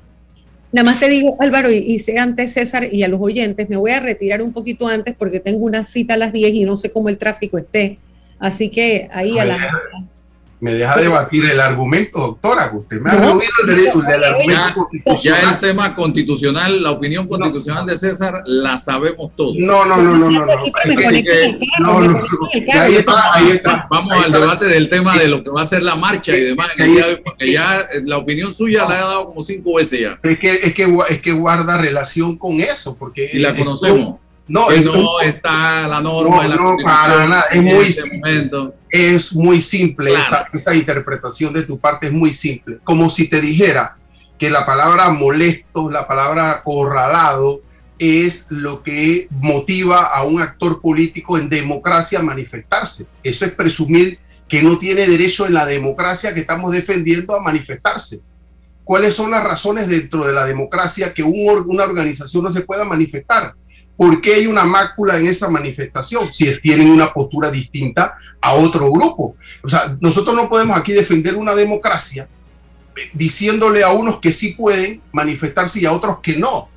Nada 0.72 0.90
más 0.90 1.00
te 1.00 1.08
digo, 1.08 1.36
Álvaro, 1.40 1.70
y, 1.70 1.78
y 1.78 1.98
sé 2.00 2.18
antes 2.18 2.52
César 2.52 2.86
y 2.90 3.02
a 3.02 3.08
los 3.08 3.20
oyentes, 3.20 3.68
me 3.70 3.76
voy 3.76 3.92
a 3.92 4.00
retirar 4.00 4.42
un 4.42 4.52
poquito 4.52 4.88
antes 4.88 5.14
porque 5.18 5.40
tengo 5.40 5.64
una 5.64 5.84
cita 5.84 6.14
a 6.14 6.16
las 6.18 6.32
10 6.32 6.52
y 6.52 6.64
no 6.64 6.76
sé 6.76 6.90
cómo 6.90 7.08
el 7.08 7.16
tráfico 7.16 7.56
esté. 7.56 7.98
Así 8.38 8.68
que 8.68 9.08
ahí 9.12 9.38
a, 9.38 9.44
las 9.44 9.58
me 10.62 10.74
deja 10.74 10.96
debatir 10.96 11.44
el 11.44 11.58
argumento, 11.58 12.20
doctora, 12.20 12.70
usted 12.72 13.00
me 13.00 13.10
ha 13.10 13.14
no, 13.16 13.40
el 13.40 13.66
derecho 13.66 13.98
del 14.00 14.22
argumento 14.22 14.74
constitucional. 15.04 15.42
Ya 15.42 15.50
el 15.50 15.60
tema 15.60 15.96
constitucional, 15.96 16.82
la 16.84 16.92
opinión 16.92 17.26
constitucional 17.26 17.84
de 17.84 17.96
César, 17.96 18.44
la 18.46 18.78
sabemos 18.78 19.34
todos. 19.34 19.56
No, 19.58 19.84
no, 19.84 19.96
no, 19.96 20.16
no, 20.16 20.30
no. 20.30 20.46
ahí 22.80 22.94
está, 22.94 23.34
ahí 23.34 23.50
está. 23.50 23.88
Vamos 23.90 24.24
al 24.24 24.30
debate 24.30 24.66
del 24.66 24.88
tema 24.88 25.18
de 25.18 25.26
lo 25.26 25.42
que 25.42 25.50
va 25.50 25.62
a 25.62 25.64
ser 25.64 25.82
la 25.82 25.96
marcha 25.96 26.32
y 26.32 26.40
demás, 26.42 26.68
porque 27.24 27.50
ya 27.50 27.84
la 28.04 28.18
opinión 28.18 28.54
suya 28.54 28.86
la 28.88 28.94
ha 28.94 29.00
dado 29.00 29.26
como 29.30 29.42
cinco 29.42 29.74
veces 29.78 29.98
ya. 29.98 30.20
Es 30.22 30.38
que, 30.38 30.52
es 30.62 30.74
que, 30.74 30.94
es 31.10 31.20
que 31.20 31.32
guarda 31.32 31.76
relación 31.76 32.38
con 32.38 32.60
eso, 32.60 32.96
porque... 32.96 33.28
Y 33.32 33.40
la 33.40 33.56
conocemos. 33.56 34.21
No, 34.48 34.70
no 34.70 35.20
está 35.20 35.86
la 35.88 36.00
norma. 36.00 36.46
No, 36.48 36.76
no 36.76 36.84
para 36.84 37.26
nada. 37.26 37.44
Es 37.50 37.62
muy, 37.62 37.86
este 37.86 38.02
simple, 38.02 38.50
es 38.90 39.34
muy 39.34 39.60
simple. 39.60 40.12
Esa, 40.14 40.46
esa, 40.52 40.74
interpretación 40.74 41.52
de 41.52 41.62
tu 41.62 41.78
parte 41.78 42.08
es 42.08 42.12
muy 42.12 42.32
simple. 42.32 42.78
Como 42.84 43.08
si 43.08 43.28
te 43.28 43.40
dijera 43.40 43.96
que 44.38 44.50
la 44.50 44.66
palabra 44.66 45.10
molesto, 45.10 45.90
la 45.90 46.06
palabra 46.06 46.50
acorralado, 46.50 47.62
es 47.98 48.50
lo 48.50 48.82
que 48.82 49.28
motiva 49.30 50.02
a 50.06 50.24
un 50.24 50.42
actor 50.42 50.80
político 50.80 51.38
en 51.38 51.48
democracia 51.48 52.18
a 52.18 52.22
manifestarse. 52.22 53.06
Eso 53.22 53.44
es 53.44 53.52
presumir 53.52 54.18
que 54.48 54.62
no 54.62 54.76
tiene 54.76 55.06
derecho 55.06 55.46
en 55.46 55.54
la 55.54 55.64
democracia 55.64 56.34
que 56.34 56.40
estamos 56.40 56.72
defendiendo 56.72 57.34
a 57.36 57.40
manifestarse. 57.40 58.20
¿Cuáles 58.84 59.14
son 59.14 59.30
las 59.30 59.44
razones 59.44 59.88
dentro 59.88 60.26
de 60.26 60.32
la 60.32 60.44
democracia 60.44 61.14
que 61.14 61.22
un, 61.22 61.64
una 61.66 61.84
organización 61.84 62.42
no 62.42 62.50
se 62.50 62.62
pueda 62.62 62.84
manifestar? 62.84 63.54
¿Por 63.96 64.20
qué 64.20 64.34
hay 64.34 64.46
una 64.46 64.64
mácula 64.64 65.16
en 65.16 65.26
esa 65.26 65.48
manifestación 65.48 66.32
si 66.32 66.60
tienen 66.60 66.90
una 66.90 67.12
postura 67.12 67.50
distinta 67.50 68.16
a 68.40 68.54
otro 68.54 68.90
grupo? 68.90 69.36
O 69.62 69.68
sea, 69.68 69.96
nosotros 70.00 70.34
no 70.34 70.48
podemos 70.48 70.76
aquí 70.76 70.92
defender 70.92 71.36
una 71.36 71.54
democracia 71.54 72.28
diciéndole 73.12 73.82
a 73.82 73.92
unos 73.92 74.20
que 74.20 74.32
sí 74.32 74.54
pueden 74.54 75.00
manifestarse 75.12 75.80
y 75.80 75.86
a 75.86 75.92
otros 75.92 76.20
que 76.20 76.36
no. 76.36 76.68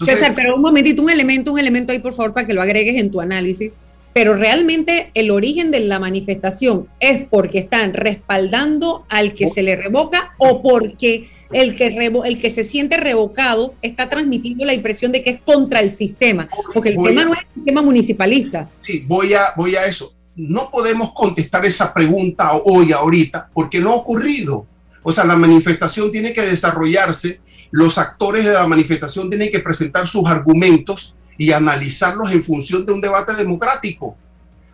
César, 0.00 0.32
pero 0.34 0.56
un 0.56 0.62
momentito, 0.62 1.02
un 1.02 1.10
elemento, 1.10 1.52
un 1.52 1.58
elemento 1.58 1.92
ahí, 1.92 2.00
por 2.00 2.14
favor, 2.14 2.32
para 2.32 2.46
que 2.46 2.54
lo 2.54 2.62
agregues 2.62 3.00
en 3.00 3.10
tu 3.10 3.20
análisis. 3.20 3.78
Pero 4.12 4.34
realmente 4.34 5.10
el 5.14 5.30
origen 5.30 5.70
de 5.70 5.80
la 5.80 5.98
manifestación 5.98 6.86
es 7.00 7.26
porque 7.28 7.60
están 7.60 7.94
respaldando 7.94 9.06
al 9.08 9.32
que 9.32 9.48
se 9.48 9.62
le 9.62 9.74
revoca 9.76 10.34
o 10.38 10.60
porque 10.60 11.30
el 11.52 11.76
que, 11.76 11.86
el 12.24 12.40
que 12.40 12.50
se 12.50 12.64
siente 12.64 12.96
revocado 12.96 13.74
está 13.82 14.08
transmitiendo 14.08 14.64
la 14.64 14.74
impresión 14.74 15.12
de 15.12 15.22
que 15.22 15.30
es 15.30 15.40
contra 15.40 15.80
el 15.80 15.90
sistema, 15.90 16.48
porque 16.72 16.90
el 16.90 16.96
tema 16.96 17.24
no 17.24 17.32
es 17.32 17.40
el 17.40 17.54
sistema 17.54 17.82
municipalista. 17.82 18.68
Sí, 18.80 19.04
voy 19.06 19.34
a, 19.34 19.52
voy 19.56 19.76
a 19.76 19.86
eso. 19.86 20.14
No 20.34 20.70
podemos 20.70 21.12
contestar 21.12 21.64
esa 21.66 21.92
pregunta 21.92 22.52
hoy, 22.64 22.92
ahorita, 22.92 23.50
porque 23.52 23.80
no 23.80 23.90
ha 23.90 23.96
ocurrido. 23.96 24.66
O 25.02 25.12
sea, 25.12 25.24
la 25.24 25.36
manifestación 25.36 26.10
tiene 26.10 26.32
que 26.32 26.42
desarrollarse, 26.42 27.40
los 27.70 27.98
actores 27.98 28.44
de 28.44 28.52
la 28.52 28.66
manifestación 28.66 29.28
tienen 29.28 29.50
que 29.50 29.60
presentar 29.60 30.06
sus 30.06 30.28
argumentos 30.28 31.16
y 31.36 31.52
analizarlos 31.52 32.30
en 32.32 32.42
función 32.42 32.86
de 32.86 32.92
un 32.92 33.00
debate 33.00 33.34
democrático. 33.34 34.16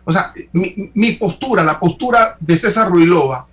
O 0.05 0.11
sea, 0.11 0.33
mi, 0.53 0.91
mi 0.93 1.13
postura, 1.13 1.63
la 1.63 1.79
postura 1.79 2.37
de 2.39 2.57
César 2.57 2.89
Ruilova, 2.89 3.47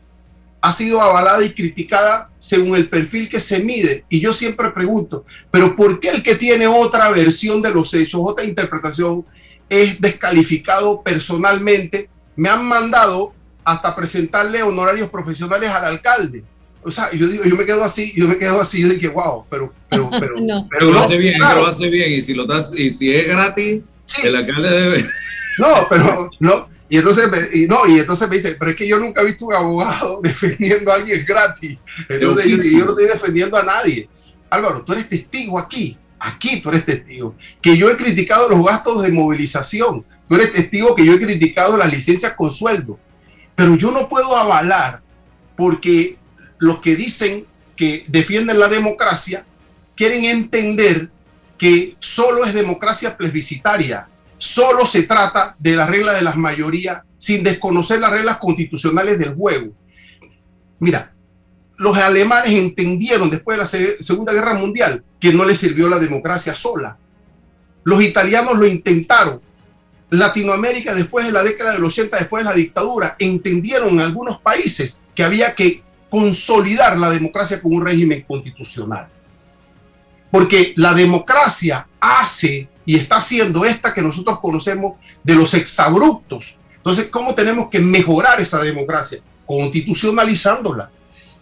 ha 0.67 0.73
sido 0.73 1.01
avalada 1.01 1.45
y 1.45 1.55
criticada 1.55 2.29
según 2.41 2.75
el 2.75 2.89
perfil 2.89 3.29
que 3.29 3.39
se 3.39 3.63
mide. 3.63 4.05
Y 4.09 4.19
yo 4.19 4.33
siempre 4.33 4.71
pregunto, 4.71 5.25
pero 5.49 5.77
¿por 5.77 6.01
qué 6.01 6.09
el 6.09 6.25
que 6.25 6.35
tiene 6.35 6.67
otra 6.67 7.09
versión 7.13 7.63
de 7.63 7.71
los 7.71 7.95
hechos, 7.95 8.21
otra 8.25 8.45
interpretación, 8.45 9.25
es 9.69 10.01
descalificado 10.01 11.03
personalmente? 11.03 12.11
Me 12.35 12.49
han 12.49 12.65
mandado 12.65 13.33
hasta 13.65 13.95
presentarle 13.95 14.65
honorarios 14.65 15.09
profesionales 15.09 15.71
al 15.71 15.85
alcalde. 15.85 16.43
O 16.83 16.91
sea, 16.91 17.13
yo 17.13 17.29
digo, 17.29 17.45
yo 17.45 17.55
me 17.55 17.65
quedo 17.65 17.85
así, 17.85 18.13
yo 18.17 18.27
me 18.27 18.37
quedo 18.37 18.61
así, 18.61 18.83
yo 18.83 18.89
dije, 18.89 19.07
wow, 19.07 19.45
pero, 19.49 19.73
pero, 19.89 20.11
pero, 20.19 20.35
no. 20.41 20.69
pero, 20.69 20.91
lo 20.91 20.99
hace 20.99 21.17
bien, 21.17 21.39
lo 21.39 21.65
hace 21.65 21.89
bien, 21.89 22.13
y 22.13 22.23
si 22.23 22.35
lo 22.35 22.45
das, 22.45 22.77
y 22.77 22.91
si 22.91 23.15
es 23.15 23.29
gratis, 23.29 23.83
el 24.25 24.35
alcalde 24.35 24.69
debe. 24.69 25.05
No, 25.59 25.87
pero 25.89 26.29
no, 26.41 26.69
y 26.89 26.99
entonces, 26.99 27.31
me, 27.31 27.59
y 27.59 27.67
no, 27.67 27.87
y 27.87 27.99
entonces 27.99 28.29
me 28.29 28.37
dice, 28.37 28.57
pero 28.59 28.71
es 28.71 28.77
que 28.77 28.87
yo 28.87 28.99
nunca 28.99 29.23
he 29.23 29.25
visto 29.25 29.47
un 29.47 29.55
abogado 29.55 30.21
defendiendo 30.23 30.93
a 30.93 30.97
alguien 30.97 31.25
gratis. 31.27 31.79
Entonces 32.09 32.47
yo, 32.47 32.57
yo, 32.57 32.85
no 32.85 32.91
estoy 32.91 33.07
defendiendo 33.07 33.57
a 33.57 33.65
nadie. 33.65 34.09
Álvaro, 34.49 34.85
tú 34.85 34.93
eres 34.93 35.09
testigo 35.09 35.59
aquí, 35.59 35.99
aquí 36.19 36.61
tú 36.61 36.69
eres 36.69 36.85
testigo, 36.85 37.35
que 37.61 37.77
yo 37.77 37.91
he 37.91 37.97
criticado 37.97 38.49
los 38.49 38.65
gastos 38.65 39.03
de 39.03 39.11
movilización, 39.11 40.05
tú 40.29 40.35
eres 40.37 40.53
testigo 40.53 40.95
que 40.95 41.05
yo 41.05 41.15
he 41.15 41.21
criticado 41.21 41.77
las 41.77 41.93
licencias 41.93 42.35
con 42.35 42.53
sueldo, 42.53 42.99
pero 43.57 43.75
yo 43.75 43.91
no 43.91 44.09
puedo 44.09 44.37
avalar 44.37 45.03
porque 45.57 46.17
los 46.59 46.81
que 46.81 46.95
dicen 46.95 47.47
que 47.75 48.05
defienden 48.07 48.61
la 48.61 48.69
democracia 48.69 49.45
quieren 49.97 50.25
entender 50.25 51.11
que 51.59 51.97
solo 51.99 52.45
es 52.45 52.55
democracia 52.55 53.17
plebiscitaria 53.17 54.09
solo 54.39 54.87
se 54.87 55.05
trata 55.05 55.57
de 55.59 55.77
la 55.77 55.87
regla 55.87 56.15
de 56.15 56.23
las 56.23 56.37
mayorías 56.37 57.03
sin 57.19 57.43
desconocer 57.43 58.01
las 58.01 58.13
reglas 58.13 58.39
constitucionales 58.39 59.19
del 59.19 59.35
juego. 59.35 59.73
Mira, 60.79 61.13
los 61.79 61.97
alemanes 61.99 62.53
entendieron 62.53 63.31
después 63.31 63.57
de 63.57 63.63
la 63.63 64.03
Segunda 64.03 64.33
Guerra 64.33 64.55
Mundial 64.55 65.03
que 65.19 65.33
no 65.33 65.45
les 65.45 65.59
sirvió 65.59 65.89
la 65.89 65.99
democracia 65.99 66.55
sola. 66.55 66.97
Los 67.85 68.03
italianos 68.03 68.59
lo 68.59 68.67
intentaron. 68.67 69.41
Latinoamérica 70.11 70.95
después 70.95 71.27
de 71.27 71.33
la 71.33 71.43
década 71.43 71.73
del 71.73 71.85
80, 71.85 72.19
después 72.19 72.45
de 72.45 72.51
la 72.51 72.57
dictadura, 72.57 73.17
entendieron 73.19 73.95
en 73.95 74.01
algunos 74.01 74.41
países 74.41 75.03
que 75.15 75.25
había 75.25 75.55
que 75.55 75.83
consolidar 76.09 76.97
la 76.97 77.11
democracia 77.11 77.61
con 77.61 77.75
un 77.75 77.85
régimen 77.85 78.25
constitucional. 78.27 79.09
Porque 80.31 80.73
la 80.77 80.95
democracia 80.95 81.89
hace 82.01 82.69
y 82.85 82.97
está 82.97 83.17
haciendo 83.17 83.65
esta 83.65 83.93
que 83.93 84.03
nosotros 84.03 84.41
conocemos 84.41 84.95
de 85.23 85.35
los 85.35 85.55
exabruptos. 85.55 86.57
Entonces, 86.77 87.09
¿cómo 87.11 87.35
tenemos 87.35 87.69
que 87.69 87.81
mejorar 87.81 88.41
esa 88.41 88.63
democracia? 88.63 89.21
Constitucionalizándola. 89.45 90.91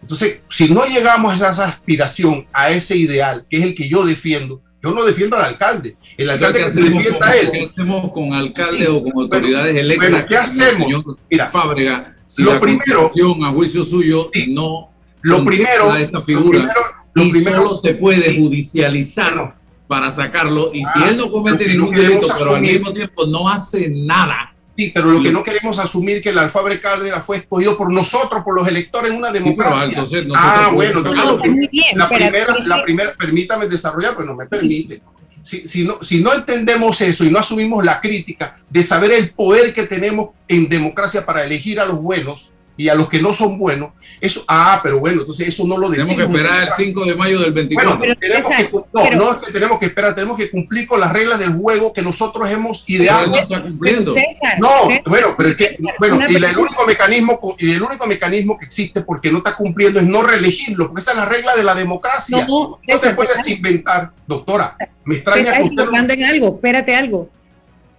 Entonces, 0.01 0.43
si 0.49 0.69
no 0.69 0.85
llegamos 0.87 1.33
a 1.33 1.51
esa 1.51 1.67
aspiración, 1.67 2.47
a 2.53 2.71
ese 2.71 2.97
ideal, 2.97 3.47
que 3.49 3.59
es 3.59 3.65
el 3.65 3.75
que 3.75 3.89
yo 3.89 4.05
defiendo, 4.05 4.61
yo 4.83 4.93
no 4.93 5.05
defiendo 5.05 5.37
al 5.37 5.45
alcalde. 5.45 5.97
El 6.17 6.29
alcalde 6.29 6.65
que 6.65 6.71
se 6.71 6.83
defienda 6.83 7.27
a 7.27 7.37
él. 7.37 7.51
¿Qué 7.51 7.65
hacemos 7.65 8.13
con 8.13 8.35
alcaldes 8.35 8.89
o 8.89 9.03
con 9.03 9.13
autoridades 9.23 9.77
electas? 9.77 10.11
Bueno, 10.11 10.27
¿qué 10.29 10.37
hacemos? 10.37 11.05
Mira, 11.31 11.49
Fábrega, 11.49 12.15
si 12.27 12.43
lo 12.43 12.55
la 12.55 12.61
primero, 12.61 13.11
a 13.45 13.49
juicio 13.51 13.83
suyo 13.83 14.31
no 14.49 14.91
lo 15.23 15.43
primero, 15.43 15.95
esta 15.97 16.21
figura 16.23 16.59
lo 16.59 16.65
primero, 16.65 17.04
lo 17.15 17.31
primero, 17.31 17.63
solo 17.63 17.75
se 17.75 17.95
puede 17.95 18.31
sí. 18.31 18.41
judicializar 18.41 19.57
para 19.87 20.11
sacarlo 20.11 20.71
y 20.73 20.85
si 20.85 20.99
Ah, 21.03 21.09
él 21.11 21.17
no 21.17 21.31
comete 21.31 21.67
ningún 21.69 21.93
no 21.93 22.01
delito, 22.01 22.27
pero 22.39 22.55
al 22.57 22.61
mismo 22.61 22.93
tiempo 22.93 23.27
no 23.27 23.49
hace 23.49 23.89
nada. 23.91 24.55
Sí, 24.77 24.91
pero 24.93 25.13
lo 25.13 25.23
que 25.23 25.31
no 25.31 25.45
queremos 25.45 25.79
asumir 25.79 26.21
que 26.21 26.31
el 26.31 26.39
alfabre 26.39 26.81
Cárdenas 26.81 27.25
fue 27.25 27.37
escogido 27.37 27.79
por 27.79 27.93
nosotros, 27.93 28.43
por 28.43 28.57
los 28.57 28.67
electores 28.67 29.13
en 29.13 29.19
una 29.19 29.31
democracia. 29.31 29.85
entonces 29.85 30.27
nosotros 30.27 30.53
ah, 30.53 30.71
bueno, 30.75 30.99
entonces 30.99 31.25
lo 31.25 31.39
bien, 31.39 31.97
la, 31.97 32.09
primera, 32.09 33.15
permítame 33.17 33.69
desarrollar, 33.69 34.17
pues 34.17 34.27
no 34.27 34.35
me 34.35 34.47
permite. 34.47 35.01
Si, 35.43 35.69
si, 35.69 35.85
no, 35.85 36.03
si 36.03 36.21
no 36.21 36.33
entendemos 36.33 37.01
eso 37.03 37.23
y 37.23 37.31
no 37.31 37.39
asumimos 37.39 37.85
la 37.85 38.01
crítica 38.01 38.57
de 38.69 38.83
saber 38.83 39.13
el 39.13 39.31
poder 39.31 39.75
que 39.75 39.85
tenemos 39.85 40.31
en 40.49 40.69
democracia 40.69 41.25
para 41.25 41.45
elegir 41.45 41.79
a 41.79 41.85
los 41.85 42.01
buenos 42.01 42.51
y 42.77 42.89
a 42.89 42.95
los 42.95 43.09
que 43.09 43.21
no 43.23 43.33
son 43.33 43.59
buenos, 43.59 43.91
eso, 44.21 44.43
ah, 44.49 44.81
pero 44.83 45.01
bueno, 45.01 45.21
entonces 45.21 45.49
eso 45.49 45.67
no 45.67 45.77
lo 45.77 45.91
decimos. 45.91 46.17
Tenemos 46.17 46.33
que 46.35 46.43
esperar 46.45 46.69
el 46.69 46.75
5 46.87 47.05
de 47.05 47.15
mayo 47.15 47.41
del 47.41 47.53
24. 47.53 47.99
Bueno, 47.99 48.15
tenemos 48.19 48.51
que, 48.57 48.71
no, 48.73 48.87
pero- 48.93 49.17
no 49.19 49.31
es 49.33 49.37
que 49.39 49.53
tenemos 49.53 49.79
que 49.79 49.87
esperar, 49.87 50.15
tenemos 50.15 50.37
que 50.39 50.51
cumplir 50.51 50.87
con 50.87 51.01
las 51.01 51.13
reglas 51.13 51.39
del 51.39 51.53
juego 51.53 51.93
que 51.93 52.01
nosotros 52.01 52.51
hemos 52.51 52.85
ideado. 52.89 53.33
Pero 53.49 53.61
no. 53.69 53.77
Pero 53.81 54.05
César, 54.05 54.59
No, 54.61 54.87
César, 54.89 55.03
bueno, 55.07 55.35
pero 55.37 55.51
es 55.51 55.57
que, 55.57 55.77
bueno, 55.99 56.19
y 56.29 56.35
el 56.37 56.59
único 56.59 56.87
mecanismo, 56.87 57.39
y 57.59 57.73
el 57.73 57.83
único 57.83 58.07
mecanismo 58.07 58.59
que 58.59 58.65
existe 58.67 59.03
porque 59.03 59.31
no 59.31 59.39
está 59.39 59.55
cumpliendo 59.57 60.01
es 60.01 60.07
no 60.07 60.23
reelegirlo, 60.23 60.87
porque 60.89 61.03
esa 61.03 61.11
es 61.11 61.17
la 61.19 61.27
regla 61.27 61.55
de 61.57 61.65
la 61.65 61.75
democracia. 61.75 62.47
No, 62.49 62.71
No, 62.71 62.77
puede 62.79 62.99
te 62.99 63.09
estás- 63.35 63.49
inventar, 63.49 64.11
doctora. 64.27 64.77
Me 65.05 65.17
extraña 65.17 65.57
que 65.59 65.63
usted 65.65 65.85
lo- 65.85 65.97
en 65.97 66.25
algo, 66.25 66.55
espérate 66.55 66.97
algo. 66.97 67.29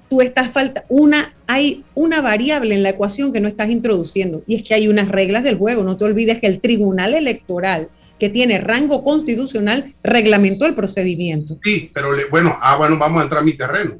Tú 0.09 0.21
estás 0.21 0.51
falta 0.51 0.85
una, 0.87 1.33
hay 1.47 1.83
una 1.95 2.21
variable 2.21 2.75
en 2.75 2.83
la 2.83 2.89
ecuación 2.89 3.33
que 3.33 3.39
no 3.41 3.47
estás 3.47 3.69
introduciendo 3.69 4.43
y 4.47 4.55
es 4.55 4.63
que 4.63 4.73
hay 4.75 4.87
unas 4.87 5.09
reglas 5.09 5.43
del 5.43 5.57
juego. 5.57 5.83
No 5.83 5.97
te 5.97 6.05
olvides 6.05 6.39
que 6.39 6.47
el 6.47 6.61
Tribunal 6.61 7.15
Electoral, 7.15 7.89
que 8.19 8.29
tiene 8.29 8.59
rango 8.59 9.01
constitucional, 9.03 9.93
reglamentó 10.03 10.65
el 10.67 10.75
procedimiento. 10.75 11.57
Sí, 11.63 11.89
pero 11.93 12.13
le- 12.13 12.25
bueno, 12.25 12.55
ah, 12.61 12.75
bueno, 12.77 12.97
vamos 12.97 13.19
a 13.19 13.23
entrar 13.23 13.41
a 13.41 13.45
mi 13.45 13.53
terreno. 13.53 13.99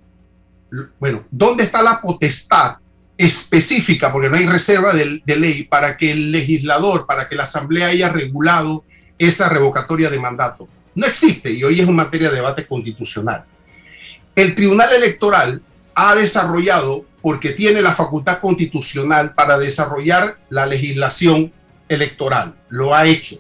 Bueno, 1.00 1.26
¿dónde 1.32 1.64
está 1.64 1.82
la 1.82 2.00
potestad 2.02 2.76
específica, 3.18 4.12
porque 4.12 4.30
no 4.30 4.36
hay 4.38 4.46
reserva 4.46 4.94
de, 4.94 5.22
de 5.26 5.36
ley, 5.38 5.64
para 5.64 5.98
que 5.98 6.12
el 6.12 6.32
legislador, 6.32 7.06
para 7.08 7.28
que 7.28 7.36
la 7.36 7.44
Asamblea 7.44 7.88
haya 7.88 8.10
regulado 8.10 8.84
esa 9.18 9.50
revocatoria 9.50 10.10
de 10.10 10.20
mandato? 10.20 10.68
No 10.94 11.06
existe 11.08 11.52
y 11.52 11.64
hoy 11.64 11.80
es 11.80 11.88
una 11.88 12.04
materia 12.04 12.30
de 12.30 12.36
debate 12.36 12.66
constitucional. 12.68 13.44
El 14.36 14.54
Tribunal 14.56 14.90
Electoral 14.94 15.62
ha 15.96 16.16
desarrollado, 16.16 17.06
porque 17.22 17.52
tiene 17.52 17.82
la 17.82 17.94
facultad 17.94 18.40
constitucional 18.40 19.34
para 19.34 19.58
desarrollar 19.58 20.38
la 20.50 20.66
legislación 20.66 21.52
electoral, 21.90 22.56
lo 22.70 22.94
ha 22.94 23.06
hecho. 23.06 23.38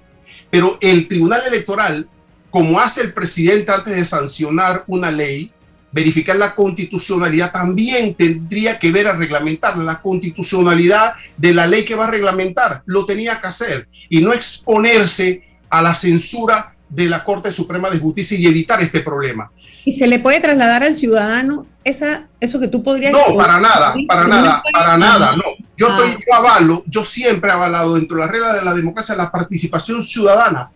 Pero 0.49 0.78
el 0.82 1.08
Tribunal 1.08 1.41
Electoral 1.47 2.08
como 2.56 2.80
hace 2.80 3.01
el 3.01 3.12
presidente 3.12 3.70
antes 3.70 3.97
de 3.97 4.06
sancionar 4.06 4.86
una 4.88 5.12
ley, 5.12 5.51
verificar 5.91 6.38
la 6.38 6.56
constitucionalidad, 6.56 7.51
también 7.51 8.16
tendría 8.16 8.80
que 8.80 8.93
ver 8.93 9.10
a 9.10 9.18
reglamentar 9.18 9.78
la 9.78 10.01
constitucionalidad 10.01 11.16
de 11.36 11.53
la 11.53 11.68
ley 11.68 11.84
que 11.84 11.95
va 11.95 12.06
a 12.06 12.12
reglamentar. 12.12 12.82
Lo 12.86 13.06
tenía 13.06 13.41
que 13.41 13.47
hacer 13.47 13.89
y 14.10 14.22
no 14.22 14.32
exponerse 14.32 15.43
a 15.70 15.82
la 15.82 15.93
censura 15.93 16.78
de 16.88 17.10
la 17.10 17.26
Corte 17.26 17.51
Suprema 17.51 17.89
de 17.89 17.99
Justicia 17.99 18.38
y 18.38 18.47
evitar 18.47 18.82
este 18.82 19.01
problema. 19.01 19.51
Y 19.86 19.94
se 19.94 20.08
le 20.08 20.20
puede 20.20 20.40
trasladar 20.42 20.84
al 20.84 20.96
ciudadano 20.96 21.68
esa, 21.84 22.28
eso 22.40 22.60
que 22.60 22.68
tú 22.68 22.84
podrías... 22.84 23.14
No, 23.14 23.38
para 23.38 23.60
nada, 23.60 23.94
para 24.08 24.28
nada, 24.28 24.64
para 24.74 24.98
nada, 24.98 25.36
no. 25.36 25.44
Yo, 25.78 25.88
Ah. 25.88 25.98
estoy, 25.98 26.24
yo 26.28 26.34
avalo, 26.34 26.84
yo 26.88 27.06
siempre 27.06 27.50
he 27.52 27.54
avalado 27.54 27.96
dentro 27.96 28.18
de 28.18 28.24
las 28.24 28.32
reglas 28.32 28.56
de 28.56 28.66
la 28.66 28.74
democracia 28.74 29.16
la 29.16 29.32
participación 29.32 30.02
ciudadana. 30.02 30.72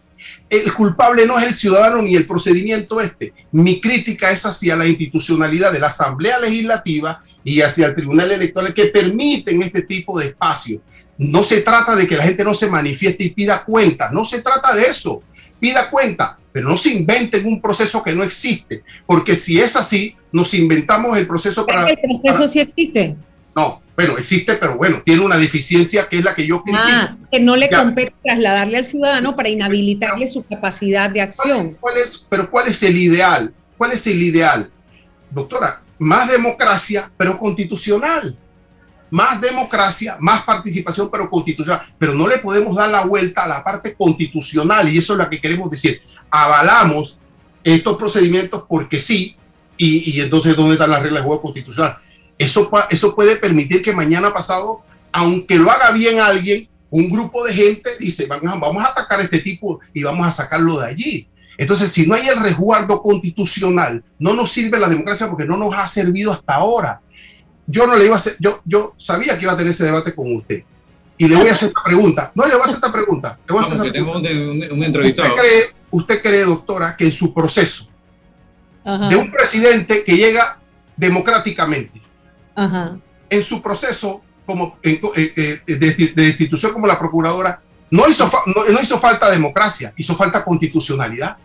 El 0.50 0.72
culpable 0.74 1.26
no 1.26 1.40
es 1.40 1.46
el 1.46 1.54
ciudadano 1.54 2.02
ni 2.02 2.16
el 2.16 2.28
procedimiento 2.28 3.02
este. 3.02 3.34
Mi 3.52 3.82
crítica 3.82 4.32
es 4.32 4.46
hacia 4.46 4.76
la 4.76 4.86
institucionalidad 4.86 5.72
de 5.72 5.80
la 5.80 5.88
Asamblea 5.88 6.40
Legislativa 6.40 7.24
y 7.44 7.62
hacia 7.62 7.88
el 7.88 7.96
Tribunal 7.96 8.32
Electoral 8.32 8.74
que 8.74 8.86
permiten 8.86 9.64
este 9.64 9.84
tipo 9.84 10.20
de 10.20 10.28
espacios. 10.28 10.82
No 11.18 11.44
se 11.44 11.62
trata 11.62 11.96
de 11.96 12.08
que 12.08 12.18
la 12.18 12.24
gente 12.24 12.44
no 12.44 12.54
se 12.54 12.70
manifieste 12.70 13.24
y 13.24 13.30
pida 13.30 13.64
cuenta, 13.64 14.10
no 14.12 14.24
se 14.24 14.42
trata 14.42 14.74
de 14.74 14.84
eso. 14.84 15.24
Pida 15.60 15.90
cuenta, 15.90 16.38
pero 16.52 16.70
no 16.70 16.78
se 16.78 16.90
inventen 16.92 17.46
un 17.46 17.62
proceso 17.62 18.02
que 18.04 18.14
no 18.14 18.24
existe, 18.24 18.84
porque 19.06 19.36
si 19.36 19.60
es 19.60 19.76
así, 19.76 20.16
nos 20.32 20.54
inventamos 20.54 21.18
el 21.18 21.28
proceso 21.28 21.66
para... 21.66 21.88
el 21.90 21.98
proceso 22.00 22.38
para- 22.40 22.48
sí 22.48 22.60
existe. 22.60 23.16
no, 23.56 23.82
bueno, 23.96 24.18
existe, 24.18 24.54
pero 24.56 24.78
bueno, 24.78 25.02
tiene 25.04 25.22
una 25.26 25.38
deficiencia 25.38 26.08
que 26.08 26.20
es 26.20 26.24
la 26.24 26.34
que 26.34 26.48
yo 26.48 26.62
critico. 26.64 26.82
Ah, 26.86 27.18
que 27.30 27.40
no 27.42 27.58
le 27.58 27.68
Ya. 27.70 27.84
compete 27.84 28.14
trasladarle 28.24 28.78
al 28.78 28.86
ciudadano 28.86 29.36
para 29.36 29.50
inhabilitarle 29.50 30.26
su 30.26 30.42
capacidad 30.46 31.10
de 31.10 31.20
acción. 31.22 31.76
¿Cuál 31.82 31.98
es, 31.98 32.26
pero 32.30 32.50
¿cuál 32.50 32.70
es 32.70 32.82
el 32.84 32.96
ideal? 32.98 33.54
¿Cuál 33.78 33.92
es 33.92 34.08
el 34.08 34.22
ideal? 34.22 34.72
Doctora, 35.30 35.82
más 35.98 36.32
democracia, 36.32 37.12
pero 37.18 37.38
constitucional. 37.38 38.38
Más 39.12 39.42
democracia, 39.42 40.18
más 40.20 40.44
participación, 40.44 41.10
pero 41.12 41.30
constitucional. 41.30 41.94
Pero 41.98 42.14
no 42.14 42.28
le 42.28 42.38
podemos 42.40 42.76
dar 42.76 42.90
la 42.90 43.06
vuelta 43.06 43.44
a 43.44 43.48
la 43.48 43.64
parte 43.64 43.96
constitucional 43.96 44.90
y 44.90 44.98
eso 44.98 45.14
es 45.14 45.20
lo 45.20 45.30
que 45.30 45.42
queremos 45.42 45.70
decir. 45.70 46.02
Avalamos 46.30 47.18
estos 47.64 47.98
procedimientos 47.98 48.66
porque 48.68 49.00
sí, 49.00 49.36
y, 49.78 50.20
entonces 50.20 50.56
¿dónde 50.56 50.74
están 50.74 50.92
las 50.92 51.02
reglas 51.02 51.24
de 51.24 51.28
juego 51.28 51.42
constitucional? 51.42 51.98
Eso, 52.38 52.70
eso 52.90 53.16
puede 53.16 53.38
permitir 53.38 53.82
que 53.82 53.94
mañana 53.94 54.34
pasado, 54.34 54.82
aunque 55.12 55.58
lo 55.58 55.72
haga 55.72 55.92
bien 55.92 56.20
alguien, 56.20 56.68
un 56.90 57.10
grupo 57.10 57.44
de 57.46 57.54
gente 57.54 57.92
dice, 58.00 58.28
vamos 58.28 58.84
a 58.84 58.90
atacar 58.90 59.20
a 59.20 59.24
este 59.24 59.40
tipo 59.40 59.80
y 59.94 60.04
vamos 60.04 60.28
a 60.28 60.32
sacarlo 60.32 60.80
de 60.80 60.88
allí. 60.88 61.28
Entonces, 61.58 61.92
si 61.92 62.08
no 62.08 62.16
hay 62.16 62.28
el 62.28 62.40
resguardo 62.40 63.02
constitucional, 63.04 64.02
no 64.18 64.34
nos 64.34 64.50
sirve 64.50 64.80
la 64.80 64.88
democracia 64.88 65.30
porque 65.30 65.46
no 65.46 65.58
nos 65.58 65.76
ha 65.76 65.88
servido 65.90 66.32
hasta 66.32 66.56
ahora. 66.56 67.02
Yo 67.72 67.86
no 67.86 67.96
le 67.96 68.06
iba 68.06 68.16
a 68.16 68.18
hacer, 68.18 68.36
yo, 68.40 68.62
yo 68.66 68.96
sabía 68.98 69.38
que 69.38 69.44
iba 69.44 69.54
a 69.54 69.58
tener 69.58 69.72
ese 69.72 69.86
debate 69.86 70.16
con 70.16 70.36
usted. 70.36 70.64
Y 71.18 71.28
le 71.28 71.36
voy 71.36 71.50
a 71.50 71.54
hacer 71.54 71.68
esta 71.70 71.84
pregunta. 71.84 72.32
No, 72.34 72.46
le 72.46 72.54
voy 72.54 72.62
a 72.62 72.66
hacer 72.66 72.76
esta 72.76 72.92
pregunta. 72.92 73.40
Le 73.48 73.54
voy 73.54 73.64
a 73.64 73.68
hacer 73.68 73.78
Vamos, 73.78 73.86
esta 73.88 74.04
pregunta. 74.06 74.30
un, 74.32 74.64
un- 74.72 74.78
un 74.80 74.84
entrevistado. 74.84 75.30
¿Usted 75.30 75.42
cree, 75.42 75.76
usted 75.92 76.22
cree, 76.22 76.46
doctora, 76.46 76.96
que 76.98 77.06
en 77.06 77.12
su 77.12 77.34
proceso 77.34 77.88
Ajá, 78.84 79.10
de 79.10 79.16
un 79.18 79.30
presidente 79.32 80.04
que 80.04 80.16
llega 80.18 80.58
democráticamente, 80.96 82.02
ajá. 82.56 82.98
en 83.30 83.44
su 83.44 83.62
proceso 83.62 84.22
como 84.46 84.78
en- 84.82 85.00
eh, 85.16 85.62
eh, 85.68 85.76
de, 85.76 85.92
de 86.16 86.28
institución 86.28 86.72
como 86.74 86.88
la 86.88 86.98
procuradora, 86.98 87.62
no 87.92 88.08
hizo, 88.08 88.28
fa- 88.28 88.44
no, 88.48 88.64
no 88.66 88.82
hizo 88.82 88.98
falta 89.00 89.30
democracia, 89.30 89.94
hizo 89.98 90.16
falta 90.16 90.44
constitucionalidad. 90.44 91.38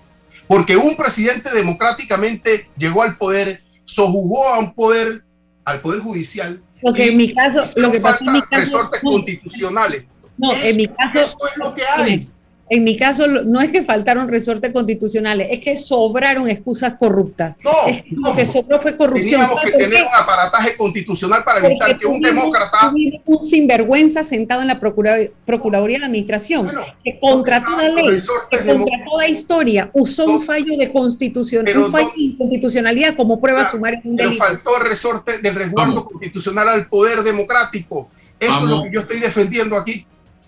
Porque 0.47 0.77
un 0.77 0.95
presidente 0.97 1.51
democráticamente 1.53 2.71
llegó 2.77 3.03
al 3.03 3.17
poder, 3.17 3.63
sojugó 3.85 4.49
a 4.55 4.59
un 4.59 4.75
poder, 4.75 5.24
al 5.65 5.81
poder 5.81 6.01
judicial. 6.01 6.63
Lo 6.83 6.93
que 6.93 7.09
en 7.09 7.17
mi 7.17 7.33
caso, 7.33 7.65
lo 7.77 7.91
que 7.91 8.01
pasó 8.01 8.25
en 8.25 8.33
mi 8.33 8.43
caso, 8.43 8.57
resortes 8.57 9.03
no, 9.03 9.11
constitucionales. 9.11 10.05
no, 10.37 10.53
en 10.53 10.77
mi 10.77 10.87
caso, 10.87 11.19
Eso 11.19 11.49
es 11.51 11.57
lo 11.57 11.75
que 11.75 11.83
hay. 11.87 12.31
En 12.71 12.83
mi 12.83 12.97
caso 12.97 13.27
no 13.27 13.61
es 13.61 13.69
que 13.71 13.83
faltaron 13.83 14.27
resortes 14.29 14.73
constitucionales, 14.73 15.49
es 15.51 15.61
que 15.61 15.77
sobraron 15.77 16.49
excusas 16.49 16.95
corruptas. 16.95 17.59
No, 17.63 17.71
Es 17.87 18.03
que 18.03 18.11
no. 18.13 18.31
Lo 18.31 18.37
que 18.37 18.47
sobró 18.47 18.81
fue 18.81 18.97
corrupción. 18.97 19.43
Teníamos 19.43 19.61
¿Sabe 19.61 19.73
que 19.73 19.79
tener 19.79 19.99
qué? 19.99 20.03
un 20.03 20.15
aparataje 20.15 20.77
constitucional 20.77 21.45
para 21.45 21.59
evitar 21.67 21.89
Porque 21.89 22.01
que 22.01 22.07
un 22.07 22.21
tuvimos- 22.23 22.43
demócrata 22.43 22.91
tuvimos 22.91 23.21
un 23.27 23.43
sinvergüenza 23.43 24.25
sentado 24.25 24.63
en 24.63 24.69
la 24.69 24.81
Procura- 24.81 25.19
Procuraduría 25.45 25.99
de 25.99 26.05
Administración 26.07 26.71
que 27.05 27.19
contra 27.19 27.63
toda 27.63 27.83
ley, 27.91 28.19
que 28.51 28.59
contra 28.65 29.05
toda 29.11 29.29
historia 29.29 29.91
usó 29.93 30.25
un 30.27 30.41
fallo 30.41 30.77
de 30.79 30.91
constitución, 30.91 31.65
Pero 31.67 31.85
un 31.85 31.93
fallo 31.93 32.09
no- 32.09 32.15
de 32.17 32.23
inconstitucionalidad 32.23 33.15
como 33.15 33.41
prueba 33.41 33.71
sumaria 33.71 34.01
de 34.03 34.09
un 34.11 34.17
pero 34.17 34.33
faltó 34.33 34.77
el 34.79 34.89
resorte 34.89 35.39
del 35.39 35.55
resguardo 35.55 36.05
constitucional 36.07 36.69
al 36.71 36.89
poder 36.89 37.23
democrático. 37.23 38.09
Eso 38.41 38.55
es 38.59 38.63
lo 38.65 38.83
que 38.83 38.91
yo 38.93 39.01
estoy 39.01 39.21
defendiendo 39.21 39.77
aquí. 39.77 40.07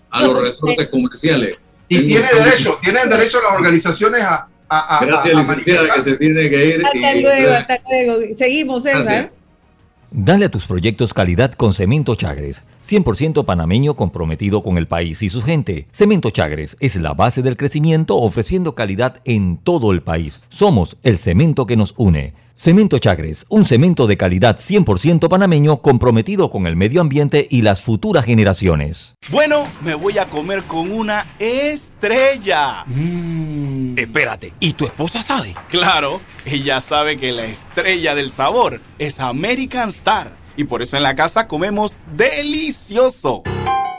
a 0.09 0.23
los 0.23 0.41
resortes 0.41 0.87
comerciales. 0.89 1.57
Y 1.89 2.05
tiene 2.05 2.27
derecho, 2.33 2.77
tienen 2.81 3.09
derecho 3.09 3.39
las 3.41 3.53
organizaciones 3.57 4.21
a... 4.23 4.47
a- 4.69 4.97
a- 4.99 5.05
Gracias, 5.05 5.33
a- 5.35 5.37
a 5.37 5.41
licenciada, 5.41 5.93
que 5.93 6.01
se 6.01 6.17
tiene 6.17 6.49
que 6.49 6.65
ir. 6.65 6.83
Hasta 6.85 7.15
y- 7.15 7.21
luego, 7.21 7.53
hasta 7.53 7.79
luego. 7.89 8.35
Seguimos, 8.35 8.83
César. 8.83 9.31
Dale 10.09 10.45
a 10.45 10.49
tus 10.49 10.65
proyectos 10.65 11.13
calidad 11.13 11.51
con 11.51 11.73
Cemento 11.73 12.15
Chagres, 12.15 12.63
100% 12.81 13.43
panameño 13.43 13.95
comprometido 13.95 14.63
con 14.63 14.77
el 14.77 14.87
país 14.87 15.21
y 15.21 15.27
su 15.27 15.41
gente. 15.41 15.85
Cemento 15.91 16.29
Chagres 16.29 16.77
es 16.79 16.95
la 16.95 17.13
base 17.13 17.41
del 17.41 17.57
crecimiento 17.57 18.15
ofreciendo 18.15 18.73
calidad 18.73 19.19
en 19.25 19.57
todo 19.57 19.91
el 19.91 20.01
país. 20.01 20.43
Somos 20.47 20.95
el 21.03 21.17
cemento 21.17 21.65
que 21.65 21.75
nos 21.75 21.93
une. 21.97 22.33
Cemento 22.59 22.97
Chagres, 22.97 23.45
un 23.49 23.65
cemento 23.65 24.07
de 24.07 24.17
calidad 24.17 24.57
100% 24.57 25.29
panameño 25.29 25.77
comprometido 25.77 26.49
con 26.49 26.65
el 26.65 26.75
medio 26.75 27.01
ambiente 27.01 27.47
y 27.51 27.61
las 27.61 27.83
futuras 27.83 28.25
generaciones. 28.25 29.13
Bueno, 29.29 29.67
me 29.83 29.93
voy 29.93 30.17
a 30.17 30.27
comer 30.27 30.63
con 30.63 30.91
una 30.91 31.35
estrella. 31.37 32.83
Mm. 32.87 33.99
Espérate, 33.99 34.53
¿y 34.59 34.73
tu 34.73 34.85
esposa 34.85 35.21
sabe? 35.21 35.53
Claro, 35.69 36.19
ella 36.45 36.79
sabe 36.79 37.17
que 37.17 37.31
la 37.31 37.45
estrella 37.45 38.15
del 38.15 38.31
sabor 38.31 38.81
es 38.97 39.19
American 39.19 39.89
Star. 39.89 40.35
Y 40.55 40.63
por 40.63 40.81
eso 40.81 40.97
en 40.97 41.03
la 41.03 41.13
casa 41.13 41.47
comemos 41.47 41.99
delicioso. 42.15 43.43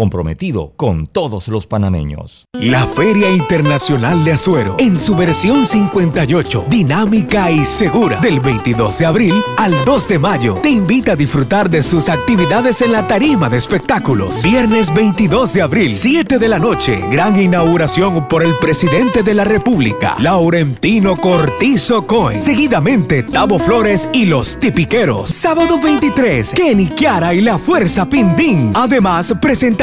comprometido 0.00 0.72
con 0.78 1.06
todos 1.06 1.48
los 1.48 1.66
panameños. 1.66 2.46
La 2.54 2.86
Feria 2.86 3.28
Internacional 3.28 4.24
de 4.24 4.32
Azuero, 4.32 4.76
en 4.78 4.96
su 4.96 5.14
versión 5.14 5.66
58, 5.66 6.64
dinámica 6.70 7.50
y 7.50 7.66
segura, 7.66 8.18
del 8.18 8.40
22 8.40 8.98
de 8.98 9.04
abril 9.04 9.44
al 9.58 9.74
2 9.84 10.08
de 10.08 10.18
mayo, 10.18 10.54
te 10.62 10.70
invita 10.70 11.12
a 11.12 11.16
disfrutar 11.16 11.68
de 11.68 11.82
sus 11.82 12.08
actividades 12.08 12.80
en 12.80 12.92
la 12.92 13.06
tarima 13.06 13.50
de 13.50 13.58
espectáculos. 13.58 14.42
Viernes 14.42 14.90
22 14.94 15.52
de 15.52 15.60
abril, 15.60 15.92
7 15.94 16.38
de 16.38 16.48
la 16.48 16.58
noche, 16.58 17.04
gran 17.10 17.38
inauguración 17.38 18.26
por 18.26 18.42
el 18.42 18.56
presidente 18.56 19.22
de 19.22 19.34
la 19.34 19.44
República, 19.44 20.14
Laurentino 20.18 21.14
Cortizo 21.14 22.06
Cohen. 22.06 22.40
Seguidamente, 22.40 23.22
Tavo 23.24 23.58
Flores 23.58 24.08
y 24.14 24.24
los 24.24 24.58
Tipiqueros. 24.58 25.28
Sábado 25.28 25.78
23, 25.78 26.54
Kenny 26.54 26.88
Kiara 26.88 27.34
y 27.34 27.42
la 27.42 27.58
Fuerza 27.58 28.08
Pindín. 28.08 28.70
Además, 28.72 29.34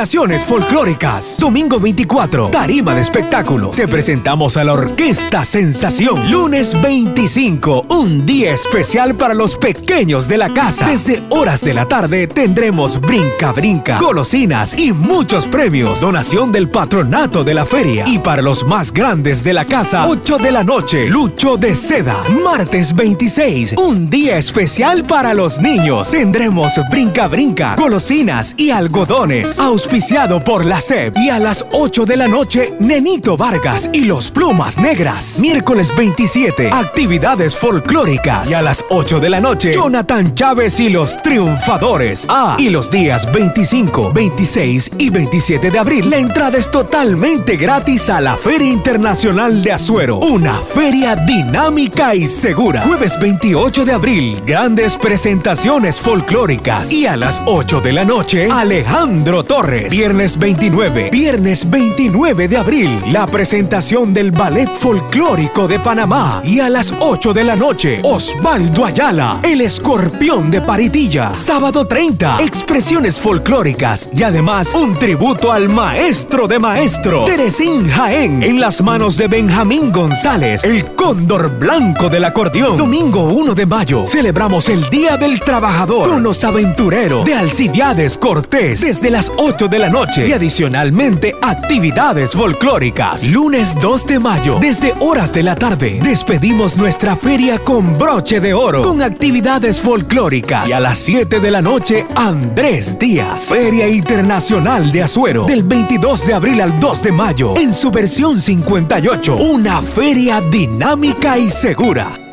presentaciones 0.07 0.45
folclóricas. 0.45 1.37
Domingo 1.37 1.81
24, 1.81 2.49
tarima 2.49 2.95
de 2.95 3.01
espectáculos. 3.01 3.75
Te 3.75 3.89
presentamos 3.89 4.55
a 4.55 4.63
la 4.63 4.71
Orquesta 4.71 5.43
Sensación. 5.43 6.31
Lunes 6.31 6.79
25, 6.81 7.87
un 7.89 8.25
día 8.25 8.53
especial 8.53 9.15
para 9.15 9.33
los 9.33 9.57
pequeños 9.57 10.29
de 10.29 10.37
la 10.37 10.53
casa. 10.53 10.87
Desde 10.87 11.23
horas 11.29 11.59
de 11.59 11.73
la 11.73 11.89
tarde 11.89 12.27
tendremos 12.27 13.01
brinca 13.01 13.51
brinca, 13.51 13.97
golosinas 13.99 14.79
y 14.79 14.93
muchos 14.93 15.45
premios. 15.45 15.99
Donación 15.99 16.53
del 16.53 16.69
patronato 16.69 17.43
de 17.43 17.53
la 17.53 17.65
feria. 17.65 18.05
Y 18.07 18.19
para 18.19 18.41
los 18.41 18.65
más 18.65 18.93
grandes 18.93 19.43
de 19.43 19.53
la 19.53 19.65
casa, 19.65 20.07
8 20.07 20.37
de 20.37 20.51
la 20.51 20.63
noche, 20.63 21.09
Lucho 21.09 21.57
de 21.57 21.75
Seda. 21.75 22.23
Martes 22.45 22.95
26, 22.95 23.75
un 23.77 24.09
día 24.09 24.37
especial 24.37 25.03
para 25.03 25.33
los 25.33 25.59
niños. 25.59 26.11
Tendremos 26.11 26.79
brinca 26.89 27.27
brinca 27.27 27.75
golosinas 27.75 28.55
y 28.57 28.69
algodones. 28.69 29.59
Auspiciado 29.87 30.41
por 30.41 30.65
la 30.65 30.81
SEP. 30.81 31.15
Y 31.17 31.29
a 31.29 31.39
las 31.39 31.65
8 31.71 32.03
de 32.03 32.17
la 32.17 32.27
noche, 32.27 32.73
Nenito 32.77 33.37
Vargas 33.37 33.89
y 33.93 34.01
los 34.01 34.29
Plumas 34.29 34.77
Negras. 34.77 35.39
Miércoles 35.39 35.93
27, 35.95 36.71
actividades 36.73 37.55
folclóricas. 37.55 38.51
Y 38.51 38.53
a 38.53 38.61
las 38.61 38.83
8 38.89 39.21
de 39.21 39.29
la 39.29 39.39
noche, 39.39 39.71
Jonathan 39.71 40.35
Chávez 40.35 40.81
y 40.81 40.89
los 40.89 41.21
Triunfadores. 41.21 42.25
Ah, 42.27 42.57
y 42.59 42.69
los 42.69 42.91
días 42.91 43.31
25, 43.31 44.11
26 44.11 44.91
y 44.97 45.09
27 45.09 45.71
de 45.71 45.79
abril, 45.79 46.09
la 46.09 46.17
entrada 46.17 46.57
es 46.57 46.69
totalmente 46.69 47.55
gratis 47.55 48.09
a 48.09 48.19
la 48.19 48.35
Feria 48.35 48.67
Internacional 48.67 49.63
de 49.63 49.71
Azuero. 49.71 50.17
Una 50.17 50.55
feria 50.55 51.15
dinámica 51.15 52.13
y 52.13 52.27
segura. 52.27 52.81
Jueves 52.81 53.17
28 53.21 53.85
de 53.85 53.93
abril, 53.93 54.41
grandes 54.45 54.97
presentaciones 54.97 56.01
folclóricas. 56.01 56.91
Y 56.91 57.05
a 57.05 57.15
las 57.15 57.41
8 57.45 57.79
de 57.79 57.93
la 57.93 58.03
noche, 58.03 58.49
Alejandro 58.51 59.45
Torres. 59.45 59.76
Viernes 59.89 60.37
29, 60.37 61.09
viernes 61.11 61.69
29 61.69 62.47
de 62.47 62.57
abril, 62.57 63.01
la 63.11 63.25
presentación 63.27 64.13
del 64.13 64.31
Ballet 64.31 64.73
Folclórico 64.73 65.67
de 65.67 65.79
Panamá. 65.79 66.41
Y 66.43 66.59
a 66.59 66.69
las 66.69 66.93
8 66.99 67.33
de 67.33 67.43
la 67.43 67.55
noche, 67.55 67.99
Osvaldo 68.03 68.85
Ayala, 68.85 69.39
el 69.43 69.61
escorpión 69.61 70.49
de 70.49 70.61
Paritilla. 70.61 71.33
Sábado 71.33 71.85
30, 71.85 72.39
expresiones 72.41 73.19
folclóricas 73.19 74.09
y 74.13 74.23
además 74.23 74.73
un 74.73 74.95
tributo 74.95 75.51
al 75.51 75.69
maestro 75.69 76.47
de 76.47 76.59
maestros, 76.59 77.29
Teresín 77.29 77.89
Jaén, 77.89 78.43
en 78.43 78.59
las 78.59 78.81
manos 78.81 79.17
de 79.17 79.27
Benjamín 79.27 79.91
González, 79.91 80.63
el 80.63 80.95
cóndor 80.95 81.57
blanco 81.59 82.09
del 82.09 82.25
acordeón. 82.25 82.77
Domingo 82.77 83.23
1 83.25 83.53
de 83.53 83.65
mayo, 83.65 84.05
celebramos 84.05 84.69
el 84.69 84.89
Día 84.89 85.17
del 85.17 85.39
Trabajador 85.39 86.09
con 86.09 86.23
los 86.23 86.43
aventureros 86.43 87.25
de 87.25 87.35
Alcibiades 87.35 88.17
Cortés 88.17 88.81
desde 88.81 89.11
las 89.11 89.31
8 89.37 89.66
de 89.67 89.79
la 89.79 89.89
noche 89.89 90.27
y 90.27 90.31
adicionalmente 90.31 91.35
actividades 91.41 92.31
folclóricas. 92.31 93.27
Lunes 93.27 93.75
2 93.79 94.07
de 94.07 94.19
mayo, 94.19 94.57
desde 94.59 94.93
horas 94.99 95.33
de 95.33 95.43
la 95.43 95.55
tarde, 95.55 95.99
despedimos 96.01 96.77
nuestra 96.77 97.15
feria 97.15 97.59
con 97.59 97.97
broche 97.97 98.39
de 98.39 98.53
oro, 98.53 98.81
con 98.81 99.01
actividades 99.01 99.81
folclóricas. 99.81 100.69
Y 100.69 100.73
a 100.73 100.79
las 100.79 100.99
7 100.99 101.39
de 101.39 101.51
la 101.51 101.61
noche, 101.61 102.05
Andrés 102.15 102.97
Díaz, 102.99 103.49
Feria 103.49 103.87
Internacional 103.87 104.91
de 104.91 105.03
Azuero, 105.03 105.45
del 105.45 105.63
22 105.63 106.27
de 106.27 106.33
abril 106.33 106.61
al 106.61 106.79
2 106.79 107.03
de 107.03 107.11
mayo, 107.11 107.57
en 107.57 107.73
su 107.73 107.91
versión 107.91 108.39
58, 108.39 109.35
una 109.35 109.81
feria 109.81 110.41
dinámica 110.41 111.37
y 111.37 111.49
segura. 111.49 112.26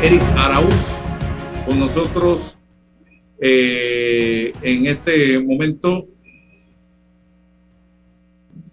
Eric 0.00 0.22
Araúz 0.36 1.00
con 1.66 1.80
nosotros 1.80 2.56
eh, 3.40 4.52
en 4.62 4.86
este 4.86 5.40
momento. 5.40 6.06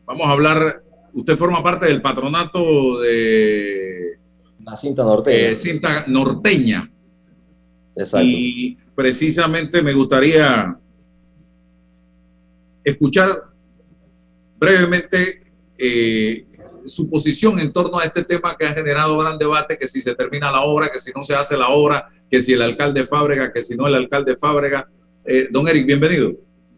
Vamos 0.06 0.28
a 0.28 0.32
hablar, 0.32 0.84
usted 1.14 1.36
forma 1.36 1.64
parte 1.64 1.88
del 1.88 2.00
patronato 2.00 3.00
de 3.00 4.20
la 4.64 4.76
cinta 4.76 5.04
norteña. 5.04 5.38
eh, 5.38 5.56
cinta 5.56 6.06
norteña. 6.08 6.92
Exacto. 7.96 8.28
Y 8.28 8.78
precisamente 8.94 9.82
me 9.82 9.94
gustaría 9.94 10.78
escuchar 12.84 13.30
brevemente 14.60 15.42
eh, 15.76 16.46
su 16.86 17.10
posición 17.10 17.60
en 17.60 17.72
torno 17.72 18.00
a 18.00 18.04
este 18.04 18.24
tema 18.24 18.56
que 18.58 18.66
ha 18.66 18.74
generado 18.74 19.18
gran 19.18 19.38
debate, 19.38 19.78
que 19.78 19.88
si 19.88 20.02
se 20.02 20.16
termina 20.16 20.52
la 20.52 20.62
obra, 20.62 20.90
que 20.90 21.00
si 21.00 21.12
no 21.16 21.24
se 21.24 21.36
hace 21.36 21.58
la 21.58 21.70
obra, 21.70 22.10
que 22.30 22.42
si 22.42 22.54
el 22.54 22.62
alcalde 22.62 23.06
Fábrega, 23.06 23.52
que 23.52 23.62
si 23.62 23.76
no 23.76 23.88
el 23.88 23.96
alcalde 23.96 24.36
Fábrega. 24.38 24.88
Eh, 25.24 25.48
don 25.52 25.68
Eric, 25.68 25.86
bienvenido. 25.86 26.34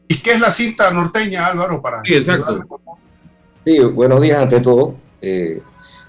¿Y 0.07 0.19
qué 0.21 0.33
es 0.33 0.39
la 0.39 0.51
cinta 0.51 0.91
norteña, 0.91 1.47
Álvaro? 1.47 1.81
Para 1.81 2.01
Sí, 2.03 2.15
exacto. 2.15 2.63
Sí, 3.65 3.79
buenos 3.79 4.21
días 4.21 4.41
ante 4.41 4.61
todo. 4.61 4.95
Eh, 5.21 5.61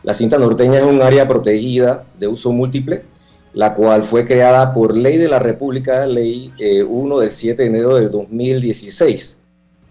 la 0.04 0.14
cinta 0.14 0.38
norteña 0.38 0.78
es 0.78 0.84
un 0.84 1.02
área 1.02 1.26
protegida 1.26 2.06
de 2.18 2.28
uso 2.28 2.52
múltiple, 2.52 3.04
la 3.52 3.74
cual 3.74 4.04
fue 4.04 4.24
creada 4.24 4.72
por 4.72 4.96
ley 4.96 5.16
de 5.16 5.28
la 5.28 5.40
República, 5.40 6.06
ley 6.06 6.52
eh, 6.58 6.84
1 6.84 7.18
del 7.18 7.30
7 7.30 7.62
de 7.62 7.68
enero 7.68 7.96
del 7.96 8.10
2016. 8.10 9.37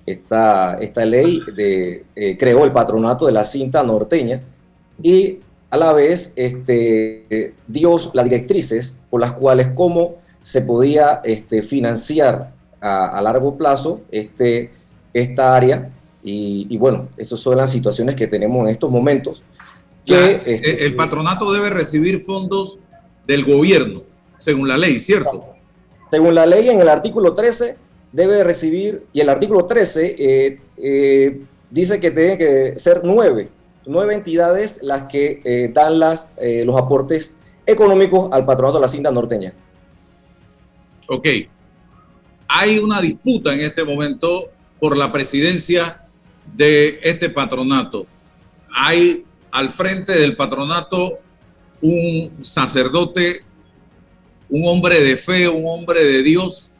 Esta, 0.07 0.75
esta 0.75 1.05
ley 1.05 1.41
de, 1.53 2.05
eh, 2.15 2.37
creó 2.37 2.63
el 2.63 2.71
patronato 2.71 3.25
de 3.25 3.33
la 3.33 3.43
cinta 3.43 3.83
norteña 3.83 4.41
y 5.03 5.39
a 5.69 5.75
la 5.75 5.91
vez 5.91 6.31
este, 6.37 7.53
dio 7.67 7.97
las 8.13 8.23
directrices 8.23 9.01
por 9.09 9.19
las 9.19 9.33
cuales 9.33 9.67
cómo 9.75 10.15
se 10.41 10.61
podía 10.61 11.19
este, 11.25 11.61
financiar 11.61 12.53
a, 12.79 13.21
largo 13.21 13.57
plazo 13.57 13.99
este, 14.09 14.71
esta 15.13 15.55
área. 15.55 15.91
Y, 16.23 16.77
bueno, 16.77 17.07
esas 17.15 17.39
son 17.39 17.55
las 17.55 17.71
situaciones 17.71 18.15
que 18.15 18.27
tenemos 18.27 18.61
en 18.61 18.67
estos 18.67 18.91
momentos. 18.91 19.43
Que, 20.05 20.31
este, 20.31 20.85
el 20.85 20.95
patronato 20.95 21.51
debe 21.53 21.69
recibir 21.69 22.19
fondos 22.19 22.79
del 23.25 23.45
gobierno, 23.45 24.03
según 24.39 24.67
la 24.67 24.77
ley, 24.77 24.99
¿cierto? 24.99 25.45
Según 26.11 26.35
la 26.35 26.45
ley, 26.45 26.69
en 26.69 26.81
el 26.81 26.89
artículo 26.89 27.33
13 27.33 27.77
debe 28.17 28.43
recibir, 28.43 29.03
y 29.13 29.21
el 29.21 29.29
artículo 29.29 29.67
13 29.67 30.15
eh, 30.17 30.59
eh, 30.77 31.39
dice 31.69 31.99
que 31.99 32.09
tiene 32.09 32.35
que 32.35 32.73
ser 32.75 33.01
nueve, 33.03 33.47
nueve 33.85 34.15
entidades 34.15 34.79
las 34.81 35.03
que 35.03 35.39
eh, 35.43 35.69
dan 35.71 35.99
los 35.99 36.77
aportes 36.77 37.35
económicos 37.63 38.29
al 38.33 38.43
patronato 38.43 38.79
de 38.79 38.81
la 38.81 38.87
cinta 38.87 39.11
norteña. 39.11 39.53
Ok. 41.07 41.27
Hay 42.47 42.79
una 42.79 42.99
disputa 43.01 43.53
en 43.53 43.59
este 43.59 43.83
momento 43.83 44.49
por 44.79 44.97
la 44.97 45.11
presidencia 45.11 46.01
de 46.55 46.99
este 47.03 47.29
patronato. 47.29 48.07
Hay 48.71 49.25
al 49.51 49.69
frente 49.69 50.13
del 50.13 50.35
patronato 50.35 51.19
un 51.81 52.39
sacerdote, 52.41 53.43
un 54.49 54.67
hombre 54.67 55.01
de 55.01 55.17
fe, 55.17 55.47
un 55.47 55.65
hombre 55.67 56.03
de 56.03 56.23
Dios 56.23 56.71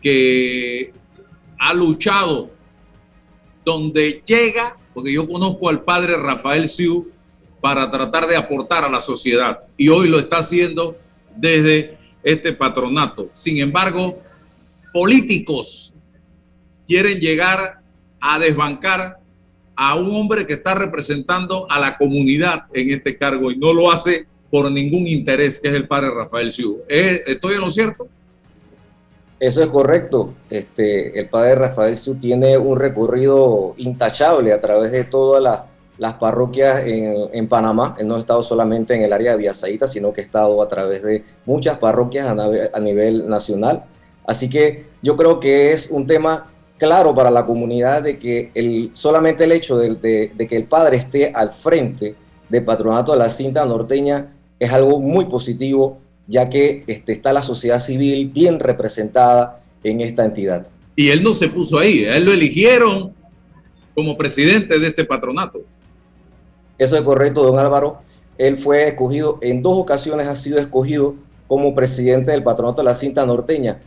que 0.00 0.92
ha 1.58 1.74
luchado 1.74 2.50
donde 3.64 4.22
llega, 4.24 4.76
porque 4.94 5.12
yo 5.12 5.28
conozco 5.28 5.68
al 5.68 5.82
padre 5.82 6.16
Rafael 6.16 6.68
Siu 6.68 7.10
para 7.60 7.90
tratar 7.90 8.26
de 8.26 8.36
aportar 8.36 8.84
a 8.84 8.90
la 8.90 9.00
sociedad 9.00 9.60
y 9.76 9.88
hoy 9.88 10.08
lo 10.08 10.18
está 10.18 10.38
haciendo 10.38 10.96
desde 11.36 11.98
este 12.22 12.52
patronato. 12.52 13.30
Sin 13.34 13.58
embargo, 13.58 14.18
políticos 14.92 15.94
quieren 16.86 17.20
llegar 17.20 17.80
a 18.20 18.38
desbancar 18.38 19.18
a 19.76 19.94
un 19.94 20.14
hombre 20.14 20.46
que 20.46 20.54
está 20.54 20.74
representando 20.74 21.66
a 21.70 21.78
la 21.78 21.96
comunidad 21.96 22.64
en 22.72 22.90
este 22.90 23.16
cargo 23.16 23.50
y 23.50 23.56
no 23.56 23.72
lo 23.72 23.90
hace 23.90 24.26
por 24.50 24.70
ningún 24.70 25.06
interés, 25.06 25.60
que 25.60 25.68
es 25.68 25.74
el 25.74 25.86
padre 25.86 26.10
Rafael 26.10 26.52
Siu. 26.52 26.82
¿Estoy 26.88 27.54
en 27.54 27.60
lo 27.60 27.70
cierto? 27.70 28.08
Eso 29.40 29.62
es 29.62 29.68
correcto. 29.68 30.34
Este, 30.50 31.18
el 31.18 31.30
padre 31.30 31.54
Rafael 31.54 31.96
Siu 31.96 32.16
tiene 32.16 32.58
un 32.58 32.78
recorrido 32.78 33.72
intachable 33.78 34.52
a 34.52 34.60
través 34.60 34.92
de 34.92 35.04
todas 35.04 35.42
las, 35.98 36.14
parroquias 36.14 36.82
en, 36.84 37.48
Panamá. 37.48 37.96
Él 37.98 38.06
no 38.06 38.16
ha 38.16 38.20
estado 38.20 38.42
solamente 38.42 38.94
en 38.94 39.02
el 39.02 39.12
área 39.14 39.32
de 39.32 39.38
Villasaita, 39.38 39.88
sino 39.88 40.12
que 40.12 40.20
ha 40.20 40.24
estado 40.24 40.60
a 40.60 40.68
través 40.68 41.02
de 41.02 41.24
muchas 41.46 41.78
parroquias 41.78 42.26
a, 42.28 42.80
nivel 42.80 43.30
nacional. 43.30 43.84
Así 44.26 44.50
que 44.50 44.86
yo 45.02 45.16
creo 45.16 45.40
que 45.40 45.72
es 45.72 45.90
un 45.90 46.06
tema 46.06 46.52
claro 46.76 47.14
para 47.14 47.30
la 47.30 47.46
comunidad 47.46 48.02
de 48.02 48.18
que 48.18 48.50
el, 48.54 48.90
solamente 48.92 49.44
el 49.44 49.52
hecho 49.52 49.78
de, 49.78 50.32
que 50.36 50.56
el 50.56 50.64
padre 50.64 50.98
esté 50.98 51.32
al 51.34 51.50
frente 51.52 52.14
del 52.48 52.64
patronato 52.64 53.12
de 53.12 53.18
la 53.18 53.30
cinta 53.30 53.64
norteña 53.64 54.34
es 54.58 54.70
algo 54.70 55.00
muy 55.00 55.24
positivo, 55.24 55.98
ya 56.30 56.46
que 56.46 56.84
este, 56.86 57.12
está 57.12 57.34
la 57.34 57.42
sociedad 57.42 57.78
civil 57.78 58.30
bien 58.30 58.58
representada 58.58 59.62
en 59.84 60.00
esta 60.00 60.24
entidad. 60.24 60.66
Y 60.96 61.10
él 61.10 61.22
no 61.22 61.34
se 61.34 61.48
puso 61.48 61.78
ahí, 61.78 62.04
él 62.04 62.24
lo 62.24 62.32
eligieron 62.32 63.12
como 63.94 64.16
presidente 64.16 64.78
de 64.78 64.86
este 64.86 65.04
patronato. 65.04 65.60
Eso 66.78 66.96
es 66.96 67.02
correcto, 67.02 67.42
don 67.42 67.58
Álvaro. 67.58 67.98
Él 68.38 68.58
fue 68.58 68.88
escogido, 68.88 69.38
en 69.42 69.60
dos 69.60 69.76
ocasiones 69.76 70.26
ha 70.26 70.34
sido 70.34 70.58
escogido 70.58 71.14
como 71.46 71.74
presidente 71.74 72.30
del 72.30 72.42
patronato 72.42 72.80
de 72.80 72.86
la 72.86 72.94
cinta 72.94 73.26
norteña 73.26 73.78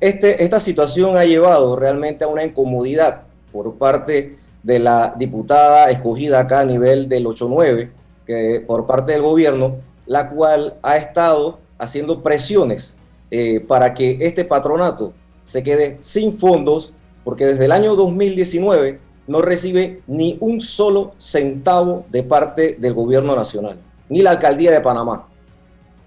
este, 0.00 0.44
esta 0.44 0.60
situación 0.60 1.16
ha 1.16 1.24
llevado 1.24 1.74
realmente 1.74 2.24
a 2.24 2.28
una 2.28 2.44
incomodidad 2.44 3.22
por 3.50 3.76
parte 3.76 4.36
de 4.62 4.78
la 4.78 5.14
diputada 5.16 5.90
escogida 5.90 6.40
acá 6.40 6.60
a 6.60 6.64
nivel 6.64 7.08
del 7.08 7.24
8-9, 7.24 7.90
que, 8.26 8.62
por 8.66 8.86
parte 8.86 9.12
del 9.12 9.22
gobierno, 9.22 9.76
la 10.06 10.28
cual 10.28 10.74
ha 10.82 10.96
estado 10.96 11.60
haciendo 11.78 12.22
presiones 12.22 12.98
eh, 13.30 13.60
para 13.60 13.94
que 13.94 14.18
este 14.20 14.44
patronato 14.44 15.12
se 15.44 15.62
quede 15.62 15.96
sin 16.00 16.38
fondos, 16.38 16.92
porque 17.24 17.46
desde 17.46 17.64
el 17.64 17.72
año 17.72 17.94
2019 17.96 19.00
no 19.26 19.42
recibe 19.42 20.02
ni 20.06 20.36
un 20.40 20.60
solo 20.60 21.14
centavo 21.18 22.06
de 22.10 22.22
parte 22.22 22.76
del 22.78 22.94
gobierno 22.94 23.34
nacional, 23.34 23.78
ni 24.08 24.22
la 24.22 24.30
alcaldía 24.30 24.70
de 24.70 24.80
Panamá. 24.80 25.28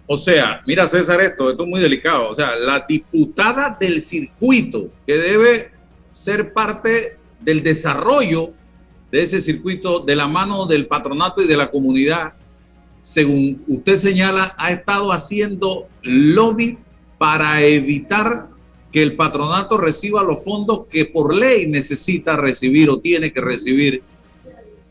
O 0.08 0.18
sea, 0.18 0.62
mira 0.66 0.88
César 0.88 1.22
esto, 1.22 1.52
esto 1.52 1.64
es 1.64 1.70
muy 1.70 1.80
delicado. 1.80 2.30
O 2.30 2.34
sea, 2.34 2.56
la 2.56 2.84
diputada 2.88 3.78
del 3.80 4.02
circuito 4.02 4.90
que 5.06 5.18
debe 5.18 5.72
ser 6.12 6.52
parte 6.52 7.18
del 7.40 7.62
desarrollo 7.62 8.52
de 9.12 9.22
ese 9.22 9.40
circuito 9.42 10.00
de 10.00 10.16
la 10.16 10.28
mano 10.28 10.66
del 10.66 10.88
patronato 10.88 11.42
y 11.42 11.48
de 11.48 11.58
la 11.58 11.70
comunidad, 11.70 12.34
según 13.02 13.64
usted 13.68 13.96
señala, 13.96 14.56
ha 14.58 14.72
estado 14.72 15.12
haciendo 15.12 15.88
lobby 16.02 16.78
para 17.18 17.62
evitar 17.62 18.48
que 18.92 19.04
el 19.04 19.16
patronato 19.16 19.78
reciba 19.78 20.24
los 20.24 20.44
fondos 20.44 20.88
que 20.90 21.06
por 21.06 21.36
ley 21.36 21.68
necesita 21.68 22.36
recibir 22.36 22.90
o 22.90 23.00
tiene 23.00 23.32
que 23.32 23.42
recibir. 23.42 24.02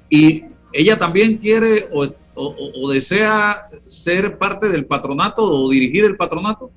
Y 0.08 0.44
ella 0.72 0.98
también 0.98 1.38
quiere 1.38 1.88
o 1.92 2.06
o, 2.38 2.90
desea 2.90 3.68
ser 3.84 4.38
parte 4.38 4.68
del 4.68 4.86
patronato 4.86 5.42
o 5.42 5.68
dirigir 5.68 6.04
el 6.04 6.16
patronato? 6.16 6.70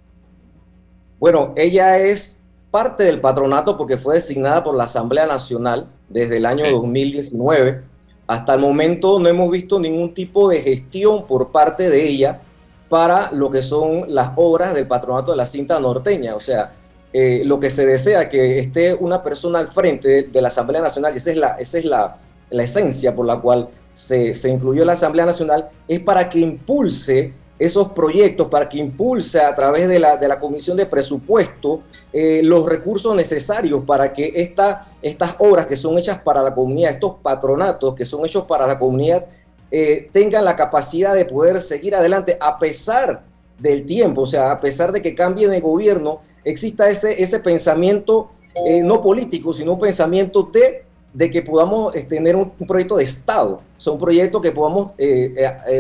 Bueno, 1.20 1.54
ella 1.56 2.00
es 2.00 2.42
parte 2.72 3.04
del 3.04 3.22
patronato 3.22 3.78
porque 3.78 3.98
fue 3.98 4.16
designada 4.16 4.64
por 4.64 4.76
la 4.76 4.86
Asamblea 4.86 5.28
Nacional 5.28 5.88
desde 6.10 6.38
el 6.38 6.46
año 6.46 6.70
2019. 6.72 7.84
Hasta 8.28 8.54
el 8.54 8.60
momento 8.60 9.20
no 9.20 9.28
hemos 9.28 9.52
visto 9.52 9.80
ningún 9.80 10.14
tipo 10.14 10.50
de 10.50 10.62
gestión 10.62 11.26
por 11.28 11.52
parte 11.52 11.90
de 11.90 12.08
ella 12.08 12.42
para 12.90 13.32
lo 13.32 13.50
que 13.50 13.62
son 13.62 14.06
las 14.08 14.32
obras 14.36 14.74
del 14.74 14.88
patronato 14.88 15.32
de 15.32 15.38
la 15.38 15.46
cinta 15.46 15.80
norteña. 15.80 16.36
O 16.36 16.40
sea, 16.40 16.74
eh, 17.14 17.42
lo 17.46 17.60
que 17.60 17.70
se 17.70 17.86
desea 17.86 18.30
que 18.30 18.60
esté 18.60 18.94
una 18.94 19.22
persona 19.22 19.60
al 19.60 19.68
frente 19.68 20.24
de, 20.24 20.42
la 20.42 20.48
Asamblea 20.48 20.82
Nacional, 20.82 21.16
esa 21.16 21.32
es 21.32 21.38
la, 21.38 21.48
esa 21.60 21.78
es 21.78 21.86
la, 21.86 22.18
la 22.50 22.64
esencia 22.64 23.16
por 23.16 23.26
la 23.26 23.40
cual 23.40 23.70
se, 23.94 24.34
se 24.34 24.50
incluyó 24.50 24.86
la 24.86 24.94
Asamblea 24.94 25.26
Nacional, 25.26 25.70
es 25.88 26.00
para 26.00 26.30
que 26.30 26.40
impulse 26.40 27.34
esos 27.62 27.90
proyectos, 27.90 28.48
para 28.48 28.68
que 28.68 28.80
impulse 28.80 29.40
a 29.40 29.54
través 29.54 29.88
de 29.88 30.00
la, 30.00 30.18
de 30.18 30.28
la 30.28 30.40
Comisión 30.40 30.76
de 30.76 30.88
Presupuesto 30.88 31.84
eh, 32.12 32.42
los 32.44 32.66
recursos 32.66 33.16
necesarios 33.16 33.84
para 33.86 34.12
que 34.12 34.34
esta, 34.36 34.92
estas 35.00 35.36
obras 35.38 35.68
que 35.68 35.76
son 35.76 35.96
hechas 36.00 36.20
para 36.24 36.42
la 36.42 36.56
comunidad, 36.56 36.94
estos 36.94 37.18
patronatos 37.22 37.94
que 37.94 38.04
son 38.04 38.26
hechos 38.26 38.46
para 38.46 38.66
la 38.66 38.80
comunidad, 38.80 39.28
eh, 39.70 40.10
tengan 40.12 40.44
la 40.44 40.56
capacidad 40.56 41.14
de 41.14 41.24
poder 41.26 41.62
seguir 41.62 41.94
adelante 41.94 42.36
a 42.42 42.58
pesar 42.58 43.22
del 43.60 43.86
tiempo, 43.86 44.22
o 44.22 44.26
sea, 44.26 44.50
a 44.50 44.60
pesar 44.60 44.92
de 44.92 45.04
que 45.04 45.14
cambie 45.14 45.48
de 45.48 45.60
gobierno, 45.62 46.22
exista 46.44 46.90
ese, 46.90 47.22
ese 47.22 47.42
pensamiento 47.42 48.32
eh, 48.66 48.82
no 48.82 49.04
político, 49.04 49.54
sino 49.54 49.74
un 49.74 49.80
pensamiento 49.80 50.50
de 50.52 50.86
de 51.14 51.30
que 51.30 51.42
podamos 51.42 51.94
tener 52.08 52.38
un, 52.38 52.52
proyecto 52.52 52.96
de 52.96 53.04
Estado, 53.04 53.56
o 53.56 53.82
sea, 53.82 53.92
un 53.92 54.00
proyecto 54.00 54.40
que 54.40 54.54
podamos 54.54 54.94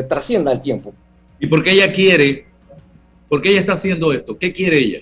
trascienda 0.09 0.51
el 0.51 0.59
tiempo. 0.59 0.91
¿Y 1.41 1.47
por 1.47 1.63
qué 1.63 1.71
ella 1.71 1.91
quiere? 1.91 2.45
¿Por 3.27 3.41
qué 3.41 3.49
ella 3.49 3.59
está 3.59 3.73
haciendo 3.73 4.13
esto? 4.13 4.37
¿Qué 4.37 4.53
quiere 4.53 4.77
ella? 4.77 4.99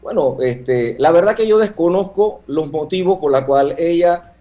Bueno, 0.00 0.38
este, 0.40 0.96
la 0.98 1.12
verdad 1.12 1.34
que 1.34 1.46
yo 1.46 1.58
desconozco 1.58 2.40
los 2.46 2.70
motivos 2.70 3.18
por 3.18 3.32
los 3.32 3.42
cuales 3.42 3.76
ella 3.78 4.32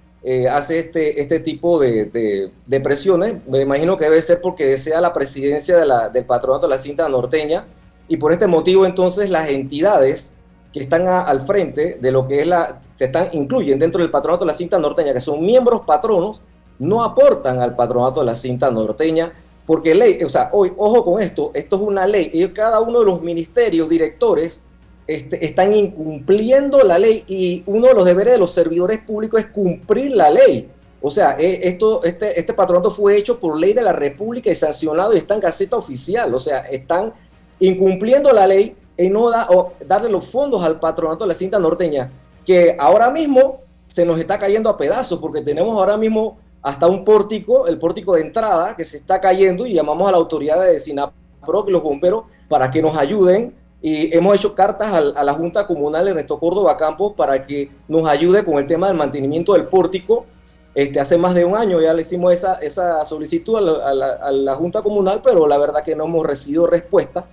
hace 0.51 0.79
este, 0.79 1.21
este 1.21 1.39
tipo 1.39 1.79
de, 1.79 2.51
presiones. 2.83 3.35
Me 3.47 3.61
imagino 3.61 3.95
que 3.95 4.05
debe 4.05 4.21
ser 4.21 4.41
porque 4.41 4.65
desea 4.65 4.99
la 5.01 5.13
presidencia 5.13 5.77
de 5.77 5.85
la, 5.85 6.09
del 6.09 6.25
patronato 6.25 6.67
de 6.67 6.71
la 6.71 6.79
cinta 6.79 7.07
norteña 7.07 7.65
y 8.07 8.17
por 8.17 8.31
este 8.31 8.47
motivo 8.47 8.85
entonces 8.85 9.29
las 9.29 9.49
entidades 9.49 10.33
que 10.73 10.79
están 10.79 11.07
al 11.07 11.45
frente 11.45 11.97
de 12.01 12.11
lo 12.11 12.27
que 12.27 12.41
es 12.41 12.47
la, 12.47 12.81
se 12.95 13.05
están, 13.05 13.29
incluyen 13.33 13.79
dentro 13.79 14.01
del 14.01 14.11
patronato 14.11 14.45
de 14.45 14.51
la 14.51 14.57
cinta 14.57 14.77
norteña, 14.77 15.13
que 15.13 15.21
son 15.21 15.41
miembros 15.41 15.81
patronos, 15.81 16.41
no 16.79 17.03
aportan 17.03 17.61
al 17.61 17.75
patronato 17.75 18.19
de 18.19 18.25
la 18.25 18.35
cinta 18.35 18.69
norteña, 18.69 19.31
porque 19.65 19.95
ley, 19.95 20.19
o 20.23 20.29
sea, 20.29 20.49
hoy, 20.53 20.71
ojo 20.77 21.03
con 21.03 21.21
esto, 21.21 21.51
esto 21.53 21.75
es 21.75 21.81
una 21.81 22.05
ley, 22.05 22.29
y 22.33 22.47
cada 22.49 22.81
uno 22.81 22.99
de 22.99 23.05
los 23.05 23.21
ministerios, 23.21 23.89
directores, 23.89 24.61
este, 25.07 25.45
están 25.45 25.73
incumpliendo 25.73 26.81
la 26.83 26.97
ley 26.97 27.23
y 27.27 27.61
uno 27.67 27.87
de 27.87 27.93
los 27.93 28.05
deberes 28.05 28.33
de 28.33 28.39
los 28.39 28.51
servidores 28.51 28.99
públicos 29.03 29.39
es 29.39 29.47
cumplir 29.47 30.15
la 30.15 30.31
ley. 30.31 30.67
O 30.99 31.11
sea, 31.11 31.35
eh, 31.37 31.59
esto, 31.63 32.03
este, 32.03 32.39
este 32.39 32.53
patronato 32.55 32.89
fue 32.89 33.15
hecho 33.15 33.39
por 33.39 33.59
ley 33.59 33.73
de 33.73 33.83
la 33.83 33.93
República 33.93 34.49
y 34.49 34.55
sancionado 34.55 35.13
y 35.13 35.17
está 35.17 35.35
en 35.35 35.41
Gaceta 35.41 35.77
Oficial. 35.77 36.33
O 36.33 36.39
sea, 36.39 36.61
están 36.61 37.13
incumpliendo 37.59 38.31
la 38.33 38.47
ley 38.47 38.75
y 38.97 39.09
no 39.09 39.29
da, 39.29 39.47
darle 39.85 40.09
los 40.09 40.25
fondos 40.25 40.63
al 40.63 40.79
patronato 40.79 41.25
de 41.25 41.27
la 41.27 41.35
cinta 41.35 41.59
norteña, 41.59 42.11
que 42.43 42.75
ahora 42.79 43.11
mismo 43.11 43.59
se 43.87 44.05
nos 44.05 44.19
está 44.19 44.39
cayendo 44.39 44.71
a 44.71 44.77
pedazos 44.77 45.19
porque 45.19 45.41
tenemos 45.41 45.77
ahora 45.77 45.97
mismo 45.97 46.39
hasta 46.65 46.87
un 46.87 47.05
pórtico, 47.05 47.67
el 47.67 47.77
pórtico 47.77 48.15
de 48.15 48.21
entrada, 48.21 48.75
que 48.75 48.83
se 48.83 48.97
está 48.97 49.21
cayendo 49.21 49.67
y 49.67 49.73
llamamos 49.73 50.09
a 50.09 50.11
la 50.11 50.17
autoridad 50.17 50.59
de 50.65 50.79
SINAPRO 50.79 51.65
y 51.67 51.71
los 51.71 51.83
bomberos 51.83 52.23
para 52.49 52.71
que 52.71 52.81
nos 52.81 52.97
ayuden. 52.97 53.53
Y 53.83 54.15
hemos 54.15 54.35
hecho 54.35 54.55
cartas 54.55 54.91
a, 54.91 54.97
a 54.97 55.23
la 55.23 55.33
Junta 55.35 55.67
Comunal 55.67 56.07
Ernesto 56.07 56.39
Córdoba 56.39 56.75
Campos 56.75 57.13
para 57.15 57.45
que 57.45 57.69
nos 57.87 58.07
ayude 58.07 58.43
con 58.43 58.55
el 58.55 58.65
tema 58.65 58.87
del 58.87 58.97
mantenimiento 58.97 59.53
del 59.53 59.65
pórtico. 59.67 60.25
Este, 60.73 60.99
hace 60.99 61.19
más 61.19 61.35
de 61.35 61.45
un 61.45 61.55
año 61.55 61.79
ya 61.79 61.93
le 61.93 62.01
hicimos 62.01 62.33
esa, 62.33 62.55
esa 62.55 63.05
solicitud 63.05 63.57
a 63.57 63.61
la, 63.61 63.71
a, 63.87 63.93
la, 63.93 64.07
a 64.23 64.31
la 64.31 64.55
Junta 64.55 64.81
Comunal, 64.81 65.21
pero 65.23 65.47
la 65.47 65.59
verdad 65.59 65.83
que 65.83 65.95
no 65.95 66.05
hemos 66.05 66.25
recibido 66.25 66.65
respuesta 66.65 67.27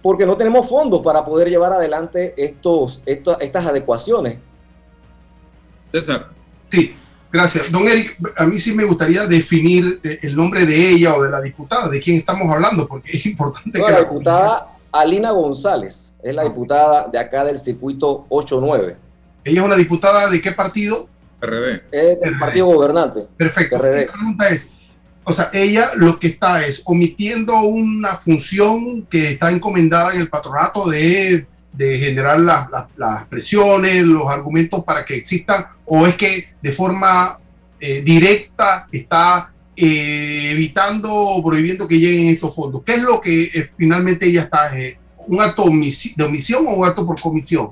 porque 0.00 0.24
no 0.24 0.36
tenemos 0.36 0.68
fondos 0.68 1.00
para 1.00 1.24
poder 1.24 1.48
llevar 1.50 1.72
adelante 1.72 2.34
estos, 2.36 3.02
estos, 3.04 3.36
estas 3.40 3.66
adecuaciones. 3.66 4.38
César. 5.82 6.28
Sí, 6.68 6.94
gracias. 7.32 7.70
Don 7.70 7.86
Eric, 7.86 8.16
a 8.36 8.44
mí 8.46 8.58
sí 8.58 8.74
me 8.74 8.84
gustaría 8.84 9.26
definir 9.26 10.00
eh, 10.02 10.18
el 10.22 10.36
nombre 10.36 10.64
de 10.64 10.90
ella 10.90 11.14
o 11.14 11.22
de 11.22 11.30
la 11.30 11.40
diputada, 11.40 11.88
de 11.88 12.00
quién 12.00 12.16
estamos 12.16 12.52
hablando, 12.52 12.86
porque 12.86 13.16
es 13.16 13.26
importante 13.26 13.78
No, 13.78 13.86
que 13.86 13.92
la 13.92 13.98
la 13.98 14.04
diputada 14.04 14.76
Alina 14.92 15.30
González 15.30 16.14
es 16.22 16.34
la 16.34 16.44
diputada 16.44 17.08
de 17.08 17.18
acá 17.18 17.44
del 17.44 17.58
circuito 17.58 18.26
89. 18.28 18.96
¿Ella 19.44 19.60
es 19.60 19.66
una 19.66 19.76
diputada 19.76 20.28
de 20.30 20.40
qué 20.40 20.52
partido? 20.52 21.08
PRD. 21.40 21.82
Es 21.90 22.20
del 22.20 22.38
partido 22.38 22.66
gobernante. 22.66 23.26
Perfecto. 23.36 23.78
PRD. 23.78 24.06
La 24.06 24.12
pregunta 24.12 24.48
es, 24.48 24.70
o 25.24 25.32
sea, 25.32 25.50
ella 25.52 25.90
lo 25.96 26.18
que 26.18 26.28
está 26.28 26.64
es 26.64 26.82
omitiendo 26.84 27.60
una 27.60 28.16
función 28.16 29.02
que 29.06 29.32
está 29.32 29.50
encomendada 29.50 30.14
en 30.14 30.22
el 30.22 30.28
patronato 30.28 30.88
de, 30.88 31.46
de 31.76 31.98
generar 31.98 32.40
las, 32.40 32.68
las- 32.96 33.24
presiones, 33.26 34.02
los 34.02 34.28
argumentos 34.28 34.82
para 34.84 35.04
que 35.04 35.14
existan, 35.16 35.66
o 35.84 36.06
es 36.06 36.14
que 36.16 36.54
de 36.62 36.72
forma 36.72 37.38
eh, 37.78 38.00
directa 38.02 38.88
está 38.90 39.52
eh, 39.76 40.50
evitando 40.52 41.12
o 41.12 41.44
prohibiendo 41.44 41.86
que 41.86 41.98
lleguen 41.98 42.28
estos 42.28 42.54
fondos. 42.54 42.82
¿Qué 42.84 42.94
es 42.94 43.02
lo 43.02 43.20
que 43.20 43.44
eh, 43.44 43.70
finalmente 43.76 44.26
ella 44.26 44.42
está? 44.42 44.76
eh, 44.78 44.98
¿Un 45.28 45.40
acto 45.40 45.64
de 45.64 46.24
omisión 46.24 46.66
o 46.68 46.74
un 46.74 46.86
acto 46.86 47.04
por 47.04 47.20
comisión? 47.20 47.70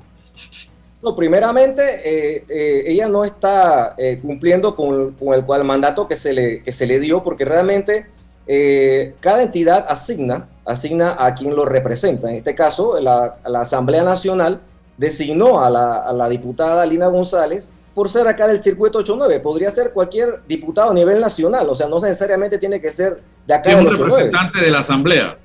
No, 1.01 1.15
primeramente, 1.15 1.81
eh, 2.03 2.83
ella 2.87 3.07
no 3.07 3.23
está 3.23 3.95
cumpliendo 4.21 4.75
con, 4.75 5.13
con 5.13 5.33
el, 5.33 5.45
con 5.45 5.59
el 5.59 5.65
mandato 5.65 6.07
que 6.07 6.15
se, 6.15 6.33
le, 6.33 6.61
que 6.63 6.71
se 6.71 6.85
le 6.85 6.99
dio, 6.99 7.23
porque 7.23 7.45
realmente 7.45 8.07
eh, 8.47 9.15
cada 9.19 9.41
entidad 9.43 9.85
asigna, 9.87 10.47
asigna 10.65 11.15
a 11.19 11.33
quien 11.33 11.55
lo 11.55 11.65
representa. 11.65 12.29
En 12.29 12.35
este 12.35 12.53
caso, 12.55 12.99
la, 12.99 13.37
la 13.45 13.61
Asamblea 13.61 14.03
Nacional 14.03 14.61
designó 14.97 15.63
a 15.63 15.69
la, 15.69 15.97
a 15.97 16.13
la 16.13 16.29
diputada 16.29 16.85
Lina 16.85 17.07
González 17.07 17.69
por 17.93 18.09
ser 18.09 18.27
acá 18.27 18.47
del 18.47 18.59
circuito 18.59 18.99
89. 18.99 19.39
Podría 19.39 19.71
ser 19.71 19.91
cualquier 19.91 20.41
diputado 20.47 20.91
a 20.91 20.93
nivel 20.93 21.19
nacional, 21.19 21.67
o 21.69 21.75
sea, 21.75 21.87
no 21.87 21.99
necesariamente 21.99 22.57
tiene 22.57 22.79
que 22.79 22.91
ser 22.91 23.21
de 23.47 23.53
acá 23.53 23.71
Sí, 23.71 23.75
del 23.77 23.87
un 23.87 23.93
89 23.93 24.23
representante 24.23 24.65
de 24.65 24.71
la 24.71 24.79
Asamblea. 24.79 25.37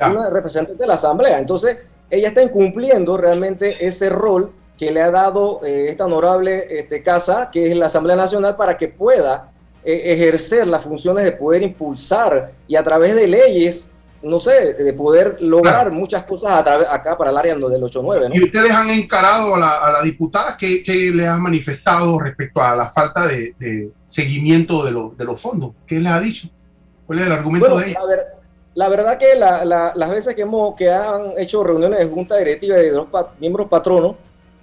una 0.00 0.30
representante 0.30 0.82
de 0.82 0.86
la 0.86 0.94
Asamblea. 0.94 1.38
Entonces, 1.38 1.78
ella 2.10 2.28
está 2.28 2.42
incumpliendo 2.42 3.16
realmente 3.16 3.86
ese 3.86 4.10
rol 4.10 4.52
que 4.76 4.90
le 4.90 5.00
ha 5.00 5.10
dado 5.10 5.60
eh, 5.64 5.86
esta 5.90 6.06
honorable 6.06 6.66
este, 6.70 7.02
casa, 7.02 7.50
que 7.52 7.70
es 7.70 7.76
la 7.76 7.86
Asamblea 7.86 8.16
Nacional, 8.16 8.56
para 8.56 8.76
que 8.76 8.88
pueda 8.88 9.51
ejercer 9.84 10.66
las 10.66 10.82
funciones 10.84 11.24
de 11.24 11.32
poder 11.32 11.62
impulsar 11.62 12.52
y 12.68 12.76
a 12.76 12.84
través 12.84 13.14
de 13.16 13.26
leyes, 13.26 13.90
no 14.22 14.38
sé, 14.38 14.74
de 14.74 14.92
poder 14.92 15.38
lograr 15.40 15.90
muchas 15.90 16.22
cosas 16.22 16.52
a 16.52 16.62
través 16.62 16.88
acá 16.88 17.18
para 17.18 17.30
el 17.30 17.36
área 17.36 17.54
del 17.54 17.64
89, 17.64 18.28
¿no? 18.28 18.34
Y 18.36 18.44
ustedes 18.44 18.70
han 18.70 18.88
encarado 18.90 19.56
a 19.56 19.58
la, 19.58 19.70
a 19.78 19.92
la 19.92 20.02
diputada 20.02 20.56
que, 20.56 20.84
que 20.84 21.10
le 21.10 21.26
ha 21.26 21.36
manifestado 21.36 22.20
respecto 22.20 22.60
a 22.62 22.76
la 22.76 22.88
falta 22.88 23.26
de, 23.26 23.54
de 23.58 23.90
seguimiento 24.08 24.84
de, 24.84 24.92
lo- 24.92 25.14
de 25.16 25.24
los 25.24 25.40
fondos. 25.40 25.72
¿Qué 25.86 25.96
les 25.96 26.12
ha 26.12 26.20
dicho? 26.20 26.48
¿Cuál 27.06 27.18
es 27.18 27.26
el 27.26 27.32
argumento 27.32 27.66
Bueno, 27.68 27.80
de 27.84 27.90
ella? 27.90 28.00
la, 28.00 28.06
ver- 28.06 28.26
la 28.74 28.88
verdad 28.88 29.18
que 29.18 29.34
la- 29.34 29.64
la- 29.64 29.92
las 29.96 30.10
veces 30.10 30.36
que, 30.36 30.42
hemos, 30.42 30.76
que 30.76 30.88
han 30.90 31.32
hecho 31.36 31.64
reuniones 31.64 31.98
de 31.98 32.06
junta 32.06 32.36
directiva 32.36 32.76
de 32.76 32.92
los 32.92 33.06
pa- 33.08 33.32
miembros 33.40 33.66
patronos, 33.68 34.14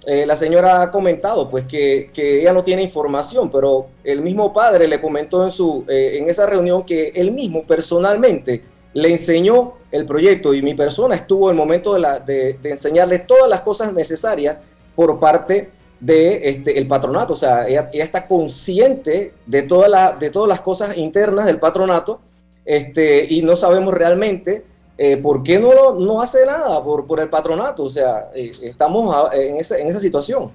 eh, 0.06 0.24
la 0.26 0.34
señora 0.36 0.82
ha 0.82 0.90
comentado 0.90 1.48
pues 1.50 1.64
que, 1.66 2.10
que 2.14 2.40
ella 2.40 2.52
no 2.52 2.64
tiene 2.64 2.82
información, 2.82 3.50
pero 3.50 3.86
el 4.02 4.22
mismo 4.22 4.52
padre 4.52 4.88
le 4.88 5.00
comentó 5.00 5.44
en, 5.44 5.50
su, 5.50 5.84
eh, 5.88 6.16
en 6.18 6.28
esa 6.28 6.46
reunión 6.46 6.82
que 6.82 7.12
él 7.14 7.32
mismo 7.32 7.62
personalmente 7.64 8.62
le 8.94 9.08
enseñó 9.10 9.74
el 9.92 10.04
proyecto 10.06 10.52
y 10.54 10.62
mi 10.62 10.74
persona 10.74 11.14
estuvo 11.14 11.48
en 11.48 11.54
el 11.54 11.56
momento 11.58 11.94
de, 11.94 12.00
la- 12.00 12.18
de- 12.18 12.54
de 12.54 12.70
enseñarle 12.70 13.18
todas 13.20 13.48
las 13.48 13.60
cosas 13.60 13.92
necesarias 13.92 14.56
por 14.96 15.20
parte 15.20 15.70
de 16.00 16.48
este, 16.48 16.78
el 16.78 16.88
patronato. 16.88 17.34
O 17.34 17.36
sea, 17.36 17.68
ella, 17.68 17.90
ella 17.92 18.04
está 18.04 18.26
consciente 18.26 19.34
de, 19.46 19.62
toda 19.62 19.86
la- 19.88 20.12
de 20.12 20.30
todas 20.30 20.48
las 20.48 20.60
cosas 20.62 20.96
internas 20.96 21.46
del 21.46 21.58
patronato 21.60 22.20
este, 22.64 23.26
y 23.28 23.42
no 23.42 23.54
sabemos 23.56 23.92
realmente 23.94 24.64
eh, 25.02 25.16
por 25.16 25.42
qué 25.42 25.58
no, 25.58 25.72
lo- 25.72 25.98
no 25.98 26.20
hace 26.20 26.44
nada 26.44 26.84
por, 26.84 27.06
por 27.06 27.20
el 27.20 27.30
patronato. 27.30 27.84
O 27.84 27.88
sea, 27.88 28.28
eh, 28.34 28.52
estamos 28.62 29.14
a- 29.14 29.34
en, 29.34 29.56
esa, 29.56 29.78
en 29.78 29.88
esa 29.88 29.98
situación. 29.98 30.50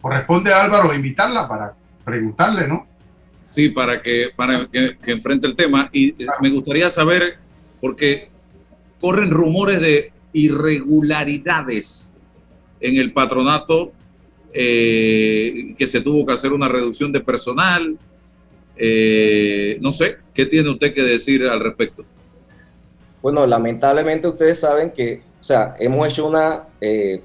Corresponde 0.00 0.50
a 0.50 0.64
Álvaro 0.64 0.94
invitarla 0.94 1.46
para 1.46 1.74
preguntarle, 2.02 2.66
¿no? 2.66 2.86
Sí, 3.42 3.68
para 3.68 4.00
que, 4.00 4.28
para 4.34 4.66
que, 4.72 4.96
que 4.96 5.12
enfrente 5.12 5.46
el 5.46 5.54
tema. 5.54 5.90
Y 5.92 6.10
eh, 6.22 6.26
me 6.40 6.48
gustaría 6.48 6.88
saber, 6.88 7.36
porque 7.78 8.30
corren 8.98 9.30
rumores 9.30 9.82
de 9.82 10.12
irregularidades 10.32 12.14
en 12.80 12.96
el 12.96 13.12
patronato, 13.12 13.92
eh, 14.54 15.74
que 15.78 15.86
se 15.86 16.00
tuvo 16.00 16.24
que 16.24 16.32
hacer 16.32 16.52
una 16.52 16.68
reducción 16.68 17.12
de 17.12 17.20
personal. 17.20 17.98
Eh, 18.76 19.76
no 19.82 19.92
sé, 19.92 20.16
¿qué 20.32 20.46
tiene 20.46 20.70
usted 20.70 20.94
que 20.94 21.02
decir 21.02 21.44
al 21.44 21.60
respecto? 21.60 22.04
Bueno, 23.22 23.46
lamentablemente 23.46 24.26
ustedes 24.26 24.58
saben 24.58 24.90
que, 24.90 25.22
o 25.40 25.42
sea, 25.42 25.76
hemos 25.78 26.08
hecho 26.08 26.26
una 26.26 26.64
eh, 26.80 27.22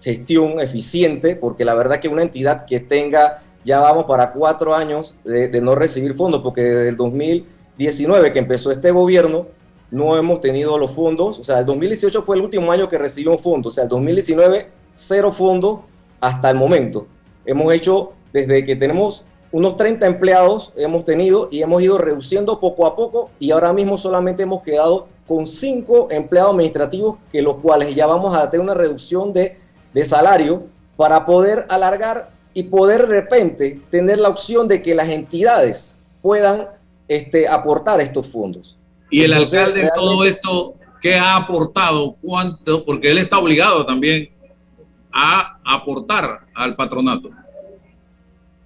gestión 0.00 0.60
eficiente 0.60 1.36
porque 1.36 1.64
la 1.64 1.74
verdad 1.74 2.00
que 2.00 2.08
una 2.08 2.22
entidad 2.22 2.66
que 2.66 2.80
tenga, 2.80 3.42
ya 3.64 3.80
vamos 3.80 4.04
para 4.04 4.32
cuatro 4.32 4.74
años 4.74 5.16
de, 5.24 5.60
no 5.62 5.74
recibir 5.74 6.14
fondos, 6.14 6.42
porque 6.42 6.60
desde 6.62 6.90
el 6.90 6.96
2019 6.96 8.32
que 8.32 8.38
empezó 8.38 8.70
este 8.70 8.90
gobierno, 8.90 9.46
no 9.90 10.18
hemos 10.18 10.42
tenido 10.42 10.76
los 10.76 10.92
fondos, 10.92 11.38
o 11.38 11.44
sea, 11.44 11.60
el 11.60 11.64
2018 11.64 12.22
fue 12.22 12.36
el 12.36 12.42
último 12.42 12.70
año 12.70 12.86
que 12.86 12.98
recibimos 12.98 13.40
fondos, 13.40 13.72
o 13.72 13.74
sea, 13.74 13.84
el 13.84 13.88
2019 13.88 14.68
cero 14.92 15.32
fondos 15.32 15.80
hasta 16.20 16.50
el 16.50 16.56
momento. 16.56 17.06
Hemos 17.46 17.72
hecho, 17.72 18.12
desde 18.34 18.66
que 18.66 18.76
tenemos 18.76 19.24
unos 19.50 19.76
30 19.76 20.06
empleados, 20.06 20.74
hemos 20.76 21.06
tenido 21.06 21.48
y 21.50 21.62
hemos 21.62 21.82
ido 21.82 21.96
reduciendo 21.96 22.60
poco 22.60 22.86
a 22.86 22.94
poco 22.94 23.30
y 23.38 23.50
ahora 23.50 23.72
mismo 23.72 23.96
solamente 23.96 24.42
hemos 24.42 24.62
quedado 24.62 25.06
con 25.28 25.46
cinco 25.46 26.08
empleados 26.10 26.52
administrativos, 26.52 27.18
que 27.30 27.42
los 27.42 27.56
cuales 27.56 27.94
ya 27.94 28.06
vamos 28.06 28.34
a 28.34 28.48
tener 28.50 28.64
una 28.64 28.74
reducción 28.74 29.32
de, 29.32 29.58
de 29.92 30.04
salario 30.04 30.64
para 30.96 31.26
poder 31.26 31.66
alargar 31.68 32.30
y 32.54 32.64
poder 32.64 33.06
de 33.06 33.20
repente 33.20 33.80
tener 33.90 34.18
la 34.18 34.30
opción 34.30 34.66
de 34.66 34.82
que 34.82 34.94
las 34.94 35.10
entidades 35.10 35.98
puedan 36.22 36.66
este, 37.06 37.46
aportar 37.46 38.00
estos 38.00 38.28
fondos. 38.28 38.76
Y 39.10 39.22
el 39.22 39.32
Entonces, 39.32 39.60
alcalde 39.60 39.82
en 39.82 39.90
todo 39.94 40.24
esto, 40.24 40.74
¿qué 41.00 41.14
ha 41.14 41.36
aportado? 41.36 42.16
¿Cuánto? 42.20 42.84
Porque 42.84 43.10
él 43.10 43.18
está 43.18 43.38
obligado 43.38 43.86
también 43.86 44.30
a 45.12 45.58
aportar 45.64 46.40
al 46.54 46.74
patronato. 46.74 47.30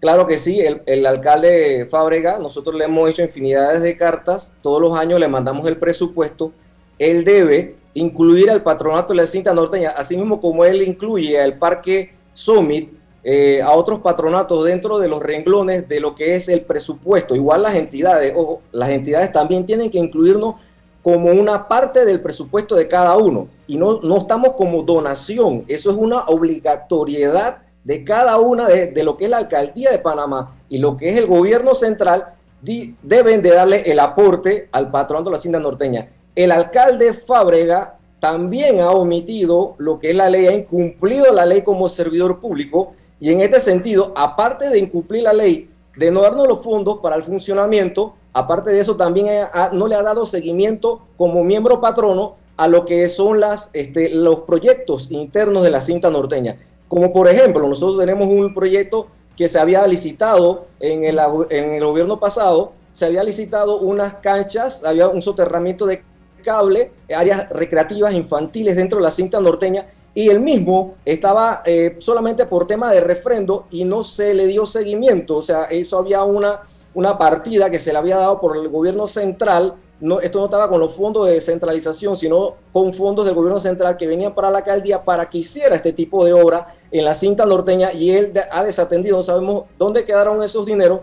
Claro 0.03 0.27
que 0.27 0.37
sí, 0.37 0.61
el, 0.61 1.07
alcalde 1.07 1.87
Fábrega, 1.89 2.41
nosotros 2.41 2.75
le 2.75 2.87
hemos 2.87 3.09
hecho 3.09 3.23
infinidades 3.23 3.83
de 3.83 3.97
cartas, 3.97 4.57
todos 4.61 4.83
los 4.83 4.99
años 4.99 5.21
le 5.21 5.29
mandamos 5.29 5.65
el 5.69 5.77
presupuesto, 5.77 6.51
él 6.99 7.23
debe 7.23 7.77
incluir 7.95 8.51
al 8.51 8.65
patronato 8.65 9.13
de 9.13 9.19
la 9.19 9.27
cinta 9.27 9.55
norteña, 9.55 9.91
así 9.91 10.17
mismo 10.17 10.41
como 10.41 10.65
él 10.65 10.83
incluye 10.83 11.41
al 11.41 11.57
Parque 11.57 12.15
Summit, 12.35 12.91
eh, 13.23 13.63
a 13.63 13.71
otros 13.75 14.01
patronatos 14.01 14.65
dentro 14.65 14.99
de 14.99 15.07
los 15.07 15.23
renglones 15.23 15.89
de 15.89 16.01
lo 16.01 16.17
que 16.17 16.35
es 16.35 16.49
el 16.49 16.63
presupuesto. 16.63 17.37
Igual 17.37 17.63
las 17.63 17.77
entidades, 17.77 18.33
ojo, 18.35 18.61
las 18.73 18.91
entidades 18.91 19.31
también 19.31 19.65
tienen 19.65 19.89
que 19.89 19.99
incluirnos 19.99 20.57
como 21.01 21.31
una 21.31 21.69
parte 21.69 22.05
del 22.05 22.21
presupuesto 22.21 22.75
de 22.75 22.89
cada 22.89 23.17
uno 23.17 23.47
y 23.69 23.77
no, 23.77 24.01
no 24.03 24.17
estamos 24.17 24.55
como 24.55 24.83
donación, 24.83 25.65
eso 25.69 25.93
es 25.93 25.97
una 25.97 26.23
obligatoriedad 26.23 27.59
de 27.85 28.05
cada 28.05 28.39
una 28.39 28.69
de, 28.69 29.03
lo 29.03 29.17
que 29.17 29.25
es 29.25 29.31
la 29.31 29.39
alcaldía 29.39 29.91
de 29.91 29.99
Panamá 29.99 30.57
y 30.69 30.79
lo 30.79 30.97
que 30.97 31.09
es 31.09 31.17
el 31.19 31.27
gobierno 31.27 31.75
central, 31.75 32.35
deben 32.63 33.43
de 33.43 33.51
darle 33.51 33.83
el 33.91 33.99
aporte 33.99 34.69
al 34.73 34.91
patronato 34.91 35.31
de 35.31 35.33
la 35.33 35.39
Hacienda 35.39 35.59
Norteña. 35.59 36.09
El 36.35 36.53
alcalde 36.53 37.13
Fábrega 37.13 37.99
también 38.21 38.81
ha 38.81 38.91
omitido 38.91 39.75
lo 39.79 39.99
que 39.99 40.11
es 40.11 40.17
la 40.17 40.31
ley, 40.31 40.47
ha 40.47 40.53
incumplido 40.53 41.33
la 41.33 41.45
ley 41.45 41.63
como 41.63 41.89
servidor 41.89 42.39
público 42.41 42.95
y 43.19 43.33
en 43.33 43.41
este 43.41 43.59
sentido, 43.59 44.13
aparte 44.17 44.69
de 44.69 44.79
incumplir 44.79 45.25
la 45.25 45.33
ley, 45.33 45.69
de 45.97 46.11
no 46.11 46.23
darnos 46.23 46.47
los 46.47 46.63
fondos 46.63 46.99
para 46.99 47.17
el 47.17 47.25
funcionamiento, 47.25 48.15
aparte 48.33 48.71
de 48.71 48.81
eso 48.81 48.97
también 48.97 49.27
no 49.73 49.89
le 49.89 49.95
ha 49.95 50.03
dado 50.03 50.25
seguimiento 50.25 51.03
como 51.17 51.45
miembro 51.45 51.81
patrono 51.81 52.37
a 52.57 52.69
lo 52.69 52.85
que 52.85 53.09
son 53.09 53.41
este, 53.73 54.11
los 54.11 54.41
proyectos 54.41 55.11
internos 55.11 55.65
de 55.65 55.71
la 55.71 55.81
cinta 55.81 56.11
norteña. 56.11 56.57
Como 56.93 57.11
por 57.11 57.27
ejemplo, 57.27 57.67
nosotros 57.67 57.99
tenemos 57.99 58.27
un 58.27 58.53
proyecto 58.53 59.07
que 59.35 59.49
se 59.49 59.59
había 59.59 59.87
licitado 59.87 60.67
en 60.79 61.05
el, 61.05 61.19
en 61.49 61.73
el 61.73 61.83
gobierno 61.87 62.21
pasado, 62.21 62.73
se 62.93 63.07
había 63.07 63.25
licitado 63.25 63.79
unas 63.79 64.17
canchas, 64.17 64.85
había 64.85 65.09
un 65.09 65.23
soterramiento 65.23 65.87
de 65.87 66.05
cable, 66.45 66.93
áreas 67.17 67.49
recreativas 67.49 68.13
infantiles 68.13 68.77
dentro 68.77 68.99
de 68.99 69.05
la 69.05 69.11
cinta 69.11 69.41
norteña 69.41 69.87
y 70.15 70.29
el 70.29 70.41
mismo 70.41 70.97
estaba 71.07 71.63
eh, 71.65 71.97
solamente 71.99 72.45
por 72.45 72.67
tema 72.67 72.93
de 72.93 73.01
refrendo 73.01 73.69
y 73.71 73.87
no 73.87 74.05
se 74.05 74.35
le 74.35 74.47
dio 74.47 74.67
seguimiento, 74.67 75.39
o 75.39 75.43
sea, 75.43 75.65
eso 75.71 75.97
había 75.97 76.23
una, 76.25 76.61
una 76.93 77.17
partida 77.17 77.71
que 77.71 77.79
se 77.79 77.91
le 77.93 78.01
había 78.01 78.19
dado 78.19 78.39
por 78.39 78.55
el 78.55 78.69
gobierno 78.69 79.07
central, 79.07 79.77
no, 79.99 80.21
esto 80.21 80.41
no 80.41 80.45
estaba 80.45 80.69
con 80.69 80.79
los 80.79 80.95
fondos 80.95 81.27
de 81.27 81.35
descentralización, 81.35 82.19
sino 82.19 82.57
con 82.71 82.93
fondos 82.93 83.25
del 83.25 83.35
gobierno 83.35 83.61
central 83.61 83.97
que 83.97 84.07
venían 84.07 84.35
para 84.35 84.51
la 84.51 84.59
alcaldía 84.59 85.03
para 85.03 85.31
que 85.31 85.39
hiciera 85.39 85.77
este 85.77 85.95
tipo 85.95 86.23
de 86.27 86.35
obra 86.35 86.82
en 86.93 87.05
la 87.05 87.15
cinta 87.15 87.45
norteña 87.47 87.93
y 87.93 88.11
él 88.11 88.33
ha 88.53 88.63
desatendido, 88.63 89.17
no 89.17 89.23
sabemos 89.23 89.65
dónde 89.79 90.05
quedaron 90.05 90.43
esos 90.43 90.67
dineros 90.67 91.01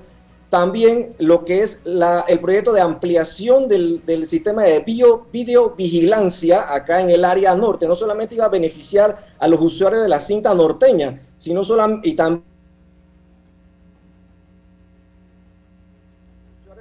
también 0.49 1.15
lo 1.19 1.45
que 1.45 1.61
es 1.61 1.83
el 1.85 2.39
proyecto 2.39 2.73
de 2.73 2.81
ampliación 2.81 3.67
del, 3.67 4.25
sistema 4.25 4.63
de 4.63 4.79
bio, 4.79 5.27
videovigilancia 5.31 6.73
acá 6.73 7.01
en 7.01 7.11
el 7.11 7.23
área 7.23 7.55
norte. 7.55 7.87
No 7.87 7.95
solamente 7.95 8.33
iba 8.33 8.45
a 8.45 8.49
beneficiar 8.49 9.27
a 9.37 9.47
los 9.47 9.61
usuarios 9.61 10.01
de 10.01 10.09
la 10.09 10.19
cinta 10.19 10.53
norteña, 10.55 11.21
sino 11.37 11.63
solamente 11.63 12.09
y 12.09 12.15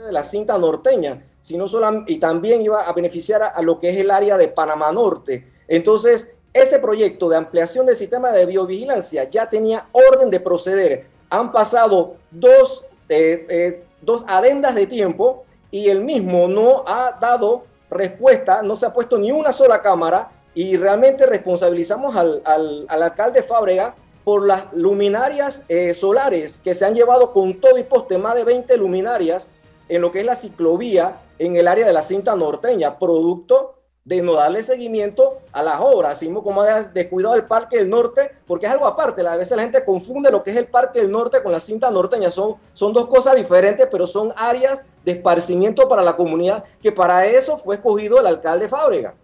de 0.06 0.12
la 0.12 0.22
cinta 0.22 0.56
norteña, 0.56 1.22
sino 1.42 1.68
solamente 1.68 2.12
y 2.12 2.18
también 2.18 2.62
iba 2.62 2.80
a 2.80 2.92
beneficiar 2.94 3.42
a, 3.54 3.60
lo 3.60 3.78
que 3.78 3.90
es 3.90 3.98
el 3.98 4.10
área 4.10 4.38
de 4.38 4.48
Panamá 4.48 4.90
Norte. 4.92 5.46
Entonces, 5.68 6.34
ese 6.62 6.78
proyecto 6.78 7.28
de 7.28 7.36
ampliación 7.36 7.86
del 7.86 7.96
sistema 7.96 8.32
de 8.32 8.46
biovigilancia 8.46 9.28
ya 9.28 9.48
tenía 9.48 9.86
orden 9.92 10.30
de 10.30 10.40
proceder. 10.40 11.06
Han 11.30 11.52
pasado 11.52 12.16
dos 12.30 12.86
eh, 13.08 13.46
eh, 13.48 13.84
dos 14.02 14.24
adendas 14.28 14.74
de 14.74 14.86
tiempo 14.86 15.44
y 15.70 15.88
el 15.88 16.02
mismo 16.02 16.48
no 16.48 16.84
ha 16.86 17.16
dado 17.20 17.64
respuesta, 17.90 18.62
no 18.62 18.76
se 18.76 18.86
ha 18.86 18.92
puesto 18.92 19.18
ni 19.18 19.32
una 19.32 19.52
sola 19.52 19.80
cámara 19.80 20.30
y 20.54 20.76
realmente 20.76 21.26
responsabilizamos 21.26 22.16
al, 22.16 22.42
al, 22.44 22.86
alcalde 22.88 23.42
Fábrega 23.42 23.94
por 24.24 24.46
las 24.46 24.72
luminarias 24.72 25.64
eh, 25.68 25.94
solares 25.94 26.60
que 26.60 26.74
se 26.74 26.84
han 26.84 26.94
llevado 26.94 27.32
con 27.32 27.60
todo 27.60 27.78
y 27.78 27.84
poste, 27.84 28.18
más 28.18 28.34
de 28.34 28.44
20 28.44 28.76
luminarias 28.76 29.48
en 29.88 30.02
lo 30.02 30.12
que 30.12 30.20
es 30.20 30.26
la 30.26 30.36
ciclovía 30.36 31.20
en 31.38 31.56
el 31.56 31.66
área 31.66 31.86
de 31.86 31.92
la 31.92 32.02
cinta 32.02 32.36
norteña, 32.36 32.98
producto 32.98 33.77
de 34.08 34.22
no 34.22 34.32
darle 34.32 34.62
seguimiento 34.62 35.42
a 35.52 35.62
las 35.62 35.78
obras, 35.80 36.12
así 36.12 36.32
como 36.32 36.62
ha 36.62 36.82
descuidado 36.82 37.34
el 37.34 37.44
Parque 37.44 37.76
del 37.76 37.90
Norte, 37.90 38.30
porque 38.46 38.64
es 38.64 38.72
algo 38.72 38.86
aparte, 38.86 39.20
a 39.20 39.36
veces 39.36 39.54
la 39.54 39.64
gente 39.64 39.84
confunde 39.84 40.30
lo 40.30 40.42
que 40.42 40.50
es 40.50 40.56
el 40.56 40.64
Parque 40.64 41.00
del 41.00 41.10
Norte 41.10 41.42
con 41.42 41.52
la 41.52 41.60
cinta 41.60 41.90
norteña, 41.90 42.30
son, 42.30 42.54
son 42.72 42.94
dos 42.94 43.06
cosas 43.06 43.36
diferentes, 43.36 43.86
pero 43.90 44.06
son 44.06 44.32
áreas 44.34 44.86
de 45.04 45.12
esparcimiento 45.12 45.86
para 45.86 46.02
la 46.02 46.16
comunidad, 46.16 46.64
que 46.82 46.90
para 46.90 47.26
eso 47.26 47.58
fue 47.58 47.74
escogido 47.74 48.18
el 48.18 48.26
alcalde 48.26 48.66
Fábrega. 48.66 49.14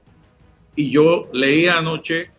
Y 0.76 0.90
yo 0.90 1.28
leí 1.32 1.66
anoche 1.66 2.30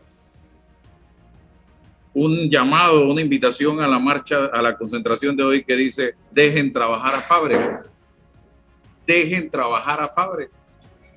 un 2.14 2.48
llamado, 2.48 3.10
una 3.10 3.22
invitación 3.22 3.82
a 3.82 3.88
la 3.88 3.98
marcha, 3.98 4.46
a 4.54 4.62
la 4.62 4.78
concentración 4.78 5.36
de 5.36 5.44
hoy 5.44 5.64
que 5.64 5.76
dice, 5.76 6.14
dejen 6.30 6.72
trabajar 6.72 7.16
a 7.16 7.22
Fábrega, 7.22 7.82
dejen 9.08 9.50
trabajar 9.50 10.00
a 10.00 10.10
Fábrega 10.10 10.52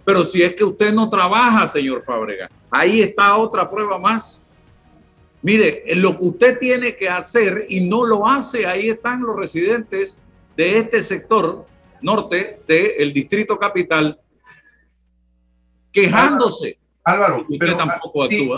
pero 0.08 0.24
si 0.24 0.42
es 0.42 0.54
que 0.54 0.64
usted 0.64 0.90
no 0.90 1.10
trabaja, 1.10 1.68
señor 1.68 2.02
Fábrega, 2.02 2.48
ahí 2.70 3.02
está 3.02 3.36
otra 3.36 3.70
prueba 3.70 3.98
más. 3.98 4.42
Mire, 5.42 5.84
lo 5.96 6.16
que 6.16 6.24
usted 6.24 6.58
tiene 6.58 6.96
que 6.96 7.10
hacer 7.10 7.66
y 7.68 7.86
no 7.86 8.06
lo 8.06 8.26
hace, 8.26 8.66
ahí 8.66 8.88
están 8.88 9.20
los 9.20 9.36
residentes 9.36 10.18
de 10.56 10.78
este 10.78 11.02
sector 11.02 11.66
norte 12.00 12.62
del 12.66 13.12
distrito 13.12 13.58
capital 13.58 14.18
quejándose. 15.92 16.78
Álvaro, 17.04 17.46
pero, 17.60 17.76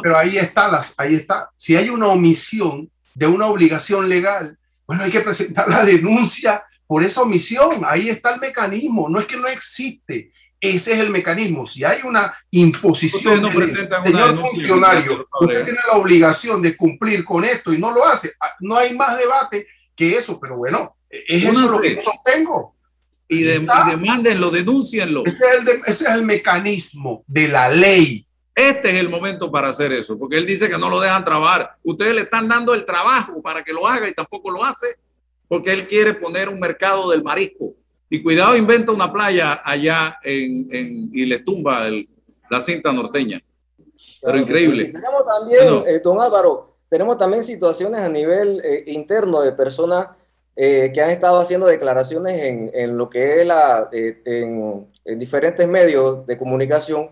pero 0.04 0.16
ahí 0.16 0.38
está, 0.38 0.68
las, 0.68 0.94
ahí 0.96 1.14
está. 1.14 1.50
Si 1.56 1.74
hay 1.74 1.88
una 1.88 2.06
omisión 2.06 2.88
de 3.12 3.26
una 3.26 3.46
obligación 3.46 4.08
legal, 4.08 4.56
bueno, 4.86 5.02
hay 5.02 5.10
que 5.10 5.20
presentar 5.20 5.68
la 5.68 5.84
denuncia 5.84 6.64
por 6.86 7.02
esa 7.02 7.22
omisión. 7.22 7.82
Ahí 7.84 8.08
está 8.08 8.34
el 8.34 8.40
mecanismo. 8.40 9.08
No 9.08 9.18
es 9.18 9.26
que 9.26 9.36
no 9.36 9.48
existe. 9.48 10.30
Ese 10.60 10.92
es 10.92 10.98
el 11.00 11.10
mecanismo. 11.10 11.66
Si 11.66 11.84
hay 11.84 12.00
una 12.04 12.34
imposición, 12.50 13.40
no 13.40 13.50
señor 13.50 14.36
funcionario, 14.36 15.26
usted 15.40 15.64
tiene 15.64 15.78
la 15.90 15.98
obligación 15.98 16.60
de 16.60 16.76
cumplir 16.76 17.24
con 17.24 17.44
esto 17.44 17.72
y 17.72 17.78
no 17.78 17.90
lo 17.90 18.04
hace. 18.04 18.32
Ah, 18.40 18.50
no 18.60 18.76
hay 18.76 18.94
más 18.94 19.16
debate 19.16 19.66
que 19.96 20.18
eso, 20.18 20.38
pero 20.38 20.58
bueno, 20.58 20.96
es 21.08 21.44
eso 21.44 21.68
lo 21.68 21.80
que 21.80 21.96
yo 21.96 22.02
sostengo. 22.02 22.76
Y, 23.26 23.42
de, 23.42 23.60
demándenlo, 23.60 24.50
denúncienlo. 24.50 25.24
Ese 25.24 25.44
es, 25.44 25.60
el 25.60 25.68
ese 25.86 26.04
es 26.04 26.10
el 26.10 26.24
mecanismo 26.24 27.24
de 27.26 27.48
la 27.48 27.68
ley. 27.70 28.26
Este 28.54 28.90
es 28.90 28.96
el 28.96 29.08
momento 29.08 29.50
para 29.50 29.68
hacer 29.68 29.92
eso, 29.92 30.18
porque 30.18 30.36
él 30.36 30.44
dice 30.44 30.68
que 30.68 30.76
no 30.76 30.90
lo 30.90 31.00
dejan 31.00 31.24
trabajar. 31.24 31.76
Ustedes 31.82 32.14
le 32.14 32.22
están 32.22 32.48
dando 32.48 32.74
el 32.74 32.84
trabajo 32.84 33.40
para 33.40 33.62
que 33.62 33.72
lo 33.72 33.86
haga 33.86 34.08
y 34.08 34.12
tampoco 34.12 34.50
lo 34.50 34.64
hace, 34.64 34.98
porque 35.48 35.72
él 35.72 35.86
quiere 35.86 36.14
poner 36.14 36.48
un 36.48 36.60
mercado 36.60 37.10
del 37.10 37.22
marisco. 37.22 37.74
Y 38.12 38.22
cuidado, 38.22 38.56
inventa 38.56 38.90
una 38.90 39.12
playa 39.12 39.62
allá 39.64 40.18
en, 40.24 40.68
en 40.72 41.10
y 41.12 41.24
le 41.26 41.38
tumba 41.38 41.86
el, 41.86 42.08
la 42.50 42.60
cinta 42.60 42.92
norteña. 42.92 43.40
Pero 44.20 44.36
increíble. 44.36 44.86
tenemos 44.86 45.24
también, 45.24 45.84
eh, 45.86 46.00
don 46.02 46.20
Álvaro, 46.20 46.74
tenemos 46.88 47.16
también 47.16 47.44
situaciones 47.44 48.00
a 48.00 48.08
nivel 48.08 48.60
eh, 48.64 48.82
interno 48.88 49.40
de 49.40 49.52
personas 49.52 50.08
eh, 50.56 50.90
que 50.92 51.00
han 51.00 51.10
estado 51.10 51.38
haciendo 51.38 51.66
declaraciones 51.66 52.42
en, 52.42 52.70
en 52.74 52.98
lo 52.98 53.08
que 53.08 53.40
es 53.40 53.46
la, 53.46 53.88
en, 53.92 54.88
en, 55.04 55.18
diferentes 55.18 55.66
medios 55.68 56.26
de 56.26 56.36
comunicación, 56.36 57.10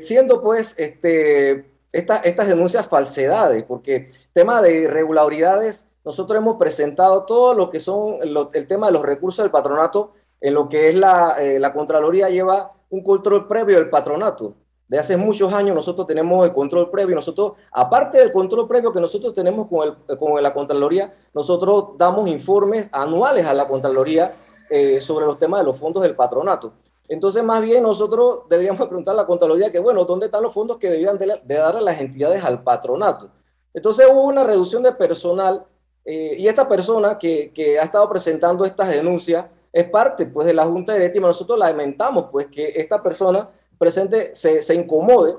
siendo 0.00 0.42
pues 0.42 0.76
este, 0.78 1.64
esta, 1.92 2.16
estas 2.16 2.48
denuncias 2.48 2.88
falsedades, 2.88 3.62
porque 3.62 4.10
tema 4.32 4.60
de 4.60 4.80
irregularidades 4.80 5.86
nosotros 6.04 6.38
hemos 6.40 6.56
presentado 6.56 7.24
todo 7.24 7.54
lo 7.54 7.70
que 7.70 7.78
son 7.78 8.16
el 8.52 8.66
tema 8.66 8.86
de 8.86 8.92
los 8.92 9.02
recursos 9.02 9.44
del 9.44 9.52
patronato, 9.52 10.12
en 10.40 10.54
lo 10.54 10.68
que 10.68 10.88
es 10.88 10.94
la, 10.96 11.36
eh, 11.38 11.58
la 11.60 11.72
Contraloría 11.72 12.28
lleva 12.28 12.72
un 12.90 13.02
control 13.02 13.46
previo 13.46 13.76
del 13.76 13.88
patronato. 13.88 14.54
De 14.88 14.98
hace 14.98 15.16
muchos 15.16 15.52
años 15.54 15.74
nosotros 15.74 16.06
tenemos 16.06 16.44
el 16.44 16.52
control 16.52 16.90
previo. 16.90 17.14
Nosotros, 17.14 17.52
aparte 17.70 18.18
del 18.18 18.32
control 18.32 18.68
previo 18.68 18.92
que 18.92 19.00
nosotros 19.00 19.32
tenemos 19.32 19.68
con, 19.68 19.88
el, 19.88 20.18
con 20.18 20.42
la 20.42 20.52
Contraloría, 20.52 21.14
nosotros 21.32 21.96
damos 21.96 22.28
informes 22.28 22.90
anuales 22.92 23.46
a 23.46 23.54
la 23.54 23.66
Contraloría 23.66 24.34
eh, 24.68 25.00
sobre 25.00 25.24
los 25.24 25.38
temas 25.38 25.60
de 25.60 25.66
los 25.66 25.78
fondos 25.78 26.02
del 26.02 26.16
patronato. 26.16 26.72
Entonces, 27.08 27.42
más 27.42 27.62
bien 27.62 27.84
nosotros 27.84 28.40
deberíamos 28.50 28.86
preguntar 28.88 29.14
a 29.14 29.18
la 29.18 29.26
Contraloría 29.26 29.70
que, 29.70 29.78
bueno, 29.78 30.04
¿dónde 30.04 30.26
están 30.26 30.42
los 30.42 30.52
fondos 30.52 30.76
que 30.78 30.88
deberían 30.88 31.16
de, 31.16 31.40
de 31.42 31.54
dar 31.54 31.76
a 31.76 31.80
las 31.80 32.00
entidades 32.00 32.44
al 32.44 32.62
patronato? 32.62 33.30
Entonces 33.72 34.06
hubo 34.10 34.24
una 34.24 34.44
reducción 34.44 34.82
de 34.82 34.92
personal 34.92 35.64
eh, 36.04 36.34
y 36.38 36.48
esta 36.48 36.68
persona 36.68 37.18
que, 37.18 37.78
ha 37.80 37.84
estado 37.84 38.08
presentando 38.08 38.64
estas 38.64 38.88
denuncias 38.88 39.46
es 39.72 39.84
parte 39.84 40.26
pues, 40.26 40.46
de 40.46 40.54
la 40.54 40.66
Junta 40.66 40.94
Directiva. 40.94 41.28
Nosotros 41.28 41.58
lamentamos 41.58 42.26
pues, 42.30 42.46
que 42.46 42.72
esta 42.76 43.02
persona 43.02 43.48
presente 43.78 44.34
se, 44.34 44.62
se 44.62 44.74
incomode 44.74 45.34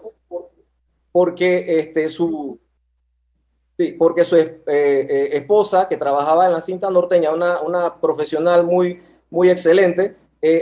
porque, 1.12 1.80
este, 1.80 2.10
su, 2.10 2.60
sí, 3.78 3.92
porque 3.92 4.26
su 4.26 4.36
eh, 4.36 4.62
eh, 4.68 5.30
esposa, 5.34 5.88
que 5.88 5.98
trabajaba 5.98 6.48
en 6.48 6.54
la 6.54 6.62
cinta 6.62 6.90
norteña, 6.90 7.32
una, 7.32 7.62
una 7.62 8.00
profesional 8.00 8.64
muy, 8.64 9.02
muy 9.30 9.50
excelente, 9.50 10.16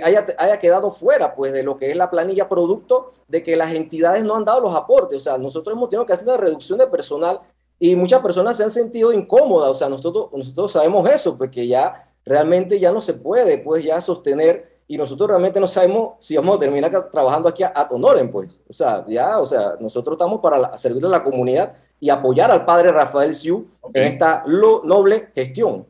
haya, 0.03 0.27
haya, 0.37 0.59
quedado 0.59 0.91
fuera 0.91 1.33
pues, 1.33 1.53
de 1.53 1.63
lo 1.63 1.75
que 1.75 1.89
es 1.89 1.97
la 1.97 2.11
planilla 2.11 2.47
producto 2.47 3.13
de 3.27 3.41
que 3.41 3.55
las 3.55 3.73
entidades 3.73 4.23
no 4.23 4.35
han 4.35 4.45
dado 4.45 4.59
los 4.59 4.75
aportes. 4.75 5.17
O 5.17 5.19
sea, 5.19 5.39
nosotros 5.39 5.75
hemos 5.75 5.89
tenido 5.89 6.05
que 6.05 6.13
hacer 6.13 6.27
una 6.27 6.37
reducción 6.37 6.77
de 6.77 6.85
personal 6.85 7.41
y 7.83 7.95
muchas 7.95 8.21
personas 8.21 8.55
se 8.55 8.63
han 8.63 8.69
sentido 8.69 9.11
incómodas, 9.11 9.69
o 9.69 9.73
sea, 9.73 9.89
nosotros, 9.89 10.29
nosotros 10.31 10.71
sabemos 10.71 11.09
eso, 11.09 11.35
porque 11.35 11.65
ya 11.65 12.07
realmente 12.23 12.79
ya 12.79 12.91
no 12.91 13.01
se 13.01 13.15
puede, 13.15 13.57
pues 13.57 13.83
ya 13.83 13.99
sostener, 13.99 14.81
y 14.87 14.99
nosotros 14.99 15.27
realmente 15.27 15.59
no 15.59 15.65
sabemos 15.65 16.13
si 16.19 16.35
vamos 16.35 16.57
a 16.57 16.59
terminar 16.59 17.09
trabajando 17.09 17.49
aquí 17.49 17.63
a, 17.63 17.73
a 17.75 17.87
Tonoren, 17.87 18.29
pues. 18.29 18.61
O 18.69 18.73
sea, 18.73 19.03
ya, 19.07 19.39
o 19.39 19.47
sea, 19.47 19.77
nosotros 19.79 20.13
estamos 20.13 20.39
para 20.41 20.77
servir 20.77 21.03
a 21.07 21.09
la 21.09 21.23
comunidad 21.23 21.73
y 21.99 22.11
apoyar 22.11 22.51
al 22.51 22.65
padre 22.65 22.91
Rafael 22.91 23.33
Siu 23.33 23.67
en 23.95 24.03
esta 24.03 24.43
noble 24.45 25.29
gestión. 25.33 25.87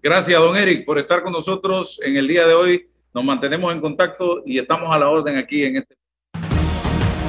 Gracias, 0.00 0.40
don 0.40 0.56
Eric, 0.56 0.86
por 0.86 0.96
estar 1.00 1.24
con 1.24 1.32
nosotros 1.32 1.98
en 2.04 2.16
el 2.18 2.28
día 2.28 2.46
de 2.46 2.54
hoy. 2.54 2.88
Nos 3.12 3.24
mantenemos 3.24 3.72
en 3.72 3.80
contacto 3.80 4.42
y 4.46 4.60
estamos 4.60 4.94
a 4.94 4.98
la 5.00 5.08
orden 5.08 5.36
aquí 5.38 5.64
en 5.64 5.78
este. 5.78 5.96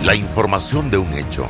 La 0.05 0.13
información 0.13 0.91
de 0.91 0.99
un 0.99 1.11
hecho 1.13 1.49